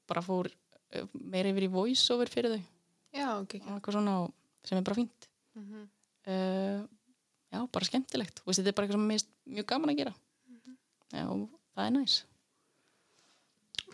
bara 0.07 0.21
fór 0.21 0.49
eh, 0.91 1.05
meira 1.13 1.47
yfir 1.53 1.63
í 1.69 1.71
voice-over 1.71 2.27
fyrir 2.27 2.51
þau 2.57 2.63
Já, 3.15 3.29
ok, 3.39 3.55
ok. 3.55 3.69
eitthvað 3.71 3.95
svona 3.95 4.15
sem 4.65 4.77
er 4.77 4.83
bara 4.83 4.95
fínt 4.99 5.29
Mhm. 5.55 5.87
uh, 6.27 6.87
Já, 7.51 7.67
bara 7.71 7.85
skemmtilegt 7.87 8.41
og 8.45 8.53
þetta 8.53 8.67
er 8.67 8.73
bara 8.73 8.87
eitthvað 8.87 8.99
sem 8.99 9.09
finnst 9.09 9.31
mjög 9.47 9.65
gaman 9.71 9.89
að 9.95 9.97
gera 9.97 10.13
Já, 11.13 11.23
og 11.31 11.49
það 11.75 11.85
er 11.87 11.91
næs 11.95 12.23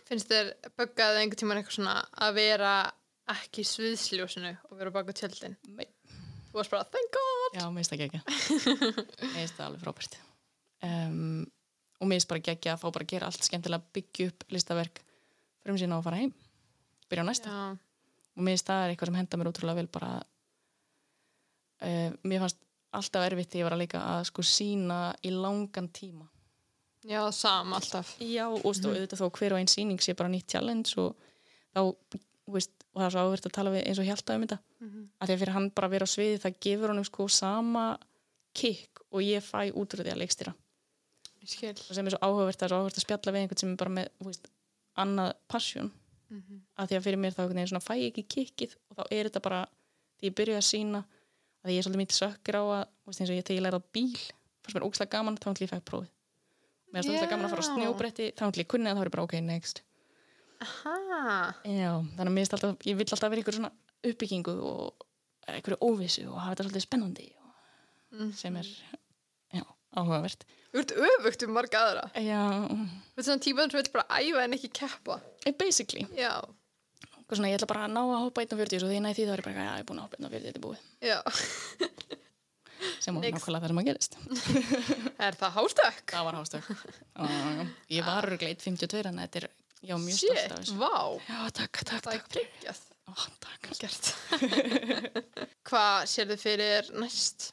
Finnst 0.08 0.30
þér 0.32 0.54
böggað 0.80 1.18
einhvern 1.22 1.40
tímann 1.42 1.58
eitthvað 1.62 1.78
svona 1.78 1.96
að 2.26 2.34
vera 2.38 2.74
ekki 3.34 3.64
sviðsljósinu 3.68 4.52
og 4.72 4.78
vera 4.80 4.92
baka 4.96 5.12
tjöldin? 5.14 5.58
Nei. 5.68 5.86
Þú 6.48 6.60
varst 6.60 6.74
bara, 6.74 6.88
thank 6.94 7.12
god! 7.16 7.58
Já, 7.58 7.66
mér 7.68 7.82
finnst 7.82 7.94
það 7.94 8.02
geggja 8.04 8.22
Mér 8.28 9.36
finnst 9.36 9.58
það 9.58 9.66
alveg 9.68 9.84
frábært. 9.84 10.18
Um, 10.88 11.44
og 11.98 12.10
mér 12.10 12.20
finnst 12.20 12.32
bara 12.32 12.46
geggja 12.48 12.76
að 12.76 12.82
fá 12.84 12.88
bara 12.90 13.08
að 13.08 13.12
gera 13.14 13.30
allt 13.32 13.48
skemmtilega 13.48 13.94
byggja 13.98 14.30
upp 14.32 14.48
listaverk 14.56 15.02
fyrir 15.64 15.82
sína 15.82 16.00
og 16.00 16.06
fara 16.08 16.22
heim. 16.22 16.34
Byrja 17.12 17.26
á 17.26 17.30
næsta. 17.30 17.52
Já, 17.52 17.68
og 18.38 18.46
mér 18.46 18.56
finnst 18.56 18.72
það 18.72 18.86
er 18.86 18.94
eitthvað 18.94 19.12
sem 19.12 19.20
henda 19.22 19.42
mér 19.42 19.52
útrúlega 19.52 19.82
vel 19.82 19.92
bara 19.98 20.14
uh, 21.82 22.10
mér 22.24 22.44
fannst 22.46 22.64
alltaf 22.98 23.28
erfitt 23.28 23.52
þegar 23.52 23.62
ég 23.62 23.68
var 23.68 23.76
að 23.76 23.84
leika 23.84 24.04
að 24.16 24.24
sko 24.32 24.46
sína 24.48 25.00
í 25.28 25.34
langan 25.36 25.92
tíma. 25.94 26.28
Já, 27.08 27.22
sama 27.32 27.78
alltaf. 27.78 28.16
já 28.20 28.48
og 28.50 28.74
stóð 28.76 28.98
auðvitað 28.98 29.22
þó 29.22 29.28
hver 29.38 29.54
og 29.56 29.62
einn 29.62 29.70
síning 29.72 30.02
sé 30.04 30.16
bara 30.18 30.32
nýtt 30.32 30.50
challenge 30.52 30.98
og 31.00 31.14
þá 31.72 31.82
þú 32.48 32.56
veist, 32.56 32.74
og 32.98 33.02
það 33.04 33.08
er 33.08 33.14
svo 33.14 33.24
áverð 33.28 33.48
að 33.48 33.54
tala 33.54 33.74
við 33.76 33.84
eins 33.86 34.00
og 34.02 34.08
hjálta 34.08 34.36
um 34.36 34.46
þetta. 34.48 34.58
Mhm. 34.82 35.02
að 35.22 35.28
því 35.28 35.34
að 35.36 35.42
fyrir 35.44 35.54
hann 35.54 35.70
bara 35.70 35.88
að 35.88 35.94
vera 35.94 36.06
á 36.10 36.14
sviði 36.14 36.40
það 36.42 36.56
gefur 36.66 36.90
honum 36.94 37.06
sko 37.06 37.28
sama 37.30 37.84
kikk 38.58 39.04
og 39.12 39.22
ég 39.22 39.44
fæ 39.46 39.70
út 39.72 39.94
úr 39.94 40.02
því 40.02 40.14
að 40.14 40.22
leikstýra. 40.24 40.54
Og 41.90 41.96
sem 41.96 42.08
er 42.08 42.12
svo 42.16 42.20
áhugavert 42.26 42.62
er 42.66 42.74
áhugavert 42.74 42.98
að 42.98 43.06
spjalla 43.06 43.34
við 43.34 43.42
einhvern 43.44 43.62
sem 43.62 43.72
er 43.72 43.78
bara 43.78 43.94
með 43.94 44.08
veist, 44.26 44.50
annað 44.98 45.34
passion. 45.48 45.92
Mhm. 46.28 46.60
að 46.76 46.88
því 46.90 46.96
að 46.98 47.04
fyrir 47.06 47.20
mér 47.24 47.32
þá 47.32 47.44
veginn 47.48 47.68
svona 47.72 47.88
fæ 47.88 47.96
ekki 48.04 48.24
kikkið 48.28 48.74
og 48.90 48.98
þá 48.98 49.04
er 49.16 49.30
þetta 49.30 49.42
bara 49.42 49.62
því 50.20 50.28
ég 50.28 50.36
byrja 50.36 50.58
að 50.60 50.68
sína 50.68 51.00
að 51.64 51.72
ég 51.72 51.78
er 51.80 51.84
svolítið 51.88 52.02
mítið 52.04 52.18
sökkir 52.20 52.56
á 52.60 52.64
að 52.68 52.84
veist, 53.08 53.22
eins 53.22 53.30
og 53.32 53.38
ég 53.38 53.46
þegar 53.48 53.58
ég 53.58 53.64
lærði 53.64 53.80
á 53.80 53.84
bíl 53.96 54.18
fannst 54.60 54.76
mér 54.76 54.88
ógslag 54.90 55.10
gaman 55.10 55.38
þá 55.38 55.48
ætlum 55.54 55.68
ég 55.68 55.72
fæk 55.72 55.86
prófið. 55.88 56.10
Mér 56.92 57.00
fannst 57.00 57.12
ógslag 57.16 57.32
gaman 57.32 57.46
að 57.48 57.54
fara 57.56 57.64
á 57.64 57.70
snjóbretti 57.72 58.26
þá 58.36 58.44
ætlum 58.44 58.64
ég 58.66 58.68
kunni 58.68 58.92
að 58.92 58.98
þá 58.98 59.04
er 59.06 59.14
bara 59.16 59.24
ok, 59.24 59.36
next 59.40 59.84
Aha. 60.62 61.54
Já, 61.66 61.92
þannig 62.18 62.28
að 62.28 62.34
mér 62.34 62.42
finnst 62.44 62.56
alltaf, 62.58 62.78
ég 62.88 62.98
vill 63.00 63.08
alltaf 63.14 63.30
vera 63.34 63.42
ykkur 63.44 63.58
svona 63.58 63.72
uppbyggingu 64.08 64.54
og 64.72 65.06
einhverju 65.48 65.78
óvissu 65.88 66.26
og 66.32 66.40
hafa 66.42 66.56
þetta 66.56 66.68
svolítið 66.70 66.86
spennandi 66.88 67.28
og 67.38 67.52
Mhm. 68.18 68.32
sem 68.36 68.56
er 68.56 68.68
já, 69.54 69.64
áhugavert 69.96 70.46
Þú 70.74 70.80
ert 70.84 70.92
öfugt 71.00 71.44
um 71.48 71.54
marga 71.56 71.80
aðra. 71.80 72.04
Já, 72.16 72.42
Þú 72.68 73.18
ert 73.18 73.26
svona 73.26 73.44
típan 73.44 73.72
sem 73.72 73.82
vil 73.82 73.92
bara 73.94 74.06
æfa 74.22 74.44
en 74.44 74.54
ekki 74.54 74.70
keppa. 74.74 75.22
eh, 75.46 75.52
basically 75.52 76.06
Já, 76.16 76.42
svona, 77.32 77.50
ég 77.52 77.58
ætla 77.60 77.68
bara 77.68 77.86
að 77.88 77.92
ná 77.92 78.02
að 78.04 78.24
hoppa 78.26 78.42
1.40 78.46 78.84
og 78.84 78.90
því 78.92 79.02
næði 79.02 79.16
því 79.16 79.26
þá 79.28 79.34
er 79.34 79.42
ég 79.42 79.44
bara, 79.44 79.56
já, 79.56 79.74
ég 79.76 79.80
er 79.80 79.84
búin 79.84 80.00
að 80.00 80.06
hoppa 80.08 80.18
1.40 80.18 80.46
þetta 80.48 80.58
er 80.58 80.66
búið, 80.66 80.80
já. 81.02 81.20
sem 83.02 83.16
var 83.16 83.24
nákvæmlega 83.24 83.62
það 83.62 83.68
sem 83.68 83.82
að 83.82 83.88
gerist 83.88 84.18
Er 85.28 85.34
það 85.40 85.52
hástökk? 85.58 86.12
Það 86.14 86.26
var 86.28 86.36
hástökk 86.38 86.68
Ég 87.90 88.06
var 88.06 88.28
örglega 88.28 88.54
1.52 88.56 89.06
en 89.12 89.18
þetta 89.24 89.42
er, 89.42 89.48
já, 89.82 89.96
mjög 89.98 90.18
Shit, 90.18 90.32
stolt 90.32 90.52
af 90.52 90.60
þessu 90.62 90.78
vá. 90.82 90.96
Já, 91.28 91.40
takk, 91.62 91.84
takk, 91.84 92.04
Það 92.04 92.14
er 92.14 92.24
takk 92.24 92.38
geggjað. 92.38 92.84
Ó, 93.08 93.14
Takk 93.40 93.70
Gert. 93.80 94.10
Hvað 95.68 96.08
sér 96.12 96.28
þið 96.34 96.42
fyrir 96.42 96.90
næst? 97.00 97.52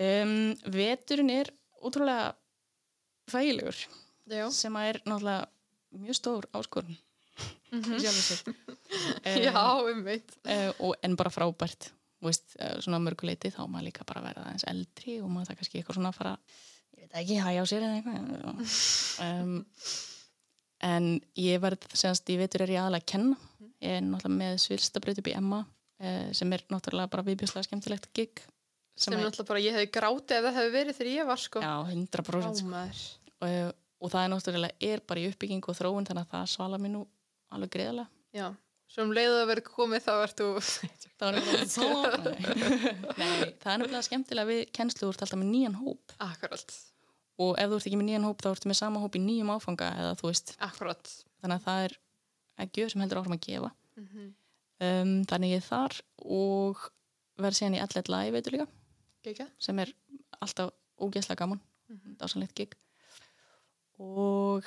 um, 0.00 0.34
Veturinn 0.74 1.30
er 1.34 1.50
ótrúlega 1.80 2.32
þægilegur 3.30 3.78
Já. 4.30 4.44
sem 4.54 4.76
að 4.78 4.88
er 4.90 4.98
náttúrulega 5.04 6.00
mjög 6.00 6.18
stór 6.18 6.48
áskorun 6.56 6.96
mm 7.70 7.82
-hmm. 7.82 7.98
sér 8.00 8.40
Já, 9.46 9.64
um 9.92 10.04
veit. 10.04 10.36
uh, 10.44 10.72
og 10.78 10.94
en 11.02 11.16
bara 11.16 11.30
frábært 11.30 11.92
Þú 12.20 12.26
veist, 12.28 12.56
uh, 12.60 12.76
svona 12.80 12.98
mörguleiti 13.00 13.48
þá 13.48 13.64
á 13.64 13.72
maður 13.72 13.84
líka 13.86 14.04
bara 14.04 14.20
að 14.20 14.26
vera 14.26 14.42
aðeins 14.44 14.64
eldri 14.68 15.20
og 15.22 15.30
maður 15.30 15.46
það 15.48 15.56
kannski 15.56 15.78
eitthvað 15.78 15.94
svona 15.94 16.08
að 16.08 16.18
fara 16.18 16.38
ég 16.96 17.00
veit 17.00 17.14
ekki, 17.14 17.38
hæja 17.40 17.62
á 17.62 17.66
sér 17.66 17.82
eða 17.82 17.96
eitthvað 17.96 18.18
um, 19.26 19.66
en 20.86 21.12
ég 21.38 21.60
verð 21.62 21.84
semast 21.92 22.30
í 22.32 22.38
vetur 22.40 22.64
er 22.64 22.74
ég 22.74 22.82
aðalega 22.82 23.04
að 23.04 23.12
kenna 23.12 23.36
ég 23.80 23.98
er 23.98 24.06
náttúrulega 24.06 24.38
með 24.38 24.56
svilstabraut 24.64 25.20
upp 25.20 25.30
í 25.30 25.36
Emma 25.36 25.60
uh, 25.64 26.30
sem 26.36 26.56
er 26.56 26.64
náttúrulega 26.72 27.12
bara 27.12 27.26
viðbjörslega 27.28 27.68
skemmtilegt 27.68 28.10
gig 28.16 28.42
Sem 29.00 29.14
er, 29.16 29.22
náttúrulega 29.24 29.48
bara 29.48 29.62
ég 29.64 29.76
hefði 29.76 29.92
grátið 29.94 30.36
ef 30.36 30.46
það 30.46 30.58
hefði 30.58 30.72
verið 30.74 30.96
þegar 30.98 31.12
ég 31.14 31.28
var 31.30 31.40
sko. 31.40 31.60
já, 31.64 31.74
100% 31.94 32.58
sko. 32.60 32.80
Og, 33.40 33.70
og 34.00 34.12
það 34.12 34.24
er 34.24 34.32
náttúrulega 34.34 34.90
er 34.90 35.04
bara 35.08 35.22
í 35.22 35.30
uppbygging 35.30 35.70
og 35.70 35.78
þróun 35.78 36.08
þannig 36.08 36.26
að 36.26 36.34
það 36.34 36.50
svala 36.54 36.80
mér 36.82 36.94
nú 36.96 37.06
alveg 37.54 37.72
greiðlega 37.76 38.10
Já. 38.36 38.50
Svo 38.90 39.04
um 39.06 39.12
leiðu 39.14 39.38
að 39.38 39.48
vera 39.52 39.62
komið 39.66 40.02
þá 40.02 40.12
ert 40.18 40.40
þú... 40.40 40.46
það 41.18 41.24
var 41.24 41.36
nefnilega 41.38 41.68
svala 41.70 42.32
Nei, 43.20 43.34
það 43.62 43.72
er 43.72 43.82
nefnilega 43.82 44.06
skemmtilega 44.08 44.50
við 44.50 44.62
kennslu 44.76 45.10
ert 45.10 45.24
alltaf 45.24 45.40
með 45.40 45.52
nýjan 45.54 45.78
hóp 45.78 46.16
Akkurat. 46.26 46.76
Og 47.40 47.56
ef 47.58 47.70
þú 47.70 47.78
ert 47.78 47.88
ekki 47.88 47.98
með 48.00 48.08
nýjan 48.10 48.26
hóp 48.28 48.42
þá 48.44 48.50
ertu 48.52 48.70
með 48.70 48.78
sama 48.80 49.02
hóp 49.02 49.16
í 49.16 49.22
nýjum 49.24 49.52
áfanga 49.54 49.88
eða 50.00 50.16
þú 50.20 50.30
veist, 50.30 50.54
Akkurat. 50.66 51.12
þannig 51.40 51.56
að 51.60 51.66
það 51.68 51.84
er 51.86 51.96
ekki 52.64 52.88
sem 52.92 53.04
heldur 53.04 53.22
áfram 53.22 53.38
að 53.38 53.46
gefa 53.48 53.72
Mm 54.00 54.28
um, 54.80 55.14
þannig 55.28 55.54
ég 55.54 55.60
er 55.60 55.66
þar 55.66 55.96
og 56.24 56.84
verð 57.40 57.58
síðan 57.58 57.76
í 57.76 57.82
allet 57.84 58.08
live 58.12 58.36
veitur 58.36 58.56
líka 58.56 58.68
Gekka. 59.24 59.46
sem 59.60 59.78
er 59.82 59.92
alltaf 60.40 60.70
ógeðslega 61.00 61.40
gaman 61.42 61.60
mm 61.88 61.96
-hmm. 61.96 62.16
dásanlegt 62.20 62.54
gig 62.54 62.76
og 63.98 64.64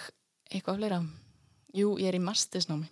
eitthvað 0.52 0.78
fleira 0.78 1.00
jú, 1.74 1.98
ég 1.98 2.08
er 2.08 2.20
í 2.20 2.22
mastersnámi 2.22 2.90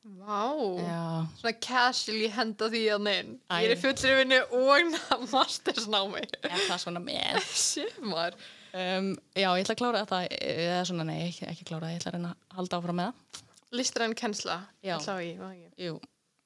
Vá. 0.00 0.48
já, 0.80 1.26
Svona 1.36 1.52
casually 1.60 2.28
henda 2.32 2.68
því 2.72 2.80
að 2.94 3.02
neinn. 3.04 3.34
Ég 3.50 3.66
er 3.68 3.74
í 3.76 3.80
fullri 3.80 4.14
vinnu 4.16 4.38
og 4.56 4.96
mastersnámi. 5.34 6.22
er 6.42 6.62
það 6.68 6.78
svona 6.78 7.00
með 7.04 7.36
Sjöfumar. 7.68 8.34
Um, 8.74 9.10
já, 9.34 9.48
ég 9.48 9.62
ætla 9.64 9.76
að 9.76 9.80
klára 9.80 10.02
það 10.10 10.26
eða 10.40 10.82
svona, 10.90 11.06
nei, 11.08 11.18
ekki, 11.28 11.46
ekki 11.50 11.66
klára 11.68 11.88
það 11.88 11.94
ég 11.94 12.00
ætla 12.00 12.12
að 12.12 12.16
reyna 12.18 12.32
að 12.34 12.58
halda 12.58 12.80
áfram 12.80 13.00
með 13.00 13.10
það 13.10 13.46
Listræn 13.70 14.16
kennsla. 14.18 14.56
Sá 14.82 15.12
ég, 15.22 15.38
jú, 15.78 16.00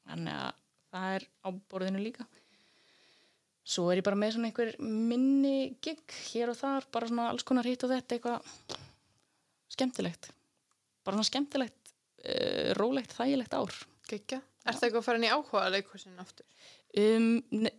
þannig 0.05 0.35
að 0.37 0.57
það 0.93 1.15
er 1.17 1.29
á 1.41 1.49
borðinu 1.73 2.03
líka 2.05 2.27
svo 3.65 3.87
er 3.89 4.03
ég 4.03 4.05
bara 4.05 4.19
með 4.21 4.35
svona 4.35 4.51
einhver 4.51 4.75
minni 4.85 5.57
gig 5.85 6.19
hér 6.29 6.53
og 6.53 6.59
þar, 6.59 6.85
bara 6.93 7.09
svona 7.09 7.31
alls 7.33 7.47
konar 7.49 7.65
hitt 7.65 7.87
og 7.87 7.95
þetta, 7.95 8.19
eitthvað 8.19 8.77
skemmtilegt 9.73 10.29
bara 11.05 11.17
svona 11.17 11.31
skemmtilegt 11.31 11.95
uh, 12.29 12.75
rólegt, 12.77 13.17
þægilegt 13.17 13.57
ár 13.57 13.73
Gekja. 14.05 14.43
Er 14.65 14.77
það 14.77 14.87
eitthvað 14.87 15.01
að 15.01 15.07
fara 15.07 15.21
inn 15.21 15.25
í 15.25 15.33
áhuga 15.33 15.69
leikursin 15.73 16.21
aftur? 16.21 16.45
Um, 17.01 17.29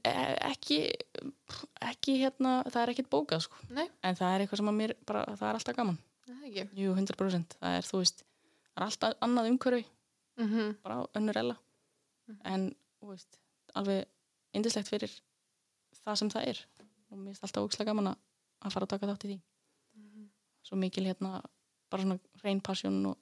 e- 0.03 0.38
ekki 0.51 0.80
ekki 1.86 2.18
hérna, 2.22 2.57
það 2.68 2.82
er 2.82 2.91
ekkert 2.93 3.09
bókað 3.13 3.45
sko. 3.45 3.59
Nei, 3.70 3.88
en 4.03 4.18
það 4.18 4.34
er 4.36 4.43
eitthvað 4.45 4.61
sem 4.61 4.72
að 4.72 4.78
mér 4.80 4.93
bara, 5.07 5.24
það 5.36 5.49
er 5.49 5.59
alltaf 5.59 5.78
gaman. 5.78 5.99
Er 6.28 6.45
ekki. 6.49 6.66
jú, 6.82 6.95
100% 6.97 7.57
það 7.59 7.78
er, 7.80 7.89
veist, 7.93 8.24
það 8.74 8.82
er 8.82 8.88
alltaf 8.88 9.18
annað 9.28 9.49
umhverfi. 9.51 9.86
Mm 10.36 10.47
-hmm. 10.51 10.74
bara 10.84 11.05
önnur 11.16 11.38
ella. 11.38 11.57
En, 12.43 12.76
þú 12.99 13.11
veist, 13.13 13.38
alveg 13.76 14.05
indislegt 14.53 14.88
fyrir 14.89 15.11
það 16.03 16.16
sem 16.16 16.30
það 16.30 16.47
er. 16.47 16.66
Og 17.09 17.18
mér 17.18 17.26
finnst 17.34 17.43
alltaf 17.43 17.63
ógislega 17.63 17.91
gaman 17.91 18.07
að- 18.07 18.18
að 18.66 18.72
fara 18.74 18.86
að 18.86 18.89
taka 18.89 19.07
þátt 19.07 19.26
í 19.26 19.28
því. 19.28 19.41
Svo 20.63 20.76
mikil 20.78 21.05
hérna, 21.05 21.41
bara 21.91 22.03
svona 22.03 22.20
reyn 22.43 22.61
passion 22.61 23.05
og, 23.05 23.18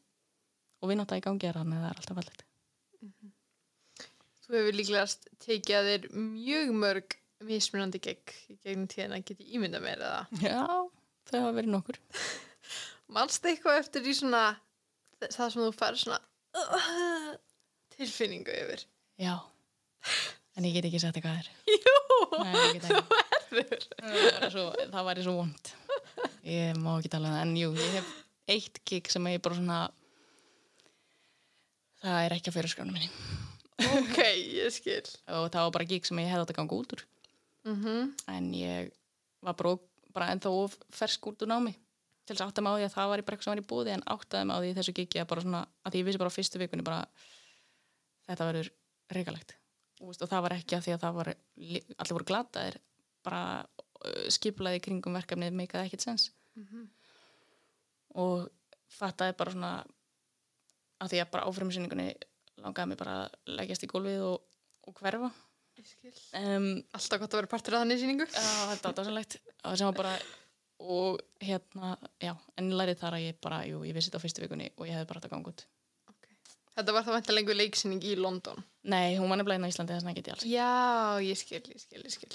og 0.82 0.90
vinnata 0.90 1.18
í 1.18 1.22
gangi 1.22 1.44
er 1.48 1.54
þannig 1.54 1.78
að 1.78 1.84
það 1.84 1.92
er 1.92 2.00
alltaf 2.00 2.16
vallegt 2.16 2.44
Þú 4.44 4.58
hefur 4.58 4.76
líklegast 4.78 5.28
tekið 5.46 5.78
að 5.80 5.90
þér 5.90 6.08
mjög 6.20 6.74
mörg 6.82 7.16
mismunandi 7.48 8.00
gegn 8.04 8.34
í 8.52 8.58
gegnum 8.64 8.90
tíðan 8.92 9.16
að 9.18 9.26
geta 9.30 9.48
ímynda 9.56 9.80
mér 9.84 10.04
eða. 10.04 10.20
já, 10.44 10.64
það 11.30 11.42
hafa 11.46 11.56
verið 11.58 11.74
nokkur. 11.76 12.00
Manst 13.16 13.46
eitthvað 13.48 13.80
eftir 13.82 14.08
í 14.08 14.14
svona 14.18 14.44
það 15.24 15.54
sem 15.54 15.64
þú 15.64 15.72
fær 15.76 15.98
svona 16.00 16.20
uh, 16.60 17.34
tilfinningu 17.96 18.52
yfir? 18.64 18.86
já, 19.22 19.36
en 20.58 20.66
ég 20.68 20.76
get 20.80 20.88
ekki 20.90 21.02
sagt 21.04 21.20
eitthvað 21.20 21.38
það 21.38 21.44
er 21.44 21.50
Jú, 21.74 21.98
Nei, 22.44 22.56
ekki. 22.74 22.94
verður. 23.54 23.84
það 24.00 25.08
væri 25.10 25.24
svo, 25.26 25.36
það 25.36 25.38
vond. 25.38 25.74
Ég 26.50 26.80
má 26.82 26.94
ekki 26.98 27.12
tala 27.14 27.30
um 27.30 27.36
það. 27.36 27.44
En 27.46 27.54
jú, 27.60 27.70
ég 27.78 27.94
hef 28.00 28.14
eitt 28.56 28.80
gig 28.90 29.12
sem 29.14 29.28
ég 29.32 29.44
bara 29.46 29.56
svona 29.60 29.78
það 32.04 32.26
er 32.26 32.36
ekki 32.40 32.52
að 32.52 32.58
fyrir 32.58 32.74
skránu 32.74 32.96
minni 32.96 33.12
Ok, 34.00 34.20
ég 34.58 34.74
skil. 34.74 35.02
og 35.28 35.50
það 35.52 35.66
var 35.66 35.74
bara 35.78 35.90
gig 35.90 36.06
sem 36.08 36.20
ég 36.22 36.32
hefði 36.32 36.46
átt 36.46 36.54
að 36.54 36.60
ganga 36.62 36.80
út 36.80 36.96
úr. 36.96 37.06
Mm 37.64 38.14
en 38.28 38.54
ég 38.54 38.92
var 39.44 39.56
bara, 39.60 39.78
bara 40.14 40.32
ennþá 40.34 40.52
fersk 40.92 41.28
út 41.28 41.42
úr 41.44 41.52
námi 41.52 41.74
til 42.24 42.36
þess 42.36 42.44
að 42.44 42.52
átta 42.52 42.62
mig 42.64 42.72
á 42.72 42.78
því 42.80 42.86
að 42.88 42.96
það 42.96 43.10
var 43.10 43.20
í 43.20 43.24
eitthvað 43.24 43.44
sem 43.44 43.52
var 43.54 43.62
í 43.64 43.68
búði 43.68 43.92
en 43.94 44.06
áttaði 44.08 44.46
mig 44.48 44.56
á 44.56 44.62
því 44.64 44.74
þessu 44.78 44.94
gigi 44.96 45.20
að 45.20 45.28
bara 45.28 45.42
svona 45.44 45.62
að 45.84 45.92
því 45.92 46.00
ég 46.00 46.06
vissi 46.08 46.22
bara 46.22 46.32
á 46.32 46.38
fyrstu 46.38 46.60
vikunni 46.62 46.84
bara 46.88 47.02
þetta 48.28 48.48
verður 48.48 48.70
reikalegt. 49.12 49.56
Og, 50.04 50.16
það 50.16 50.44
var 50.44 50.56
ekki 50.58 50.76
að 50.78 50.86
því 50.86 50.94
að 50.94 51.04
það 51.04 51.18
var 51.20 51.30
allir 51.98 52.16
voru 52.18 52.30
glataðir 52.32 52.78
bara 53.24 53.42
skiplaði 54.32 54.82
kringum 54.84 55.16
verkefnið 55.16 55.56
meikaði 55.56 55.88
ekkert 55.88 56.06
sens. 56.08 56.30
Og 58.16 58.48
fattaði 58.94 59.36
bara 59.40 59.52
svona 59.52 59.74
að 61.04 61.10
því 61.12 61.22
að 61.24 61.32
bara 61.32 61.48
áframsynningunni 61.50 62.08
langaði 62.64 62.92
mig 62.92 63.00
bara 63.00 63.18
að 63.24 63.58
leggjast 63.60 63.86
í 63.86 63.92
gólfið 63.92 64.24
og, 64.28 64.48
og 64.88 64.96
hverfa 65.00 65.32
um, 66.40 66.70
Alltaf 66.94 67.22
gott 67.22 67.34
að 67.34 67.42
vera 67.42 67.52
partur 67.52 67.78
af 67.78 67.84
þannig 67.84 68.02
síningu. 68.02 68.28
Já, 68.30 68.50
þetta 68.72 68.90
var 68.90 68.98
dásanlegt 69.00 69.38
og 69.44 69.78
sem 69.80 69.90
var 69.90 70.00
bara 70.00 70.16
og 70.84 71.22
hérna, 71.40 71.94
já, 72.20 72.34
en 72.60 72.74
lærið 72.76 73.00
þar 73.00 73.18
að 73.18 73.26
ég 73.28 73.38
bara, 73.44 73.62
jú, 73.70 73.84
ég 73.88 73.96
vissi 73.96 74.12
þetta 74.12 74.20
á 74.20 74.24
fyrstu 74.26 74.44
vikunni 74.44 74.68
og 74.76 74.88
ég 74.88 74.98
hefði 74.98 75.10
bara 75.12 75.22
þetta 75.22 75.32
gangut. 75.32 75.66
Þetta 76.74 76.96
var 76.96 77.06
það 77.06 77.16
vantilega 77.20 77.44
einhver 77.44 77.58
leiksýning 77.60 78.06
í 78.10 78.16
London. 78.18 78.64
Nei, 78.90 79.14
hún 79.20 79.30
var 79.30 79.38
nefnilega 79.40 79.62
inn 79.62 79.68
á 79.70 79.72
Íslandi 79.72 79.94
þess 79.94 80.08
vegna 80.08 80.18
get 80.18 80.30
ég 80.30 80.36
alls. 80.36 80.46
Já, 80.50 81.22
ég 81.22 81.40
skil, 81.40 81.62
ég 81.70 81.84
skil, 81.84 82.02
ég 82.02 82.16
skil. 82.16 82.32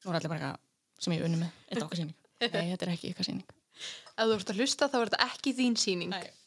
Nú 0.00 0.12
er 0.12 0.18
allir 0.18 0.32
bara 0.32 0.40
eitthvað 0.40 1.04
sem 1.04 1.14
ég 1.14 1.24
unni 1.26 1.40
með, 1.42 1.58
þetta 1.68 1.82
er 1.82 1.86
okkar 1.86 2.00
síning. 2.00 2.16
Nei, 2.40 2.70
þetta 2.72 2.86
er 2.86 2.92
ekki 2.94 3.12
ykkar 3.12 3.28
síning. 3.28 3.56
Ef 4.16 4.24
þú 4.24 4.38
ert 4.38 4.52
að 4.54 4.62
hlusta 4.62 4.88
þá 4.88 4.96
er 5.00 5.10
þetta 5.12 5.26
ekki 5.28 5.54
þín 5.60 5.76
síning. 5.80 6.14
Nei. 6.16 6.39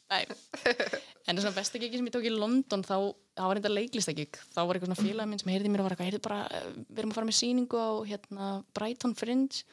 En 1.24 1.38
þess 1.38 1.48
að 1.48 1.56
besta 1.56 1.80
gigi 1.80 1.96
sem 1.96 2.08
ég 2.08 2.12
tók 2.14 2.26
í 2.28 2.32
London 2.34 2.82
þá, 2.84 2.96
það 3.38 3.48
var 3.48 3.60
þetta 3.60 3.72
leiklistakig. 3.72 4.38
Þá 4.52 4.60
var 4.60 4.76
eitthvað 4.76 4.90
svona 4.90 5.08
félag 5.08 5.30
minn 5.30 5.40
sem 5.40 5.52
heyrði 5.54 5.72
mér 5.72 5.82
og 5.82 5.88
var 5.88 5.96
eitthvað, 5.96 6.20
bara, 6.26 6.40
eh, 6.52 6.66
við 6.90 7.00
erum 7.00 7.14
að 7.14 7.18
fara 7.18 7.30
með 7.30 7.38
síningu 7.40 7.80
á 7.80 7.90
hérna 8.10 8.48
Brighton 8.76 9.16
Fringe. 9.16 9.64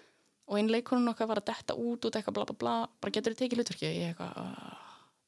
Og 0.47 0.57
einn 0.59 0.71
leikonun 0.71 1.11
okkar 1.11 1.27
var 1.27 1.41
að 1.41 1.49
detta 1.51 1.75
út 1.75 2.07
út 2.07 2.15
eitthvað 2.15 2.37
bla 2.39 2.47
bla 2.47 2.55
bla, 2.63 2.75
bara 3.03 3.13
getur 3.15 3.35
þið 3.35 3.43
tekið 3.43 3.61
hlutverki 3.61 3.87
ég 3.87 4.15
eitthvað, 4.15 4.31
"Ah, 4.35 4.79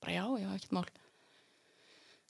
bara 0.02 0.16
já, 0.16 0.26
já, 0.40 0.50
ekkert 0.56 0.76
mál. 0.76 0.88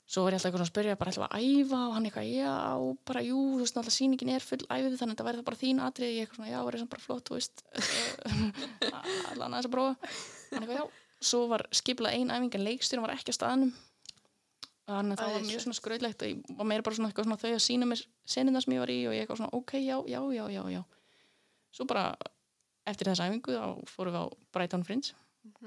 Svo 0.04 0.24
var 0.24 0.34
ég 0.34 0.36
alltaf 0.36 0.50
eitthvað 0.50 0.60
svona 0.60 0.68
að 0.68 0.74
spyrja 0.74 0.98
bara 1.00 1.10
ætla 1.10 1.28
að 1.32 1.38
æfa? 1.40 1.78
Og 1.88 1.94
hann 1.94 2.04
eitthvað, 2.04 2.26
já, 2.34 2.96
bara 3.08 3.20
jú 3.24 3.38
þú 3.54 3.60
veist, 3.62 3.76
alltaf 3.80 3.94
sýningin 3.94 4.34
er 4.34 4.44
full 4.44 4.66
æfið 4.68 4.98
þannig 5.00 5.14
að 5.14 5.14
þetta 5.14 5.26
væri 5.28 5.38
það 5.38 5.48
bara 5.48 5.62
þín 5.62 5.80
atrið, 5.80 6.10
ég 6.12 6.20
eitthvað 6.26 6.36
svona, 6.36 6.50
já, 6.52 6.58
verið 6.66 6.82
samt 6.82 6.92
bara 6.92 7.06
flott 7.06 7.24
þú 7.24 7.34
veist, 7.38 7.62
allan 9.32 9.54
aðeins 9.54 9.68
að 9.70 9.74
prófa. 9.74 9.96
Hann 10.52 10.62
eitthvað, 10.66 10.76
já, 10.76 11.03
svo 11.24 11.46
var 11.50 11.66
skipilað 11.74 12.18
ein 12.18 12.32
æfing 12.34 12.58
en 12.58 12.66
leikstjórin 12.68 13.04
var 13.04 13.14
ekki 13.14 13.32
á 13.32 13.38
staðnum. 13.38 13.74
Þannig 14.84 15.16
að 15.16 15.22
það 15.22 15.34
var 15.34 15.44
mjög 15.48 15.62
svona 15.64 15.78
skrautlegt 15.78 16.22
og 16.22 16.28
ég 16.28 16.56
var 16.58 16.68
meira 16.68 16.84
bara 16.84 16.96
svona, 16.98 17.08
eitthvað 17.08 17.28
svona 17.28 17.40
þau 17.40 17.52
að 17.54 17.62
sína 17.64 17.86
mér 17.88 18.02
senina 18.28 18.60
sem 18.60 18.74
ég 18.74 18.82
var 18.82 18.92
í 18.92 18.98
og 19.08 19.14
ég 19.16 19.24
eitthvað 19.24 19.40
svona, 19.40 19.56
ok, 19.56 19.72
já, 19.80 19.96
já, 20.12 20.20
já, 20.36 20.44
já, 20.52 20.62
já. 20.74 20.82
Svo 21.72 21.86
bara 21.88 22.02
eftir 22.84 23.08
þessa 23.08 23.30
æfingu 23.30 23.54
þá 23.56 23.88
fórum 23.88 24.16
við 24.16 24.20
á 24.20 24.24
Brighton 24.52 24.84
Fringe 24.84 25.14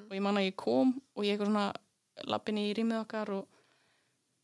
og 0.06 0.14
ég 0.14 0.22
man 0.22 0.38
að 0.38 0.52
ég 0.52 0.58
kom 0.60 0.94
og 1.16 1.26
ég 1.26 1.34
eitthvað 1.34 1.50
svona 1.50 2.30
lappin 2.30 2.62
í 2.62 2.68
rýmið 2.78 3.02
okkar 3.02 3.34
og 3.40 3.48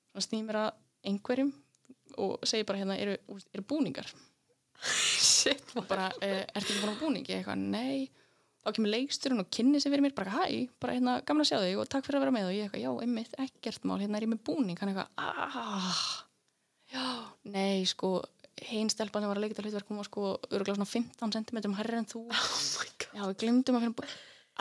svona 0.10 0.26
snýð 0.26 0.48
mér 0.50 0.60
að 0.64 0.72
einhverjum 1.12 1.54
og 2.24 2.50
segi 2.50 2.66
bara 2.66 2.82
hérna, 2.82 2.98
eru, 2.98 3.16
eru 3.54 3.66
búningar? 3.70 4.10
Shit, 5.30 5.64
og 5.78 5.86
bara, 5.90 6.10
eh, 6.22 6.44
ertu 6.50 6.74
ekki 6.74 6.82
búin 6.82 6.98
á 6.98 7.02
búning? 7.02 7.30
Ég 7.30 7.42
eitthvað, 7.42 7.62
nei 7.62 8.10
þá 8.64 8.70
kemur 8.78 8.92
leiksturinn 8.94 9.44
og 9.44 9.50
kynni 9.54 9.80
sig 9.84 9.92
fyrir 9.92 10.04
mér 10.06 10.14
bara, 10.16 10.32
hæ, 10.38 10.68
bara 10.82 10.96
hérna, 10.96 11.16
gaman 11.28 11.44
að 11.44 11.50
sjá 11.52 11.58
þig 11.64 11.80
og 11.82 11.90
takk 11.92 12.06
fyrir 12.08 12.20
að 12.20 12.24
vera 12.26 12.36
með. 12.38 12.48
Og 12.50 12.54
ég 12.56 12.68
eitthvað, 12.68 12.84
já, 12.86 12.92
einmitt, 13.04 13.34
ekkert 13.44 13.88
mál 13.90 14.00
hérna 14.02 14.20
er 14.20 14.26
ég 14.28 14.32
með 14.34 14.44
búning, 14.48 14.80
hann 14.80 14.94
eitthvað, 14.94 15.10
ah 15.20 16.04
já, 16.94 17.06
nei, 17.54 17.84
sko 17.90 18.14
hinn 18.70 18.92
stelpa 18.94 19.20
sem 19.20 19.28
var 19.32 19.40
að 19.40 19.46
leika 19.48 19.56
þetta 19.58 19.66
hlutverk 19.68 19.90
hún 19.92 20.00
var 20.00 20.08
sko 20.08 20.26
örgulega 20.54 20.78
svona 20.78 20.90
15 20.94 21.34
cm 21.36 21.74
herri 21.80 21.98
en 22.00 22.08
þú. 22.10 22.22
Oh 22.34 22.62
my 22.80 22.90
god. 23.02 23.10
já, 23.18 23.24
við 23.32 23.40
glemdum 23.44 23.78
að 23.80 23.84
finna 23.88 23.98
bú- 23.98 24.12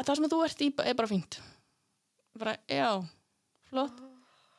að 0.00 0.08
það 0.08 0.18
sem 0.18 0.30
þú 0.32 0.40
ert 0.46 0.64
í 0.64 0.70
er 0.88 0.96
bara 0.98 1.10
fínt. 1.12 1.38
Bara, 2.40 2.56
já, 2.72 2.88
flott. 3.68 4.00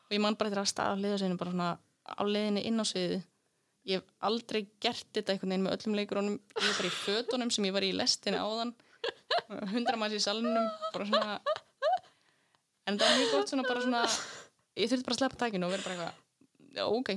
Og 0.08 0.14
ég 0.14 0.22
man 0.22 0.38
bara 0.38 0.54
þetta 0.54 0.64
að 0.64 0.72
staða 0.72 0.94
á 0.96 1.02
liðasinu 1.02 1.38
bara 1.42 1.54
svona 1.56 1.70
á 2.04 2.22
leiðinni 2.28 2.64
inn 2.70 2.80
á 2.80 2.86
sviði 2.86 3.22
ég 3.90 4.00
hef 4.00 4.06
aldrei 4.24 4.62
gert 4.84 5.08
þetta 5.16 5.34
einhvern 5.34 5.52
veginn 5.52 5.66
með 5.66 5.74
öllum 5.78 5.96
leikurónum 5.98 6.36
ég 6.38 6.76
bara 6.78 6.88
í 6.90 6.94
fötunum 6.96 7.50
sem 7.52 7.66
ég 7.68 7.74
var 7.76 7.84
í 7.84 7.92
lestinni 7.96 8.40
áðan 8.40 8.72
hundra 9.74 10.00
manns 10.00 10.18
í 10.18 10.24
salnum 10.24 10.70
bara 10.94 11.08
svona. 11.10 11.38
En 12.88 13.00
það 13.00 13.10
er 13.10 13.20
mjög 13.22 13.36
gott 13.38 13.54
svona 13.54 13.68
bara 13.68 13.84
svona 13.84 14.04
ég 14.80 14.90
þurfti 14.92 15.08
bara 15.08 15.16
að 15.16 15.22
sleppa 15.22 15.42
takinu 15.46 15.68
og 15.68 15.76
vera 15.76 15.86
bara 15.86 15.96
eitthvað 15.96 16.22
já, 16.74 16.86
ok. 16.88 17.14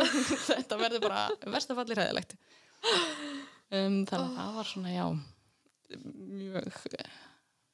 Þetta 0.50 0.78
verður 0.80 1.04
bara 1.08 1.24
verstafalli 1.56 1.98
hræðilegt. 1.98 2.36
Um, 3.70 4.02
þannig 4.08 4.22
að 4.24 4.36
það 4.38 4.54
var 4.58 4.70
svona, 4.70 4.94
já 4.94 5.04
mjög 6.30 6.70
eh, 6.98 7.18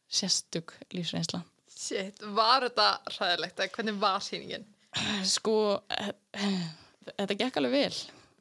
sérstök 0.09 0.75
lífsreynsla. 0.95 1.43
Shit, 1.77 2.23
var 2.37 2.65
þetta 2.65 2.89
ræðilegt? 3.19 3.61
Hvernig 3.77 4.01
var 4.01 4.25
sýningin? 4.25 4.65
sko 5.29 5.57
eh, 5.93 6.13
eh, 6.41 6.63
þetta 7.13 7.39
gekk 7.43 7.61
alveg 7.61 7.75
vel. 7.77 7.97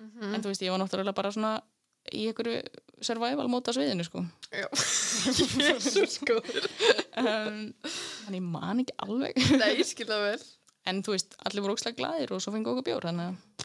En 0.06 0.44
þú 0.44 0.52
veist, 0.52 0.64
ég 0.64 0.72
var 0.72 0.82
náttúrulega 0.82 1.16
bara 1.16 1.32
svona 1.36 1.56
í 2.12 2.28
einhverju 2.30 2.62
survival 3.04 3.48
móta 3.52 3.74
sviðinu 3.76 4.06
sko 4.08 4.24
Já. 4.56 4.68
Jésús 5.66 6.20
góður. 6.28 6.68
um, 7.20 7.62
þannig 8.26 8.44
man 8.46 8.84
ekki 8.84 8.96
alveg 9.06 9.40
Nei, 9.60 9.72
ég 9.82 9.88
skil 9.90 10.08
það 10.10 10.24
vel. 10.30 10.44
en 10.92 11.02
þú 11.06 11.16
veist, 11.16 11.36
allir 11.48 11.66
voru 11.66 11.76
ókslega 11.76 12.00
glæðir 12.00 12.36
og 12.38 12.44
svo 12.44 12.54
fengi 12.56 12.72
okkur 12.72 12.88
bjór 12.90 13.08
þannig 13.10 13.64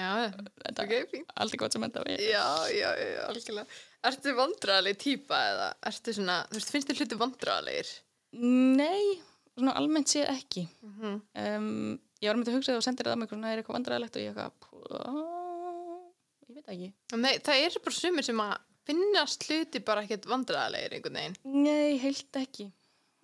að 0.00 0.36
þetta 0.64 0.84
ok, 0.86 0.92
fínt. 1.10 1.32
aldrei 1.42 1.58
gott 1.60 1.74
sem 1.76 1.84
enda 1.88 2.04
við 2.06 2.20
Já, 2.24 2.44
já, 2.72 2.90
já, 2.96 3.24
algjörlega. 3.28 3.80
Ertu 4.10 4.32
vandræðaleg 4.38 5.00
típa 5.02 5.40
eða 5.50 5.66
ertu 5.90 6.14
svona, 6.16 6.36
þú 6.48 6.56
veist, 6.60 6.70
finnst 6.72 6.88
þér 6.92 7.00
hluti 7.02 7.18
vandræðalegir? 7.20 7.90
nei, 8.78 9.18
svona 9.58 9.74
almennt 9.80 10.12
séð 10.12 10.30
ekki 10.36 10.62
Mm 10.86 11.18
um, 11.34 11.98
ég 12.20 12.28
var 12.30 12.36
með 12.36 12.50
að 12.52 12.56
hugsa 12.60 12.72
það 12.74 12.78
og 12.78 12.84
sendir 12.84 13.08
það 13.08 13.14
á 13.16 13.20
mig 13.20 13.30
svona 13.32 13.50
er 13.50 13.60
eitthvað 13.62 13.76
vandræðilegt 13.78 14.16
og 14.16 14.22
ég 14.22 14.30
eitthvað 14.30 15.00
"Ah, 15.00 15.39
ég 16.50 16.56
veit 16.58 16.72
ekki 16.74 16.90
Nei, 17.22 17.36
það 17.46 17.64
er 17.68 17.78
bara 17.86 17.96
sumir 18.00 18.26
sem 18.26 18.42
að 18.44 18.56
finnast 18.90 19.44
hluti 19.46 19.82
bara 19.86 20.02
ekkert 20.06 20.26
vandræðalegir 20.30 20.96
einhvern 20.98 21.18
veginn. 21.20 21.36
nei, 21.64 21.98
heilt 22.02 22.38
ekki 22.40 22.66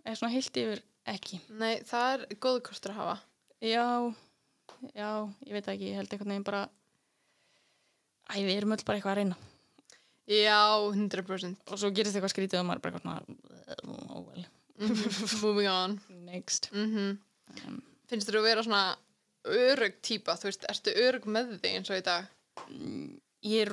eða 0.06 0.18
svona 0.20 0.32
heilt 0.36 0.60
yfir 0.62 0.82
ekki 1.10 1.40
Nei, 1.58 1.74
það 1.88 2.14
er 2.14 2.38
góðu 2.46 2.62
kostur 2.68 2.94
að 2.94 3.00
hafa. 3.02 3.16
já, 3.64 3.86
já, 4.94 5.10
ég 5.48 5.56
veit 5.56 5.70
ekki 5.74 5.90
ég 5.92 5.98
held 6.00 6.12
einhvern 6.14 6.34
veginn 6.36 6.46
bara 6.46 6.64
æ, 8.30 8.36
við 8.42 8.56
erum 8.60 8.74
öll 8.76 8.84
bara 8.86 8.98
eitthvað 9.00 9.14
að 9.16 9.20
reyna 9.22 9.38
Já, 10.26 10.58
100%. 10.90 11.60
og 11.70 11.78
svo 11.78 11.92
gerist 11.94 12.16
eitthvað 12.18 12.32
skrítið 12.34 12.58
og 12.58 12.64
maður 12.66 12.80
bara 12.82 12.98
eitthvað 12.98 13.04
svona 13.06 14.14
oh 14.14 14.24
well, 14.26 14.46
Moving 15.42 15.68
on. 15.70 15.98
next 16.26 16.70
Mm 16.74 17.16
um, 17.66 17.82
Finnst 18.10 18.28
þér 18.28 18.40
að 18.40 18.46
vera 18.50 18.62
svona 18.66 18.80
örug 19.46 19.94
típa, 20.02 20.34
þú 20.38 20.48
veist, 20.48 20.66
ertu 20.70 20.92
örug 21.06 21.24
með 21.30 21.52
þig 21.62 21.76
eins 21.78 21.90
og 21.94 22.00
í 22.00 22.04
dag? 22.06 22.26
Ég 23.46 23.62
er, 23.66 23.70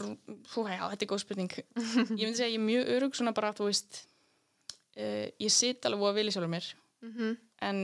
hú, 0.54 0.64
já, 0.70 0.84
þetta 0.92 1.06
er 1.06 1.10
góð 1.10 1.22
spurning. 1.24 1.54
Ég 2.20 2.20
myndi 2.20 2.36
segja 2.38 2.50
að 2.50 2.54
ég 2.54 2.60
er 2.60 2.66
mjög 2.68 2.90
örug 2.98 3.16
svona 3.18 3.32
bara, 3.34 3.54
þú 3.58 3.70
veist, 3.72 4.04
uh, 5.00 5.26
ég 5.42 5.54
sit 5.54 5.88
alveg 5.90 6.04
að 6.12 6.20
vilja 6.20 6.36
sjálfur 6.36 6.52
mér, 6.54 6.68
Mhm. 7.04 7.32
en, 7.68 7.80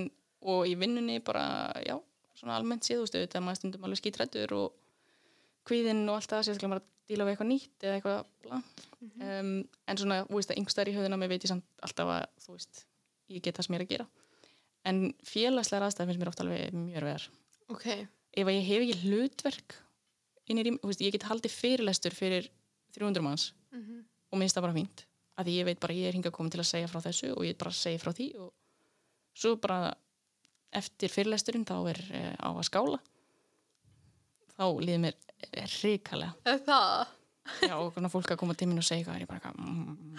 og 0.48 0.68
í 0.70 0.76
vinnunni 0.80 1.18
bara, 1.26 1.42
já, 1.84 1.96
svona 2.40 2.56
almennt 2.60 2.86
séð, 2.88 3.00
þú 3.02 3.06
veist, 3.08 3.18
auðvitað 3.18 3.44
maður 3.48 3.60
stundum 3.60 3.88
alveg 3.88 4.00
skítrættur 4.00 4.54
og 4.56 4.76
kvíðinn 5.68 6.06
og 6.08 6.16
allt 6.20 6.30
það, 6.32 6.46
sérstaklega 6.48 6.72
maður 6.76 6.86
að 6.86 6.94
díla 7.10 7.26
við 7.26 7.34
eitthvað 7.34 7.50
nýtt 7.50 7.84
eða 7.88 7.98
eitthvað, 7.98 8.22
bla. 8.46 8.62
um, 9.40 9.52
en 9.90 9.98
svona, 10.00 10.20
þú 10.30 10.38
veist, 10.40 10.54
að 10.54 10.62
yngstæðar 10.62 10.92
í 10.92 10.96
höfðuna 11.00 11.20
mér 11.20 11.34
veit 11.34 11.44
ég 11.44 11.52
samt 11.52 11.66
alltaf 11.84 12.14
að, 12.16 12.24
þú 12.46 12.56
veist, 12.56 12.86
ég 13.34 13.42
get 13.44 13.58
það 13.60 13.66
sem 13.68 13.76
ég 13.76 13.82
er 13.82 13.86
að 13.88 13.92
gera. 13.96 14.08
En 14.86 15.02
félagslega 15.28 15.90
aðstæðar 15.90 16.08
finnst 16.14 16.22
mér 16.24 16.32
oft 16.32 16.40
alveg 16.46 16.74
mjög 16.78 17.02
verðar 17.04 17.28
Ok, 17.70 17.86
ef 18.38 18.48
að 18.48 18.56
ég 18.56 18.68
hef 18.70 18.86
ekki 18.86 19.02
hlutverk 19.10 19.76
inn 20.50 20.60
í 20.62 20.66
rým, 20.66 20.80
veist, 20.84 21.02
ég 21.06 21.14
get 21.16 21.28
haldið 21.30 21.54
fyrirlestur 21.56 22.16
fyrir 22.18 22.50
300 22.98 23.22
manns 23.26 23.52
Mhm. 23.72 24.04
og 24.32 24.40
minnst 24.42 24.58
það 24.58 24.66
bara 24.66 24.74
fínt 24.74 25.04
að 25.38 25.46
því 25.46 25.54
ég 25.60 25.66
veit 25.68 25.80
bara 25.80 25.94
ég 25.94 26.08
er 26.10 26.16
hingað 26.18 26.34
komin 26.36 26.52
til 26.52 26.60
að 26.64 26.70
segja 26.72 26.88
frá 26.90 27.00
þessu 27.06 27.30
og 27.36 27.44
ég 27.46 27.58
bara 27.58 27.72
segja 27.72 28.02
frá 28.02 28.12
því 28.18 28.26
og 28.42 28.50
svo 29.38 29.56
bara 29.62 29.94
eftir 30.74 31.10
fyrirlesturinn 31.14 31.66
þá 31.70 31.76
er 31.94 32.00
uh, 32.10 32.34
á 32.42 32.50
að 32.50 32.66
skála 32.68 33.00
þá 34.58 34.66
líður 34.84 35.04
mér 35.06 35.16
ríkalega 35.80 36.34
er 36.50 36.60
það? 36.66 37.14
já, 37.70 37.76
og 37.78 37.94
fólk 38.12 38.34
að 38.34 38.42
koma 38.42 38.58
til 38.58 38.68
mín 38.70 38.82
og 38.82 38.86
segja 38.90 39.06
hvað 39.08 39.16
er 39.16 39.26
ég 39.26 39.30
bara 39.32 39.54
mm. 39.54 40.18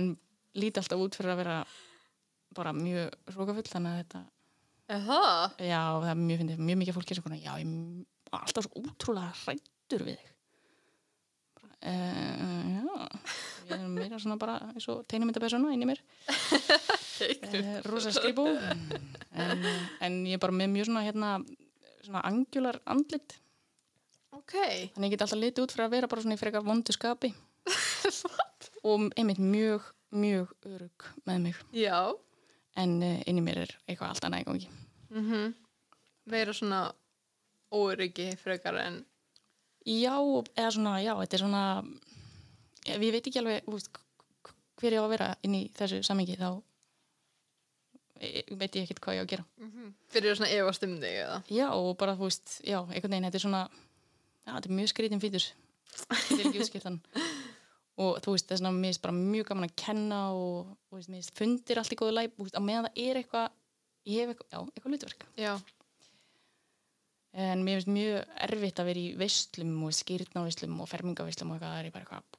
en 0.00 0.10
líti 0.58 0.80
alltaf 0.80 1.04
út 1.04 1.16
fyrir 1.16 1.32
að 1.36 1.40
vera 1.44 1.60
bara 2.56 2.72
mjög 2.76 3.14
rókafull 3.36 3.68
þannig 3.68 3.92
að 3.94 4.02
þetta 4.02 4.24
Er 4.88 5.02
það? 5.04 5.56
Já, 5.68 5.80
það 6.00 6.06
er 6.08 6.20
mjög 6.22 6.42
mjög 6.56 6.78
mikið 6.80 6.94
fólki 6.96 7.16
sem 7.16 7.24
konar, 7.24 7.40
já, 7.44 7.50
ég 7.60 7.66
er 7.66 7.72
alltaf 8.32 8.66
svo 8.66 8.82
útrúlega 8.82 9.32
hrættur 9.44 10.04
við 10.08 10.18
þig. 10.18 10.34
Uh, 11.78 12.74
já, 12.74 13.08
ég 13.68 13.74
er 13.76 13.84
meira 13.92 14.18
svona 14.18 14.34
bara 14.40 14.56
eins 14.72 14.88
og 14.90 15.04
teinumyndabæsuna 15.06 15.70
inn 15.70 15.84
í 15.84 15.86
mér, 15.86 16.00
uh, 16.26 17.68
rosa 17.86 18.10
skrifbú, 18.10 18.48
en, 19.38 19.62
en 20.02 20.16
ég 20.26 20.34
er 20.34 20.42
bara 20.42 20.56
með 20.58 20.72
mjög 20.74 20.88
svona, 20.90 21.04
hérna, 21.06 21.36
svona 22.02 22.24
angjular 22.26 22.80
andlit, 22.90 23.36
Ok, 24.38 24.54
þannig 24.94 25.08
ég 25.08 25.12
get 25.12 25.22
alltaf 25.24 25.40
litið 25.40 25.64
út 25.64 25.72
fyrir 25.74 25.86
að 25.86 25.94
vera 25.94 26.08
bara 26.08 26.22
svona 26.24 26.36
í 26.36 26.40
frekar 26.40 26.62
vondu 26.64 26.94
skapi. 26.94 27.28
Og 28.88 29.08
einmitt 29.18 29.40
mjög, 29.42 29.84
mjög 30.14 30.52
örug 30.68 31.08
með 31.28 31.42
mig, 31.42 31.58
já. 31.76 31.98
en 32.80 32.94
uh, 33.04 33.18
inn 33.28 33.40
í 33.40 33.44
mér 33.44 33.64
er 33.66 33.74
eitthvað 33.84 34.14
allt 34.14 34.28
annað 34.28 34.44
í 34.44 34.48
gangi. 34.48 34.70
Mm 35.14 35.54
Meira 36.28 36.52
svona 36.52 36.82
óryggi 37.74 38.30
frekar 38.40 38.78
en 38.82 39.04
Já, 39.88 40.14
eða 40.58 40.70
svona, 40.74 40.96
já, 41.00 41.14
þetta 41.16 41.36
er 41.38 41.42
svona 41.44 41.62
ég 42.88 42.98
veit 43.00 43.26
ekki 43.28 43.38
alveg 43.40 43.64
k- 43.64 44.52
hver 44.80 44.92
ég 44.92 45.00
á 45.00 45.04
að 45.06 45.12
vera 45.14 45.28
inn 45.46 45.54
í 45.56 45.62
þessu 45.72 46.02
samingi 46.04 46.36
þá 46.36 46.50
veit 48.58 48.74
ég 48.74 48.82
ekkert 48.84 49.00
hvað 49.04 49.14
ég 49.16 49.22
á 49.22 49.24
að 49.24 49.30
gera. 49.32 49.44
Fyrir 50.10 50.34
svona 50.36 50.50
efast 50.50 50.82
um 50.84 50.96
þig 50.98 51.18
eða? 51.22 51.36
Já, 51.54 51.66
og 51.70 51.92
bara, 52.00 52.16
þú 52.18 52.26
veist, 52.26 52.56
já, 52.66 52.80
einhvern 52.82 53.12
veginn 53.14 53.28
þetta 53.28 53.38
er 53.38 53.44
svona, 53.44 53.60
já, 54.42 54.50
þetta 54.56 54.68
er 54.70 54.76
mjög 54.80 54.90
skrítin 54.92 55.22
fýtur 55.22 55.46
þetta 55.98 56.34
er 56.34 56.48
ekki 56.48 56.62
útskiptan 56.64 56.98
og 58.02 58.18
þú 58.24 58.34
veist, 58.34 58.48
það 58.50 58.56
er 58.56 58.62
svona, 58.64 58.74
mér 58.74 58.90
finnst 58.92 59.04
bara 59.06 59.16
mjög 59.18 59.48
gaman 59.52 59.68
að 59.68 59.76
kenna 59.84 60.20
og, 60.34 60.72
þú 60.90 60.98
veist, 60.98 61.12
mér 61.14 61.30
fundir 61.38 61.80
allt 61.80 61.94
í 61.94 62.00
góðu 62.02 62.16
læp, 62.18 62.34
veist, 62.42 62.58
á 62.58 62.62
meðan 62.62 62.88
það 62.90 63.02
er 63.06 63.20
eitthvað 63.22 63.48
ég 64.08 64.20
hef 64.24 64.34
eitthvað, 64.34 64.50
já, 64.52 64.58
eitthvað 64.74 64.92
hlutverk. 64.96 65.26
Já, 65.38 65.52
en 67.32 67.62
mér 67.64 67.78
finnst 67.78 67.92
mjög 67.92 68.40
erfitt 68.48 68.80
að 68.80 68.88
vera 68.90 69.02
í 69.02 69.12
veislum 69.18 69.76
og 69.86 69.94
skýrnavislum 69.96 70.80
og 70.80 70.88
fermingaveislum 70.90 71.52
og 71.52 71.58
eitthvað, 71.58 71.74
það 71.74 71.80
er 71.80 71.88
ég 71.88 71.94
bara 71.94 72.04
eitthvað 72.06 72.36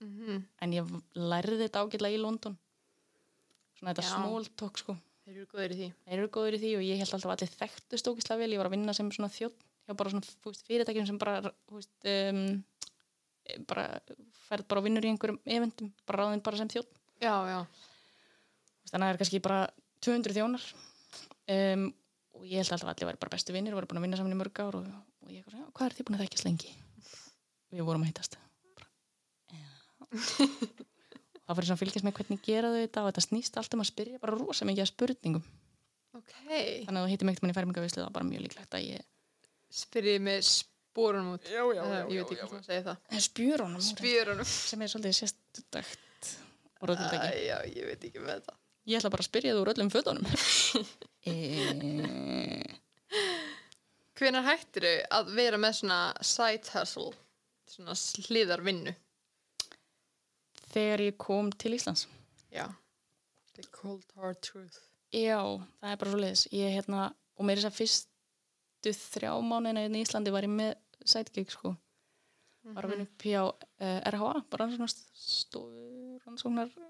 mm 0.00 0.42
en 0.64 0.72
ég 0.72 0.92
lærði 1.14 1.60
þetta 1.64 1.84
ágætlega 1.84 2.16
í 2.16 2.20
London. 2.20 2.56
Svona 3.78 3.94
þetta 3.94 4.52
talk 4.56 4.78
sko. 4.80 4.96
Þeir 5.24 5.36
eru 5.36 5.46
góðir 5.52 5.72
í 5.74 5.76
því. 5.78 5.88
Þeir 6.06 6.18
eru 6.18 6.30
góður 6.34 6.56
í 6.56 6.60
því 6.60 6.70
og 6.76 6.84
ég 6.84 7.00
held 7.00 7.14
alltaf 7.14 7.32
allir 7.34 7.52
þekktust 7.54 8.08
ógislega 8.10 8.40
vel, 8.40 8.52
ég 8.52 8.60
var 8.60 8.68
að 8.70 8.74
vinna 8.76 8.94
sem 8.96 9.10
svona 9.12 9.30
þjótt 9.32 9.66
hjá 9.86 9.94
bara 9.96 10.12
svona 10.12 10.26
veist, 10.46 10.64
fyrirtækjum 10.66 11.06
sem 11.08 11.18
bara 11.20 11.52
veist, 11.70 12.08
um, 12.10 12.64
bara 13.70 13.84
ferð 14.48 14.66
bara 14.70 14.82
og 14.82 14.86
vinnur 14.86 15.06
í 15.06 15.12
einhverjum 15.12 15.40
eventum, 15.44 15.92
bara 16.08 16.24
ráðin 16.24 16.42
bara 16.44 16.60
sem 16.60 16.70
þjótt 16.72 17.00
Já, 17.20 17.34
já, 17.44 17.58
þannig 18.88 18.94
að 18.94 19.02
það 19.02 19.10
er 19.12 19.18
kannski 19.20 19.42
bara 19.44 19.60
200 20.00 20.36
þjónar. 20.38 20.62
Um, 21.52 21.82
og 22.40 22.46
ég 22.48 22.60
held 22.62 22.72
alltaf 22.72 22.88
að 22.88 22.92
allir 22.94 23.10
væri 23.10 23.20
bara 23.20 23.34
bestu 23.34 23.54
vinnir, 23.54 23.76
voru 23.76 23.88
búin 23.90 24.00
að 24.00 24.06
vinna 24.06 24.18
saman 24.20 24.32
í 24.32 24.38
mörg 24.40 24.60
ár 24.64 24.78
og, 24.80 24.86
og 25.20 25.28
ég 25.32 25.40
eitthvað, 25.42 25.52
svona, 25.54 25.66
"Já, 25.66 25.72
hvað 25.76 25.86
er 25.86 25.96
þið 25.98 26.06
búin 26.08 26.16
að 26.18 26.22
þekkjast 26.24 26.46
lengi? 26.48 26.70
Við 27.70 27.84
vorum 27.84 28.04
að 28.06 28.10
hittast. 28.10 28.38
"Já." 29.52 29.66
þá 31.50 31.56
fyrir 31.58 31.66
svona 31.66 31.76
að 31.76 31.82
fylgjast 31.82 32.06
með 32.06 32.16
hvernig 32.16 32.42
gera 32.46 32.70
þau 32.70 32.80
þetta 32.80 33.02
og 33.02 33.08
þetta 33.10 33.26
snýst 33.26 33.58
allt 33.60 33.74
um 33.74 33.82
að 33.84 33.90
spyrja 33.90 34.20
bara 34.22 34.36
rosa 34.38 34.68
mikið 34.68 34.84
að 34.84 34.90
spurningum. 34.92 35.44
Ok. 36.14 36.34
Þannig 36.46 36.98
að 36.98 37.04
þú 37.04 37.10
hittir 37.10 37.26
mig 37.26 37.34
ekkert 37.34 37.44
mann 37.44 37.52
í 37.52 37.58
fermingavislu 37.58 38.00
það 38.00 38.08
er 38.08 38.14
bara 38.16 38.28
mjög 38.30 38.44
líklegt 38.46 38.76
að 38.78 38.86
ég 38.86 39.08
Spyrjið 39.70 40.22
með 40.26 40.40
spórunum 40.48 41.34
út. 41.36 41.44
Já, 41.46 41.62
já, 41.62 41.82
Eða, 41.84 41.98
Ég 42.10 42.16
veit 42.18 42.32
ekki 42.34 42.38
hvað 42.40 42.54
það 42.56 42.64
segja 42.66 42.84
það. 42.88 43.20
Spjörunum 43.26 43.84
Spjörunum. 43.86 44.48
sem 44.50 44.82
er 44.82 44.90
svolítið 44.90 45.18
sérstudagt 45.20 46.32
orðutildagi 46.82 47.30
Æ, 47.30 47.46
Já, 47.46 48.59
ég 48.88 48.98
ætla 48.98 49.12
bara 49.12 49.24
að 49.24 49.30
spyrja 49.30 49.56
þú 49.56 49.64
úr 49.64 49.72
öllum 49.74 49.92
fötunum. 49.92 50.26
E 51.20 51.34
Hvenær 54.16 54.44
hættir 54.46 54.84
þau 54.84 55.18
að 55.18 55.30
vera 55.36 55.58
með 55.60 55.74
svona 55.78 55.98
side 56.24 56.72
hustle 56.72 57.10
svona 57.68 57.94
sliðar 57.96 58.62
vinnu 58.64 58.92
þegar 60.70 61.02
ég 61.06 61.18
kom 61.20 61.50
til 61.52 61.74
Íslands. 61.76 62.06
Já. 62.52 62.66
The 63.56 63.66
cold 63.74 64.06
hard 64.16 64.40
truth. 64.44 64.78
Já, 65.10 65.40
það 65.80 65.92
er 65.92 66.00
bara 66.02 66.12
svo 66.12 66.20
leiðis. 66.20 66.44
Ég 66.54 66.76
hérna, 66.76 67.08
og 67.36 67.46
mér 67.46 67.58
er 67.58 67.64
þess 67.64 67.70
að 67.70 67.78
fyrstu 67.80 68.94
þrjá 69.00 69.32
mánuðina 69.42 69.86
hérna 69.86 69.98
í 69.98 70.04
Íslandi 70.06 70.34
var 70.34 70.46
ég 70.46 70.54
með 70.54 70.74
sidekick, 71.00 71.54
sko. 71.56 71.74
Var 72.70 72.86
að 72.86 72.94
vinna 72.94 73.08
upp 73.08 73.26
hjá 73.26 73.40
uh, 73.48 73.98
RHA, 74.12 74.32
bara 74.52 74.68
rannsóknar, 74.68 74.94
rannsóknar 76.26 76.70
uh, 76.76 76.89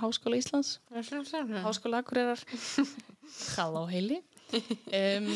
Háskóla 0.00 0.36
Íslands, 0.36 0.80
Háskóla 1.62 2.00
Akureyrar, 2.02 2.40
Halló 3.56 3.86
heili. 3.90 4.20
Um, 4.52 5.30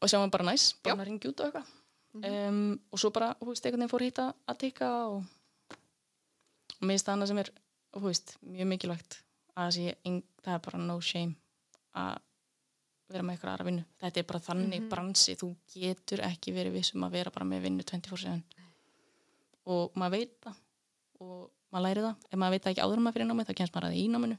og 0.00 0.10
sjá 0.10 0.18
maður 0.20 0.34
bara 0.36 0.46
næs, 0.50 0.66
bara 0.84 0.98
að 1.00 1.08
ringja 1.08 1.30
út 1.32 1.42
og 1.42 1.48
eitthvað. 1.48 1.72
Um, 2.14 2.58
og 2.94 3.00
svo 3.02 3.10
bara, 3.14 3.32
hú 3.40 3.48
veist, 3.50 3.64
einhvern 3.64 3.82
veginn 3.82 3.90
fór 3.90 4.04
hitta 4.06 4.26
að 4.46 4.60
tikka 4.62 4.90
og, 5.10 5.24
og 6.76 6.84
mér 6.84 6.94
finnst 6.94 7.08
það 7.08 7.16
annað 7.16 7.32
sem 7.32 7.40
er, 7.42 7.50
hú 7.96 8.04
veist, 8.04 8.36
mjög 8.44 8.70
mikilvægt 8.70 9.18
að 9.54 9.64
það 9.64 9.72
sé, 9.78 9.96
það 10.44 10.54
er 10.54 10.62
bara 10.68 10.82
no 10.84 10.98
shame 11.02 11.34
að 12.04 12.22
vera 13.14 13.26
með 13.26 13.36
eitthvað 13.36 13.52
aðra 13.54 13.66
vinnu. 13.68 13.86
Þetta 14.02 14.20
er 14.20 14.28
bara 14.30 14.44
þannig 14.48 14.86
bransi, 14.92 15.34
þú 15.40 15.50
getur 15.74 16.22
ekki 16.26 16.54
verið 16.54 16.78
vissum 16.78 17.04
að 17.06 17.18
vera 17.18 17.32
bara 17.34 17.48
með 17.48 17.66
vinnu 17.68 17.86
24-7 17.86 18.38
og 19.74 19.98
maður 19.98 20.18
veit 20.18 20.38
það. 20.44 20.62
Og 21.24 21.44
maður 21.74 21.86
læri 21.88 22.04
það. 22.06 22.26
Ef 22.30 22.38
maður 22.40 22.54
veit 22.56 22.64
það 22.66 22.72
ekki 22.74 22.84
áður 22.86 23.02
maður 23.04 23.16
fyrir 23.18 23.28
námið, 23.30 23.48
þá 23.50 23.58
kemst 23.60 23.74
maður 23.76 23.88
að 23.88 23.94
því 23.96 24.04
í 24.04 24.12
náminu 24.14 24.38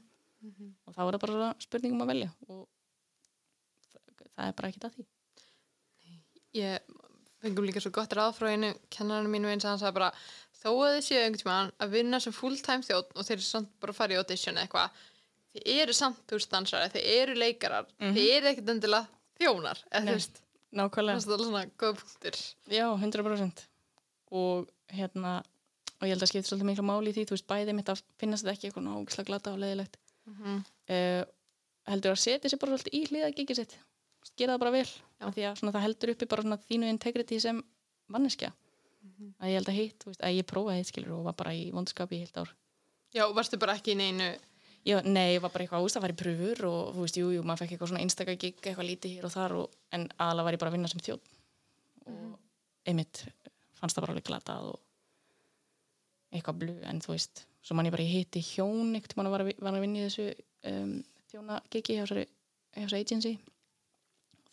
og 0.86 0.94
þá 0.94 1.00
er 1.06 1.16
það 1.16 1.22
bara 1.26 1.48
spurningum 1.64 2.02
að 2.04 2.10
velja 2.12 2.28
og 2.46 2.62
það, 3.90 4.02
það 4.36 4.46
er 4.50 4.56
bara 4.60 4.68
ekki 4.72 4.82
það 4.84 4.96
því. 4.96 5.06
Ég 6.56 6.94
fengum 7.42 7.66
líka 7.68 7.82
svo 7.84 7.92
gott 7.94 8.14
ráð 8.16 8.36
frá 8.38 8.48
einu 8.54 8.70
kennarinn 8.94 9.30
mínu 9.32 9.50
eins 9.52 9.66
að 9.66 9.74
hann 9.74 9.80
sagði 9.82 9.96
bara 9.98 10.10
þó 10.56 10.70
að 10.72 10.94
þið 10.96 11.02
séu 11.08 11.18
einhvern 11.20 11.42
tímann 11.42 11.72
að 11.84 11.92
vinna 11.96 12.20
sem 12.24 12.34
full-time 12.34 12.86
þjótt 12.86 13.12
og 13.12 13.26
þeir 13.28 13.36
eru 13.36 13.46
samt 13.48 13.74
bara 13.82 13.92
að 13.92 13.98
fara 14.00 14.16
í 14.16 14.20
audition 14.20 14.60
eitthvað 14.62 15.02
þið 15.56 15.68
eru 15.82 15.96
samt 15.96 16.22
þú 16.30 16.38
veist 16.38 16.52
dansari, 16.54 16.88
þið 16.94 17.10
eru 17.16 17.36
leikarar 17.42 17.90
þið 18.00 18.30
eru 18.38 18.50
ekkert 18.52 18.72
endilega 18.72 19.20
þjónar 19.40 19.82
Nei. 19.92 20.12
veist, 20.14 20.40
það 20.40 20.80
Nákvæmlega. 20.80 21.20
er 21.36 21.44
svona 21.44 21.64
góð 21.82 22.00
punktur 22.00 22.40
Já, 22.72 22.86
100% 23.04 23.62
og 24.40 24.66
hérna 24.96 25.36
og 25.96 26.06
ég 26.06 26.12
held 26.14 26.24
að 26.26 26.30
skipta 26.32 26.50
svolítið 26.50 26.68
miklu 26.70 26.84
máli 26.86 27.12
í 27.12 27.16
því 27.16 27.24
þú 27.28 27.36
veist 27.36 27.48
bæði 27.50 27.74
mitt 27.76 27.90
að 27.92 28.02
finnast 28.20 28.44
þetta 28.44 28.54
ekki 28.56 28.68
eitthvað 28.68 28.86
nágislega 28.86 29.30
glata 29.30 29.52
og 29.54 29.62
leiðilegt. 29.62 29.98
Mhm. 30.26 30.62
uh, 30.96 31.24
heldur 31.86 32.16
að 32.16 32.22
setja 32.24 32.50
sér 32.50 32.60
bara 32.60 32.76
svolítið 32.76 32.98
í 32.98 33.02
hlýða 33.06 33.32
gigið 33.36 33.60
sitt. 33.60 33.78
Gera 34.36 34.56
það 34.56 34.62
bara 34.64 34.74
vel. 34.74 34.88
Að 35.22 35.36
svona, 35.60 35.72
það 35.72 35.84
heldur 35.86 36.12
uppi 36.12 36.26
bara 36.26 36.42
svona 36.42 36.58
þínu 36.66 36.88
integrity 36.90 37.38
sem 37.40 37.62
manneskja. 38.10 38.52
Að 39.38 39.52
ég 39.52 39.60
held 39.60 39.68
að 39.70 39.76
hitt, 39.78 39.98
þú 40.02 40.10
veist, 40.10 40.22
að 40.26 40.34
ég 40.34 40.46
prófaði 40.50 40.80
hitt 40.80 40.90
skilur 40.90 41.12
og 41.14 41.28
var 41.28 41.36
bara 41.38 41.52
í 41.54 41.70
vondskapi 41.70 42.16
í 42.16 42.24
heilt 42.24 42.40
ár. 42.42 42.50
Já, 43.14 43.22
varstu 43.32 43.56
bara 43.56 43.76
ekki 43.78 43.94
í 43.94 44.00
neinu 44.00 44.34
Já, 44.86 45.00
nei, 45.02 45.34
ég 45.34 45.42
var 45.42 45.50
bara 45.50 45.64
eitthvað 45.64 45.82
úst 45.82 45.98
að 45.98 46.04
fara 46.04 46.14
í 46.14 46.18
pröfur 46.20 46.60
og 46.68 46.90
þú 46.94 47.02
veist, 47.02 47.16
jú, 47.18 47.30
jú, 47.34 47.42
maður 47.42 47.64
fekk 47.64 47.72
eitthvað 47.74 47.88
svona 47.90 48.02
einstaka 48.04 48.34
gig, 48.38 48.58
eitthvað 48.60 48.86
lítið 48.86 49.14
hér 49.16 49.24
og 49.26 49.32
þar 49.34 49.54
og, 49.58 49.72
en 49.96 50.04
aðalega 50.14 50.46
var 50.46 50.54
ég 50.54 50.60
bara 50.62 50.70
að 50.70 50.76
vinna 50.76 50.90
sem 50.92 51.02
þjóð 51.02 51.30
og 52.12 52.36
einmitt 52.86 53.22
fannst 53.80 53.98
það 53.98 54.04
bara 54.04 54.14
alveg 54.14 54.28
glatað 54.28 54.68
og 54.70 54.78
eitthvað 56.34 56.60
blu, 56.62 56.74
en 56.88 57.02
þú 57.04 57.12
veist 57.14 57.44
svo 57.66 57.76
mann 57.76 57.88
ég 57.88 57.94
bara 57.94 58.06
hitti 58.06 58.42
hjón 58.44 58.94
eitthvað 58.94 59.20
mann 59.20 59.32
var, 59.32 59.44
að 59.46 59.68
að 59.72 59.82
vinna 59.82 60.00
í 60.00 60.06
þessu 60.06 60.26
um, 60.70 60.94
þjóna 61.32 61.60
gigi 61.72 61.96
hjá 61.96 62.04
þessari 62.06 63.00
agency. 63.00 63.34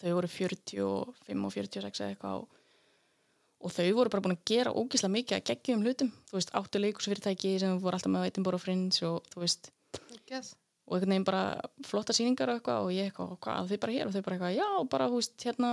Þau 0.01 0.15
voru 0.17 0.29
45 0.31 0.83
og 0.83 1.53
46 1.53 2.01
eða 2.01 2.13
eitthvað 2.13 2.41
og, 2.41 2.57
og 3.63 3.71
þau 3.71 3.85
voru 3.99 4.11
bara 4.11 4.25
búin 4.25 4.35
að 4.35 4.43
gera 4.49 4.73
ógislega 4.75 5.13
mikið 5.13 5.37
að 5.37 5.45
geggjum 5.51 5.85
hlutum, 5.85 6.11
þú 6.29 6.39
veist, 6.39 6.51
áttu 6.59 6.81
leikusfyrirtæki 6.81 7.53
sem 7.61 7.77
voru 7.79 7.99
alltaf 7.99 8.11
með 8.11 8.27
Edinburgh 8.31 8.61
Fringe 8.63 9.07
og 9.09 9.31
þú 9.33 9.45
veist, 9.45 9.71
Yes. 10.33 10.55
og 10.89 10.95
einhvern 10.97 11.11
veginn 11.13 11.25
bara 11.27 11.43
flotta 11.85 12.15
sýningar 12.17 12.49
og 12.49 12.57
eitthvað 12.57 12.87
og 12.87 12.91
ég 12.95 13.09
eitthvað, 13.11 13.33
hvað, 13.45 13.67
þau 13.69 13.79
bara 13.83 13.93
hér? 13.93 14.07
Og 14.09 14.15
þau 14.15 14.23
bara 14.25 14.37
eitthvað, 14.39 14.55
já, 14.57 14.69
bara, 14.89 15.07
þú 15.11 15.19
veist, 15.19 15.35
hérna 15.45 15.71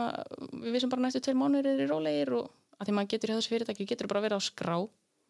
við 0.53 0.75
vissum 0.77 0.93
bara 0.93 1.05
næstu 1.07 1.23
tveir 1.25 1.39
mánuðir 1.41 1.71
er 1.73 1.85
í 1.87 1.89
rólegir 1.89 2.33
og 2.37 2.51
að 2.77 2.91
því 2.91 2.97
maður 2.99 3.13
getur 3.15 3.33
í 3.33 3.37
þessu 3.39 3.53
fyrirtæki, 3.55 3.87
getur 3.89 4.11
bara 4.11 4.21
að 4.21 4.27
vera 4.29 4.39
á 4.39 4.43
skrá 4.45 4.77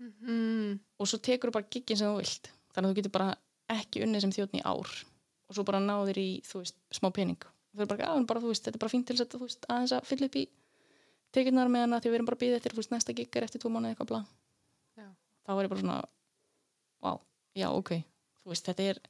Mm. 0.01 0.79
og 0.99 1.09
svo 1.09 1.19
tekur 1.21 1.51
þú 1.51 1.57
bara 1.59 1.71
giggin 1.71 1.99
sem 2.01 2.09
þú 2.09 2.21
vilt. 2.23 2.51
Þannig 2.73 2.89
að 2.89 2.93
þú 2.93 2.99
getur 3.01 3.15
bara 3.19 3.31
ekki 3.71 4.05
unnið 4.07 4.25
sem 4.25 4.35
þjóðn 4.37 4.61
í 4.61 4.65
ár. 4.65 4.95
Og 5.51 5.57
svo 5.57 5.65
bara 5.67 5.83
náðir 5.83 6.21
í, 6.23 6.29
þú 6.47 6.63
veist, 6.63 6.79
smá 6.95 7.11
pening. 7.13 7.43
Og 7.71 7.77
þau 7.77 7.85
eru 7.85 7.91
bara, 7.93 8.07
já, 8.07 8.27
bara, 8.31 8.43
þú 8.43 8.53
veist, 8.53 8.65
þetta 8.65 8.79
er 8.79 8.85
bara 8.85 8.95
fínt 8.95 9.07
til 9.07 9.17
þess 9.19 9.27
að, 9.27 9.35
þú 9.35 9.41
veist, 9.45 9.69
aðeins 9.69 9.95
að 9.97 10.09
fylla 10.09 10.31
upp 10.31 10.39
í 10.41 10.45
tekjurnar 11.35 11.71
með 11.71 11.85
hana 11.87 12.01
því 12.01 12.11
við 12.11 12.19
erum 12.19 12.31
bara 12.31 12.39
að 12.39 12.45
býða 12.45 12.61
eftir, 12.61 12.75
þú 12.75 12.83
veist, 12.83 12.95
næsta 12.95 13.17
gigg 13.19 13.37
er 13.37 13.47
eftir 13.47 13.63
tvo 13.63 13.71
mánuði 13.71 13.95
eitthvað 13.95 14.11
bla. 14.11 14.21
Já. 14.99 15.07
þá 15.47 15.51
var 15.55 15.67
ég 15.67 15.73
bara 15.75 15.83
svona, 15.85 15.99
vá, 17.05 17.13
já, 17.59 17.69
ok. 17.71 17.93
Þú 18.41 18.55
veist, 18.55 18.71
þetta 18.71 18.89
er 18.95 19.03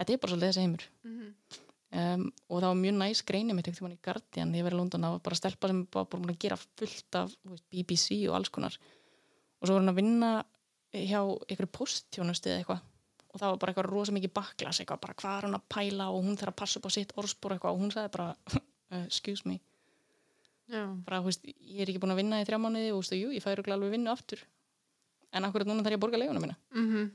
þetta 0.00 0.14
er 0.14 0.22
bara 0.22 0.32
svolítið 0.32 0.50
þessi 0.50 0.64
heimur. 0.64 0.86
Mhm. 1.04 1.34
um, 2.00 2.24
og 2.48 2.62
það 2.62 2.68
var 2.70 2.78
mjög 2.80 2.96
næs 3.00 3.22
greini 3.26 3.56
mitt 3.56 3.68
ekkert 3.68 3.92
í 3.92 3.98
Guardian, 4.06 4.52
þegar 4.52 4.60
ég 4.60 4.66
verið 4.68 4.78
í 4.78 4.80
London 4.80 5.06
var 5.08 5.22
bara 5.26 5.38
stelpa 5.38 5.70
sem 5.70 5.84
bara 5.90 6.06
búin 6.06 6.30
að 6.30 6.38
gera 6.38 6.56
fullt 6.56 7.18
af 7.18 7.34
veist, 7.44 7.66
BBC 7.72 8.20
og 8.28 8.36
alls 8.38 8.52
konar 8.54 8.76
og 9.60 9.68
svo 9.68 9.76
var 9.76 9.82
hann 9.82 9.92
að 9.92 10.00
vinna 10.00 10.30
hjá 10.90 11.20
einhverju 11.20 11.70
posttjónustu 11.76 12.50
eða 12.50 12.62
eitthvað. 12.62 12.86
Og 13.30 13.38
það 13.38 13.52
var 13.52 13.58
bara 13.62 13.72
eitthvað 13.72 13.88
rosa 13.92 14.14
mikið 14.16 14.32
baklas 14.34 14.80
eitthvað, 14.82 15.00
bara 15.04 15.16
hvað 15.20 15.36
er 15.36 15.46
hann 15.46 15.58
að 15.58 15.66
pæla? 15.70 16.06
Og 16.10 16.24
hún 16.26 16.38
þarf 16.40 16.54
að 16.54 16.60
passa 16.62 16.80
upp 16.80 16.88
á 16.88 16.96
sitt 16.96 17.12
orðspor 17.20 17.54
eitthvað. 17.54 17.76
Og 17.76 17.84
hún 17.84 17.92
sagði 17.94 18.12
bara 18.16 18.30
uh, 18.56 19.04
excuse 19.04 19.46
me, 19.46 19.60
Já. 20.70 20.82
bara, 21.06 21.20
þú 21.20 21.30
veist, 21.30 21.46
ég 21.46 21.84
er 21.84 21.92
ekki 21.92 22.02
búin 22.02 22.14
að 22.16 22.22
vinna 22.24 22.40
í 22.42 22.48
þrjá 22.48 22.58
mánuði 22.62 22.90
og 22.90 22.98
þú 22.98 23.04
veist, 23.04 23.16
jú, 23.20 23.30
ég 23.36 23.44
færi 23.44 23.76
alveg 23.76 23.94
vinnu 23.94 24.10
aftur. 24.10 24.42
En 25.30 25.46
akkurat 25.46 25.68
núna 25.68 25.84
þarf 25.86 25.94
ég 25.94 26.00
að 26.00 26.04
borga 26.06 26.22
leiguna 26.22 26.42
mína. 26.42 26.58
Mhm. 26.74 27.10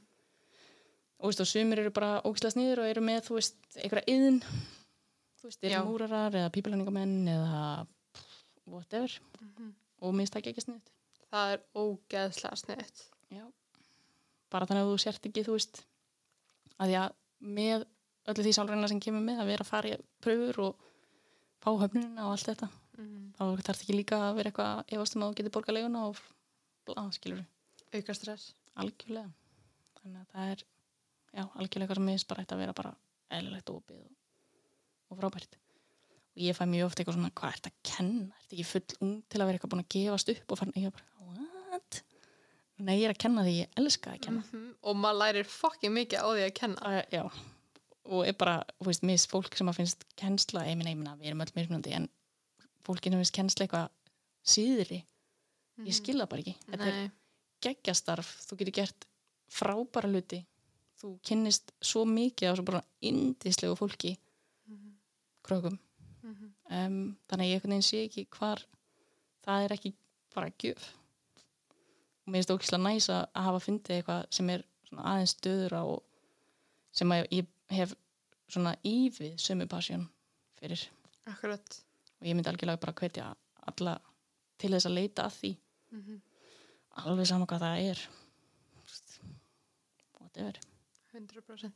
og 1.16 1.26
þú 1.26 1.32
veist, 1.32 1.42
og 1.42 1.48
sumir 1.48 1.80
eru 1.82 1.92
bara 1.96 2.22
ógislega 2.28 2.54
sniður 2.54 2.84
og 2.84 2.90
eru 2.92 3.02
með, 3.02 3.22
þú 3.26 3.38
veist, 3.40 3.56
einhverja 3.82 4.14
yðn 4.14 4.40
þú 4.46 5.48
veist, 5.50 5.64
eru 5.64 5.84
múrarar 5.88 6.36
eða 6.36 6.52
pípilæningamenn 6.54 7.16
eða 7.32 7.62
whatever. 8.68 9.20
Og 10.04 10.14
minnst 10.16 10.36
það 10.36 10.52
ekki 10.52 10.64
sniðut 10.64 10.95
Það 11.36 11.52
er 11.58 11.64
ógeðslega 11.84 12.60
sniðt. 12.62 13.04
Já. 13.36 13.44
bara 14.54 14.68
þannig 14.70 14.86
að 14.86 14.92
þú 14.94 14.98
sért 15.04 15.26
ekki, 15.28 15.44
þú 15.44 15.56
veist 15.58 15.82
að 16.80 16.94
að 17.02 17.16
með 17.56 17.84
öllu 18.32 18.44
því 18.46 18.54
sálræna 18.56 18.88
sem 18.90 19.02
kemur 19.04 19.24
með 19.26 19.42
að 19.44 19.50
vera 19.52 19.66
að 19.66 19.70
fara 19.74 19.90
í 19.92 19.98
pröfur 20.24 20.60
og 20.70 20.86
fá 21.66 21.70
höfnunina 21.84 22.28
og 22.30 22.36
allt 22.38 22.50
þetta 22.54 22.72
Mm. 22.96 23.34
þá 23.36 23.60
þarf 23.60 23.82
ekki 23.84 23.92
líka 23.98 24.16
að 24.24 24.38
vera 24.38 24.48
eitthvað 24.54 24.94
efast 24.96 25.16
um 25.18 25.24
að 25.26 25.32
þú 25.34 25.36
getur 25.36 25.52
borgað 25.58 25.76
leiguna 25.76 26.04
og 26.08 26.20
bla, 26.88 27.02
skilur 27.12 27.42
Auka 27.92 28.14
stress. 28.16 28.46
algjörlega 28.80 29.34
þannig 30.00 30.22
að 30.22 30.30
það 30.32 30.52
er 30.54 30.62
já, 30.64 31.44
algjörlega 31.44 31.82
eitthvað 31.84 32.00
sem 32.00 32.06
minnst 32.08 32.28
bara 32.30 32.46
ætti 32.46 32.56
að 32.56 32.62
vera 32.64 32.76
bara 32.78 32.94
eðlilegt 33.36 33.74
opið 33.74 33.98
og, 34.00 34.14
og 35.12 35.20
frábært 35.20 35.58
og 35.60 36.40
ég 36.46 36.56
fæ 36.56 36.64
mjög 36.72 36.88
oft 36.88 37.02
eitthvað 37.04 37.18
svona 37.20 37.34
hvað 37.36 37.58
ert 37.58 37.68
að 37.68 37.76
kenna, 37.92 38.32
ert 38.40 38.56
ekki 38.56 38.68
full 38.72 38.98
ung 39.04 39.14
til 39.28 39.42
að 39.44 39.46
vera 39.52 39.60
eitthvað 39.60 39.74
búin 39.76 39.84
að 39.84 39.92
gefast 39.98 40.32
upp 40.38 40.56
og 40.56 40.62
fann 40.64 40.74
ég 40.80 40.96
bara? 40.96 41.06
Nei, 42.78 42.98
ég 43.00 43.06
er 43.08 43.14
að 43.14 43.22
kenna 43.24 43.44
því 43.46 43.54
ég 43.62 43.70
elska 43.80 44.12
að 44.12 44.22
kenna. 44.26 44.42
Mhm. 44.52 44.64
Og 44.84 44.96
maður 45.00 45.20
lærir 45.22 45.46
fucking 45.48 45.94
mikið 45.96 46.20
á 46.20 46.28
því 46.28 46.44
að 46.46 46.54
kenna. 46.54 46.82
uh, 47.00 47.04
já, 47.12 47.24
og 48.06 48.28
er 48.28 48.34
bara 48.34 48.64
þú 48.82 48.86
veist, 48.90 49.04
mis 49.04 49.26
fólk 49.28 49.56
sem 49.58 49.68
að 49.72 49.76
finnst 49.80 50.04
kennsla 50.20 50.66
ég 50.68 50.78
minna, 50.78 50.92
ég 50.92 50.98
minna, 50.98 51.16
við 51.16 51.28
erum 51.32 51.42
öll 51.46 51.54
mismunandi 51.56 51.94
en 51.96 52.10
fólki 52.86 53.10
sem 53.10 53.20
finnst 53.22 53.34
kennsla 53.34 53.66
eitthvað 53.66 53.90
síðri, 54.46 55.04
ég 55.86 55.94
skil 55.96 56.20
það 56.20 56.30
bara 56.30 56.42
ekki. 56.42 56.56
Þetta 56.68 56.86
er 56.92 56.94
Nei. 57.00 57.12
geggjastarf, 57.62 58.34
þú 58.50 58.58
getur 58.60 58.76
gert 58.82 59.06
frábæra 59.50 60.10
hluti. 60.12 60.46
Þú 61.02 61.20
kynnist 61.28 61.72
svo 61.82 62.06
mikið 62.06 62.52
á 62.52 62.54
svo 62.56 62.64
bara 62.66 62.84
indislegu 63.02 63.76
fólki. 63.80 64.18
Krökum 65.46 65.78
Mhm. 66.24 66.52
um, 66.72 67.18
þannig 67.30 67.62
að 67.62 67.70
ég 67.70 67.84
sé 67.84 68.04
ekki 68.08 68.28
hvar 68.30 68.64
það 69.46 69.66
er 69.66 69.70
ekki 69.76 69.94
bara 70.34 70.50
gjöf 70.58 70.88
og 72.26 72.34
mér 72.34 72.40
finnst 72.42 72.50
það 72.50 72.58
ókvæslega 72.58 72.84
næs 72.88 73.08
að 73.10 73.26
hafa 73.46 73.60
fundið 73.66 73.96
eitthvað 74.00 74.26
sem 74.38 74.50
er 74.50 74.64
aðeins 74.96 75.34
stöður 75.36 75.74
og 75.82 76.04
sem 76.96 77.12
að 77.12 77.26
ég 77.32 77.46
hef 77.76 77.94
svona 78.50 78.76
ívið 78.86 79.36
sömu 79.42 79.68
pasjón 79.68 80.08
fyrir 80.60 80.86
Akkurat. 81.28 81.80
og 82.22 82.28
ég 82.28 82.36
myndi 82.38 82.50
algjörlega 82.52 82.80
bara 82.82 82.94
hvetja 82.94 83.36
alla 83.68 83.98
til 84.58 84.72
þess 84.72 84.86
að 84.90 84.94
leita 85.00 85.26
að 85.26 85.40
því 85.42 85.56
Mhm. 85.96 86.22
alveg 87.06 87.28
sama 87.28 87.46
hvað 87.46 87.60
það 87.62 87.90
er 87.92 88.00
whatever 90.20 90.60
100%. 91.14 91.72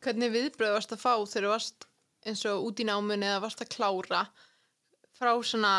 Hvernig 0.00 0.32
viðbröð 0.34 0.72
varst 0.74 0.92
að 0.94 1.02
fá 1.02 1.12
þegar 1.28 1.44
þú 1.46 1.52
varst 1.52 1.86
eins 2.26 2.44
og 2.50 2.64
út 2.66 2.80
í 2.82 2.86
námunni 2.88 3.28
eða 3.28 3.42
varst 3.44 3.60
að 3.62 3.70
klára 3.74 4.22
frá 5.18 5.32
svona 5.44 5.74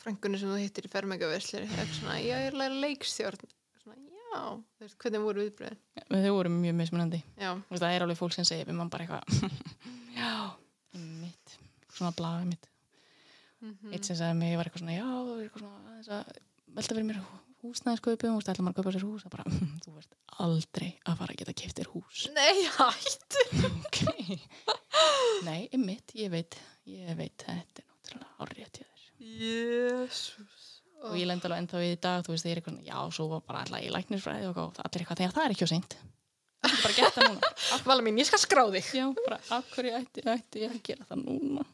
frængunni 0.00 0.40
sem 0.40 0.50
þú 0.50 0.58
hittir 0.60 0.86
í 0.88 0.92
fermingaveslir 0.92 1.66
eitthvað 1.66 1.92
svona, 1.98 2.16
já, 2.22 2.34
ég 2.40 2.48
er 2.50 2.56
læra 2.60 2.78
leikstjórn. 2.84 3.50
Svona, 3.82 3.98
já, 4.16 4.40
þú 4.78 4.86
veist, 4.86 4.98
hvernig 5.02 5.24
voru 5.26 5.44
viðbröðin 5.44 5.80
Men 6.10 6.24
þau 6.24 6.32
voru 6.38 6.52
mjög 6.54 6.78
mismunandi. 6.80 7.20
Já, 7.40 7.50
það 7.74 7.86
er 7.90 8.06
alveg 8.06 8.20
fólk 8.20 8.36
sem 8.36 8.48
segir 8.48 8.68
við 8.70 8.78
mann 8.80 8.90
bara 8.92 9.06
eitthvað 9.06 9.60
já, 10.20 10.32
mitt 11.20 11.56
svona 11.92 12.14
blaga 12.16 12.48
mitt. 12.48 12.66
Mhm. 13.60 13.92
eitt 13.92 14.08
sem 14.08 14.16
sagði 14.16 14.38
mig, 14.40 14.54
ég 14.54 14.60
var 14.60 14.70
eitthvað 14.70 14.86
svona 14.86 14.96
já, 14.96 15.04
er 15.04 15.44
eitthvað 15.44 15.64
svona 15.66 15.92
aðeins 15.92 16.12
að 16.16 16.34
velta 16.78 16.94
fyrir 16.96 17.08
mér 17.10 17.22
húsnæðiskaupið, 17.60 18.30
þú 18.30 18.36
veist, 18.38 18.48
ætla 18.48 18.64
maður 18.64 18.72
að 18.72 18.78
kaupa 18.80 18.92
sér 18.94 19.02
hús. 19.04 19.24
Bara, 19.28 19.44
þú 19.84 19.90
veist 19.98 20.14
aldrei 20.40 20.86
að 21.04 21.18
fara 21.20 21.34
að 21.34 21.40
geta 21.42 21.54
keift 21.60 21.76
þér 21.82 21.90
hús. 21.92 22.22
Nei, 22.32 22.62
hættu 22.78 23.42
ok. 23.68 24.00
Nei, 25.44 25.60
mitt, 25.76 26.14
ég 26.16 26.32
veit 26.32 26.56
ég 26.88 27.12
veit, 27.18 27.44
þetta 27.44 27.84
er 27.84 27.90
náttúrulega 27.90 28.46
árið 28.46 28.72
til 28.78 28.86
þér 28.86 29.04
jésús 30.10 30.68
og 31.00 31.16
ég 31.16 31.28
lendi 31.28 31.48
alveg 31.48 31.62
ennþá 31.62 31.80
við 31.80 31.94
í 31.94 31.98
dag, 32.04 32.24
þú 32.26 32.34
veist, 32.34 32.44
þeir 32.44 32.52
eru 32.52 32.60
eitthvað 32.60 32.74
svona, 32.76 32.88
já, 32.90 33.16
svo 33.16 33.26
var 33.30 33.44
bara 33.48 33.62
alltaf 33.64 33.84
í 33.84 33.92
læknisfræði 33.94 34.48
og 34.48 34.50
eitthvað, 34.50 34.80
allir 34.84 35.04
eitthvað, 35.04 35.20
þegar 35.20 35.36
það 35.36 35.46
er 35.46 35.54
ekki 35.54 35.64
á 35.64 35.72
seint. 35.72 35.96
Bara 36.60 36.96
gett 36.98 37.14
það 37.14 37.28
núna. 37.30 37.50
Vala 37.88 38.04
mín, 38.04 38.20
ég 38.20 38.28
skal 38.28 38.40
skrá 38.42 38.62
þig. 38.74 38.90
Já, 38.98 39.06
bara, 39.22 39.38
af 39.56 39.70
hverju 39.72 39.94
ætti, 39.96 40.24
ætti 40.28 40.64
ég 40.66 40.74
að 40.74 40.82
gera 40.90 41.06
það 41.08 41.22
núna? 41.22 41.64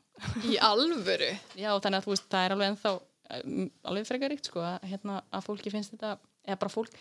Í 0.47 0.55
alvöru? 0.63 1.33
Já, 1.59 1.71
þannig 1.83 1.99
að 1.99 2.07
þú 2.07 2.13
veist, 2.15 2.29
það 2.31 2.47
er 2.47 2.55
alveg 2.55 2.71
ennþá 2.73 2.93
um, 3.41 3.67
alveg 3.91 4.07
frekar 4.13 4.33
ríkt, 4.33 4.53
sko, 4.53 4.63
að, 4.63 4.87
hérna, 4.93 5.19
að 5.35 5.49
fólki 5.49 5.75
finnst 5.75 5.97
þetta, 5.97 6.15
eða 6.47 6.61
bara 6.63 6.75
fólk 6.77 6.95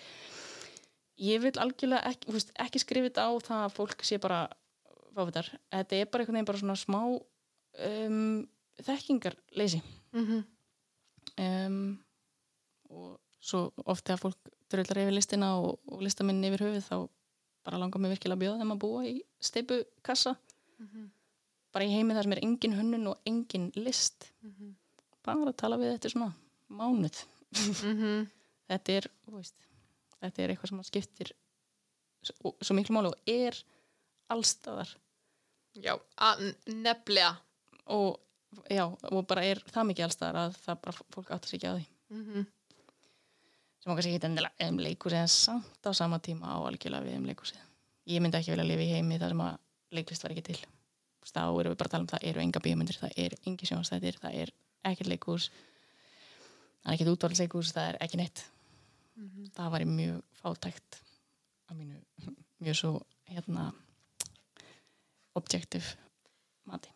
ég 1.21 1.39
vil 1.43 1.53
algjörlega 1.61 2.11
ekki, 2.11 2.33
veist, 2.35 2.51
ekki 2.59 2.81
skrifa 2.81 3.09
þetta 3.09 3.27
á 3.29 3.31
það 3.43 3.61
að 3.61 3.75
fólk 3.77 4.03
sé 4.07 4.19
bara 4.21 4.41
fávitar, 5.15 5.47
þetta 5.71 5.99
er 5.99 6.09
bara 6.11 6.25
einhvern 6.25 6.39
veginn 6.39 6.49
bara 6.49 6.61
svona 6.61 6.77
smá 6.79 6.99
um, 7.05 8.41
þekkingarleysi. 8.83 9.81
Mm 10.15 10.25
-hmm. 10.25 10.43
Um, 11.41 11.79
og 12.93 13.19
svo 13.43 13.67
oft 13.85 14.05
þegar 14.05 14.21
fólk 14.21 14.53
dröðlar 14.71 15.03
yfir 15.03 15.15
listina 15.15 15.51
og, 15.61 15.77
og 15.91 16.01
listaminn 16.05 16.43
yfir 16.47 16.65
höfuð 16.65 16.87
þá 16.87 16.95
bara 17.65 17.81
langar 17.81 18.01
mig 18.01 18.13
virkilega 18.13 18.37
að 18.37 18.43
bjóða 18.43 18.61
þeim 18.61 18.73
að 18.75 18.81
búa 18.81 19.03
í 19.09 19.15
steipukassa. 19.41 20.35
Bara 21.75 21.85
í 21.85 21.91
heimi 21.91 22.15
þar 22.15 22.27
sem 22.27 22.35
er 22.35 22.43
engin 22.45 22.77
hönnun 22.77 23.11
og 23.11 23.29
engin 23.29 23.71
list. 23.75 24.29
Bara 25.25 25.49
að 25.49 25.57
tala 25.59 25.79
við 25.81 25.95
þetta 25.95 26.13
svona 26.13 26.31
mánuð. 26.69 27.21
Þetta 28.65 28.93
er, 28.97 29.05
veist 29.29 29.65
þetta 30.25 30.43
er 30.43 30.53
eitthvað 30.53 30.71
sem 30.71 30.81
að 30.81 30.89
skiptir 30.89 31.31
svo, 32.25 32.53
svo 32.61 32.77
miklu 32.77 32.95
máli 32.95 33.11
og 33.11 33.31
er 33.31 33.57
allstaðar 34.33 34.91
já, 35.77 35.93
að, 36.17 36.47
nefnilega. 36.71 37.35
Og, 37.93 38.15
já, 38.71 38.85
og 38.85 39.25
bara 39.29 39.45
er 39.45 39.61
það 39.71 39.89
mikið 39.91 40.07
allstaðar 40.07 40.41
að 40.43 40.59
það 40.65 40.81
bara 40.85 41.05
fólk 41.15 41.31
átt 41.31 41.45
að 41.45 41.49
sig 41.49 41.59
ekki 41.59 41.71
að 41.71 41.79
því. 41.79 41.87
Mm 42.15 42.45
sem 43.85 43.93
okkar 43.93 44.01
sé 44.01 44.09
ekki 44.09 44.25
endilega 44.25 44.65
um 44.65 44.79
leikursi 44.81 45.17
en 45.19 45.27
samt 45.29 45.85
á 45.85 45.93
sama 45.93 46.17
tíma 46.17 46.49
á 46.49 46.65
algjörlega 46.65 47.05
við 47.05 47.19
um 47.19 47.27
leikursi 47.29 47.59
ég 48.09 48.21
myndi 48.21 48.39
ekki 48.39 48.53
vilja 48.53 48.65
lifa 48.65 48.81
í 48.81 48.93
heimi 48.95 49.19
þar 49.21 49.33
sem 49.33 49.43
að 49.45 49.59
leiklist 49.97 50.25
var 50.25 50.33
ekki 50.33 50.45
til. 50.49 50.57
Þá 51.25 51.41
erum 51.45 51.71
við 51.73 51.77
bara 51.79 51.89
að 51.89 51.93
tala 51.93 52.05
um 52.05 52.09
það 52.09 52.25
eru 52.29 52.41
enga 52.43 52.61
bíómyndir, 52.65 52.99
það 53.01 53.15
er 53.23 53.35
engi 53.49 53.69
sjónstættir 53.69 54.19
það 54.21 54.39
er 54.41 54.53
ekkert 54.85 55.11
leikús 55.13 55.47
það 55.49 56.89
er 56.89 56.97
ekkert 56.97 57.13
útvaldsleikús, 57.15 57.73
það 57.73 57.89
er 57.91 57.99
ekki 58.05 58.21
neitt. 58.21 58.43
Það 59.55 59.71
var 59.73 59.85
mjög 59.89 60.19
fátækt 60.41 60.99
að 61.69 61.79
mínu 61.79 62.35
mjög 62.65 62.81
svo 62.81 62.91
hérna 63.29 63.69
objektiv 65.37 65.95
mati 66.65 66.94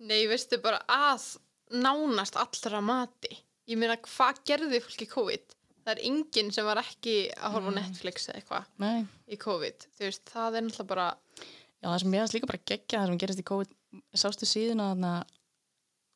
Nei, 0.00 0.24
veistu 0.30 0.58
bara 0.62 0.80
að 0.88 1.26
nánast 1.76 2.38
allra 2.40 2.80
mati. 2.84 3.34
Ég 3.70 3.78
meina, 3.78 3.98
hvað 4.02 4.40
gerði 4.48 4.80
fólk 4.84 5.04
í 5.04 5.08
COVID? 5.10 5.56
Það 5.80 5.92
er 5.94 6.02
enginn 6.10 6.50
sem 6.52 6.66
var 6.66 6.80
ekki 6.82 7.16
að 7.36 7.54
horfa 7.56 7.72
á 7.72 7.78
Netflix 7.78 8.28
eða 8.28 8.40
eitthvað 8.40 8.64
í 9.30 9.38
COVID. 9.40 9.86
Þú 9.96 10.06
veist, 10.06 10.24
það 10.28 10.58
er 10.58 10.66
náttúrulega 10.66 10.90
bara, 10.94 11.06
Já, 11.80 11.88
það 11.88 12.00
sem 12.02 12.14
ég 12.14 12.20
aðeins 12.20 12.34
líka 12.36 12.50
bara 12.50 12.66
geggja 12.68 13.00
það 13.00 13.10
sem 13.10 13.20
gerist 13.22 13.40
í 13.40 13.46
COVID 13.50 13.70
sástu 14.20 14.48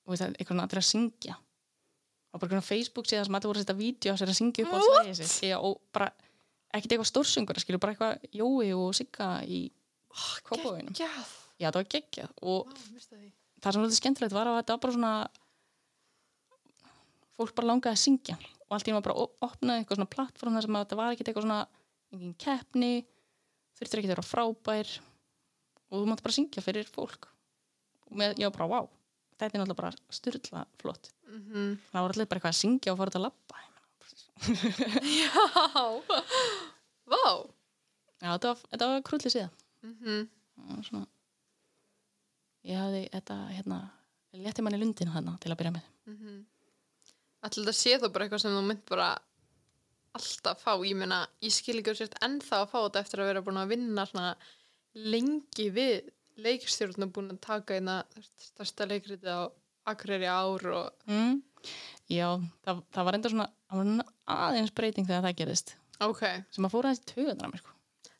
og 0.04 0.12
veist, 0.12 0.24
eitthvað 0.36 0.60
allir 0.60 0.80
að 0.80 0.88
syngja 0.88 1.38
og 2.34 2.42
bara 2.42 2.50
svona 2.50 2.66
Facebook 2.66 3.08
síðan 3.08 3.28
sem 3.28 3.36
allir 3.38 3.50
voru 3.50 3.60
að 3.60 3.64
setja 3.64 3.78
vídeo 3.78 4.12
á 4.12 4.18
sér 4.20 4.32
að 4.32 4.38
syngja 4.40 4.64
upp 4.66 4.74
á 4.74 4.78
slæði 4.84 5.14
sér 5.20 5.52
Já, 5.52 5.56
og 5.62 5.78
bara 5.94 6.08
ekkert 6.74 6.94
eitthvað 6.96 7.10
stórsungur 7.12 7.60
skilur 7.62 7.82
bara 7.82 7.94
eitthvað 7.94 8.26
Jói 8.34 8.74
og 8.74 8.90
Sigga 8.98 9.28
í 9.46 9.62
kópavöginum 10.44 10.92
Geggjað. 10.92 11.32
Já, 11.62 11.68
það 11.70 11.78
var 11.78 11.88
geggjað 11.94 12.34
og 12.42 12.74
því. 13.06 13.30
Það 13.64 13.72
sem 13.72 13.80
var 13.80 13.88
þetta 13.88 14.00
skemmtilegt 14.02 14.36
var 14.36 14.50
að 14.50 14.58
þetta 14.60 14.76
var 14.76 14.82
bara 14.84 14.96
svona 14.98 15.12
fólk 17.38 17.54
bara 17.58 17.68
langaði 17.72 17.94
að 17.96 18.02
syngja 18.04 18.36
og 18.64 18.76
allt 18.76 18.88
í 18.90 18.94
var 18.94 19.04
bara 19.04 19.26
opnaði 19.48 19.82
eitthvað 19.82 19.98
svona 20.00 20.12
plattform 20.14 20.54
þar 20.58 20.66
sem 20.68 20.76
að 20.78 20.84
þetta 20.84 20.98
var 21.00 21.14
ekkert 21.14 21.30
eitthvað 21.32 21.46
svona 21.46 21.60
engin 22.14 22.34
keppni, 22.44 22.92
þurftir 23.78 24.00
ekki 24.00 24.08
að 24.10 24.14
vera 24.14 24.26
frábær 24.28 24.92
og 25.90 25.96
þú 25.98 26.04
mátti 26.10 26.24
bara 26.28 26.36
syngja 26.38 26.62
fyrir 26.64 26.86
fólk 26.94 27.28
og 28.04 28.14
með, 28.20 28.36
ég 28.38 28.46
var 28.48 28.54
bara, 28.58 28.68
wow, 28.70 28.88
þetta 29.34 29.48
er 29.48 29.62
náttúrulega 29.64 29.80
bara 29.82 30.16
styrla 30.20 30.64
flott 30.80 31.10
Mhm. 31.34 31.78
það 31.90 32.02
var 32.04 32.12
allir 32.14 32.28
bara 32.30 32.38
eitthvað 32.38 32.52
að 32.54 32.60
syngja 32.62 32.92
og 32.92 32.98
fara 33.00 33.10
út 33.10 33.18
að 33.18 33.24
labba 33.26 33.62
Já. 34.44 35.30
Vá. 37.06 37.22
já, 38.20 38.30
þetta 38.34 38.50
var, 38.50 38.86
var 38.94 39.02
krulli 39.06 39.30
síðan 39.32 39.50
Mhm. 39.84 40.28
Það 40.54 40.76
var 40.76 40.84
svona 40.88 41.06
ég 42.64 42.78
hafði 42.80 43.02
þetta, 43.12 43.36
hérna 43.54 43.78
létti 44.34 44.64
manni 44.64 44.80
lundin 44.80 45.12
þarna 45.14 45.36
til 45.40 45.52
að 45.52 45.60
byrja 45.62 45.74
með 45.76 45.90
Mhm. 46.06 46.42
Ætli 47.44 47.62
þetta 47.64 47.72
sé 47.76 47.94
þá 48.00 48.08
bara 48.12 48.24
eitthvað 48.26 48.40
sem 48.40 48.52
þú 48.56 48.62
mynd 48.66 48.82
bara 48.88 49.08
alltaf 50.16 50.60
fá, 50.64 50.72
ég 50.84 50.96
meina 50.96 51.26
ég 51.42 51.52
skil 51.52 51.78
ekki 51.80 51.92
að 51.92 51.98
sért 52.02 52.18
ennþá 52.24 52.60
að 52.62 52.70
fá 52.72 52.78
þetta 52.84 53.00
eftir 53.04 53.20
að 53.22 53.28
vera 53.30 53.42
búin 53.46 53.60
að 53.60 53.72
vinna 53.74 54.04
svona 54.08 54.34
lengi 54.94 55.66
við 55.74 56.10
leikstjórnum 56.44 57.12
búin 57.14 57.32
að 57.34 57.40
taka 57.44 57.74
eina 57.78 57.96
stærsta 58.20 58.86
leikriti 58.90 59.26
á 59.28 59.48
Akureyri 59.86 60.28
ár 60.30 60.64
og 60.72 61.08
mm. 61.08 61.42
Já, 62.12 62.28
það, 62.64 62.82
það 62.92 63.04
var 63.08 63.14
enda 63.18 63.32
svona, 63.32 63.48
það 63.70 63.80
var 63.80 64.38
aðeins 64.48 64.72
breyting 64.76 65.06
þegar 65.08 65.26
það 65.28 65.36
gerist 65.40 65.74
ok, 66.04 66.22
sem 66.50 66.64
að 66.68 66.72
fóra 66.74 66.90
aðeins 66.92 67.04
í 67.04 67.10
töðunar 67.12 67.52
mér 67.52 67.62
sko. 67.62 67.74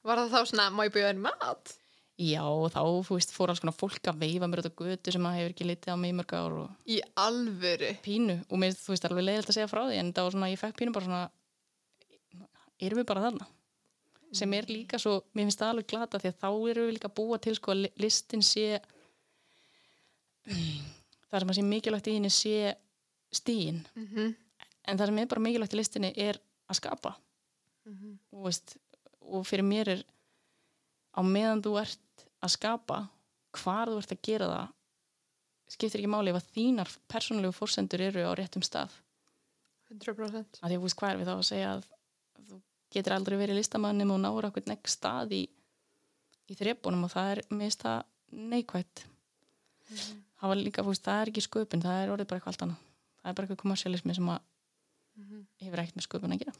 var 0.04 0.20
það 0.22 0.34
þá 0.34 0.40
svona 0.50 0.68
má 0.72 0.84
ég 0.86 0.94
bjóða 0.94 1.10
þér 1.12 1.22
mat? 1.24 1.74
Já, 2.18 2.44
þá 2.70 2.80
veist, 3.10 3.32
fór 3.34 3.50
alls 3.50 3.58
konar 3.60 3.74
fólk 3.74 4.06
að 4.06 4.20
veifa 4.22 4.46
mér 4.46 4.60
út 4.62 4.68
á 4.70 4.78
götu 4.78 5.10
sem 5.12 5.24
að 5.26 5.34
hefur 5.38 5.50
ekki 5.54 5.64
litið 5.66 5.94
á 5.94 5.96
mig 5.98 6.12
í 6.12 6.14
mörg 6.14 6.34
ár 6.38 6.52
og 6.60 6.70
Í 6.86 7.00
alvöru 7.18 7.88
pínu 8.04 8.36
og 8.48 8.58
mér, 8.62 8.76
þú 8.78 8.92
veist, 8.94 9.04
alveg 9.08 9.24
leiðilegt 9.26 9.50
að 9.50 9.56
segja 9.58 9.70
frá 9.72 9.82
því 9.88 9.96
en 9.98 10.12
var 10.14 10.30
svona, 10.30 10.50
ég 10.52 10.60
fekk 10.60 10.76
pínu 10.78 10.92
bara 10.94 11.04
svona 11.08 11.30
erum 12.78 12.98
við 13.02 13.06
bara 13.10 13.24
þarna 13.26 13.46
sem 14.34 14.52
er 14.54 14.66
líka 14.70 14.98
svo, 14.98 15.16
mér 15.34 15.44
finnst 15.48 15.58
það 15.58 15.72
alveg 15.74 15.86
glata 15.90 16.18
því 16.22 16.30
að 16.30 16.38
þá 16.42 16.48
erum 16.70 16.86
við 16.88 16.94
líka 16.96 17.08
búa 17.18 17.38
til 17.42 17.54
sko 17.58 17.70
að 17.74 17.80
li- 17.82 17.92
listin 18.02 18.42
sé 18.42 18.80
það 20.46 21.40
sem 21.42 21.50
að 21.52 21.58
sé 21.58 21.64
mikilvægt 21.66 22.08
í 22.10 22.14
henni 22.18 22.30
sé 22.30 22.56
stíin 23.34 23.82
mm 23.94 24.06
-hmm. 24.06 24.34
en 24.86 24.98
það 24.98 25.06
sem 25.06 25.18
er 25.18 25.26
bara 25.26 25.40
mikilvægt 25.40 25.74
í 25.74 25.76
listinni 25.82 26.12
er 26.16 26.38
að 26.70 26.76
skapa 26.80 27.16
Mhm. 27.84 28.18
og, 28.32 28.44
veist, 28.44 28.76
og 29.20 29.44
fyrir 29.46 29.62
mér 29.64 29.88
er 29.88 30.04
á 31.14 31.20
meðan 31.22 31.62
þú 31.64 31.76
ert 31.80 32.24
að 32.44 32.52
skapa 32.56 32.98
hvar 33.54 33.88
þú 33.92 33.98
ert 34.02 34.12
að 34.16 34.22
gera 34.26 34.48
það 34.50 34.72
skiptir 35.74 36.00
ekki 36.02 36.10
máli 36.12 36.30
ef 36.34 36.38
að 36.40 36.50
þínar 36.54 36.90
persónulegu 37.10 37.54
fórsendur 37.56 38.02
eru 38.04 38.24
á 38.28 38.32
réttum 38.36 38.62
stað. 38.62 38.92
100% 39.90 40.60
að 40.60 40.68
því 40.70 40.74
að 40.74 40.78
þú 40.78 40.84
veist 40.84 40.98
hvað 41.00 41.10
er 41.14 41.18
við 41.20 41.28
þá 41.30 41.34
að 41.34 41.46
segja 41.48 41.70
að 41.74 41.84
þú 42.48 42.58
getur 42.94 43.14
aldrei 43.16 43.36
verið 43.40 43.58
listamannum 43.58 44.12
og 44.14 44.20
náður 44.22 44.48
okkur 44.50 44.66
nekk 44.70 44.90
stað 44.92 45.34
í, 45.34 45.42
í 46.50 46.56
þrepunum 46.58 47.06
og 47.08 47.12
það 47.14 47.30
er 47.34 47.42
mist 47.58 47.82
það 47.84 48.02
neikvætt. 48.54 49.04
Það 49.94 50.50
var 50.50 50.60
líka, 50.60 50.82
veist, 50.86 51.04
það 51.06 51.20
er 51.24 51.30
ekki 51.32 51.44
sköpun 51.46 51.82
það 51.84 52.00
er 52.02 52.12
orðið 52.14 52.28
bara 52.30 52.40
eitthvað 52.40 52.52
allt 52.54 52.64
annað. 52.66 52.80
Það 53.20 53.30
er 53.30 53.36
bara 53.38 53.46
eitthvað 53.48 53.62
kommersialismi 53.64 54.14
sem 54.18 54.30
að 54.34 54.40
Mhm. 55.14 55.42
hefur 55.62 55.78
ekkert 55.78 55.94
með 55.96 56.06
sköpun 56.08 56.32
að 56.34 56.40
gera 56.42 56.52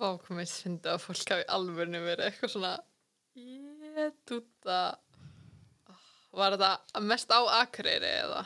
Vá, 0.00 0.14
komið 0.24 0.52
finna 0.62 0.94
að 0.94 1.02
fólk 1.04 1.34
hafi 1.34 1.46
alvörinu 1.52 2.00
verið 2.06 2.30
eitthvað 2.30 2.52
svona 2.54 2.72
ég 3.36 4.14
dúta 4.28 4.80
Var 6.30 6.54
þetta 6.54 7.00
mest 7.04 7.32
á 7.34 7.40
Akureyri 7.58 8.10
eða, 8.22 8.44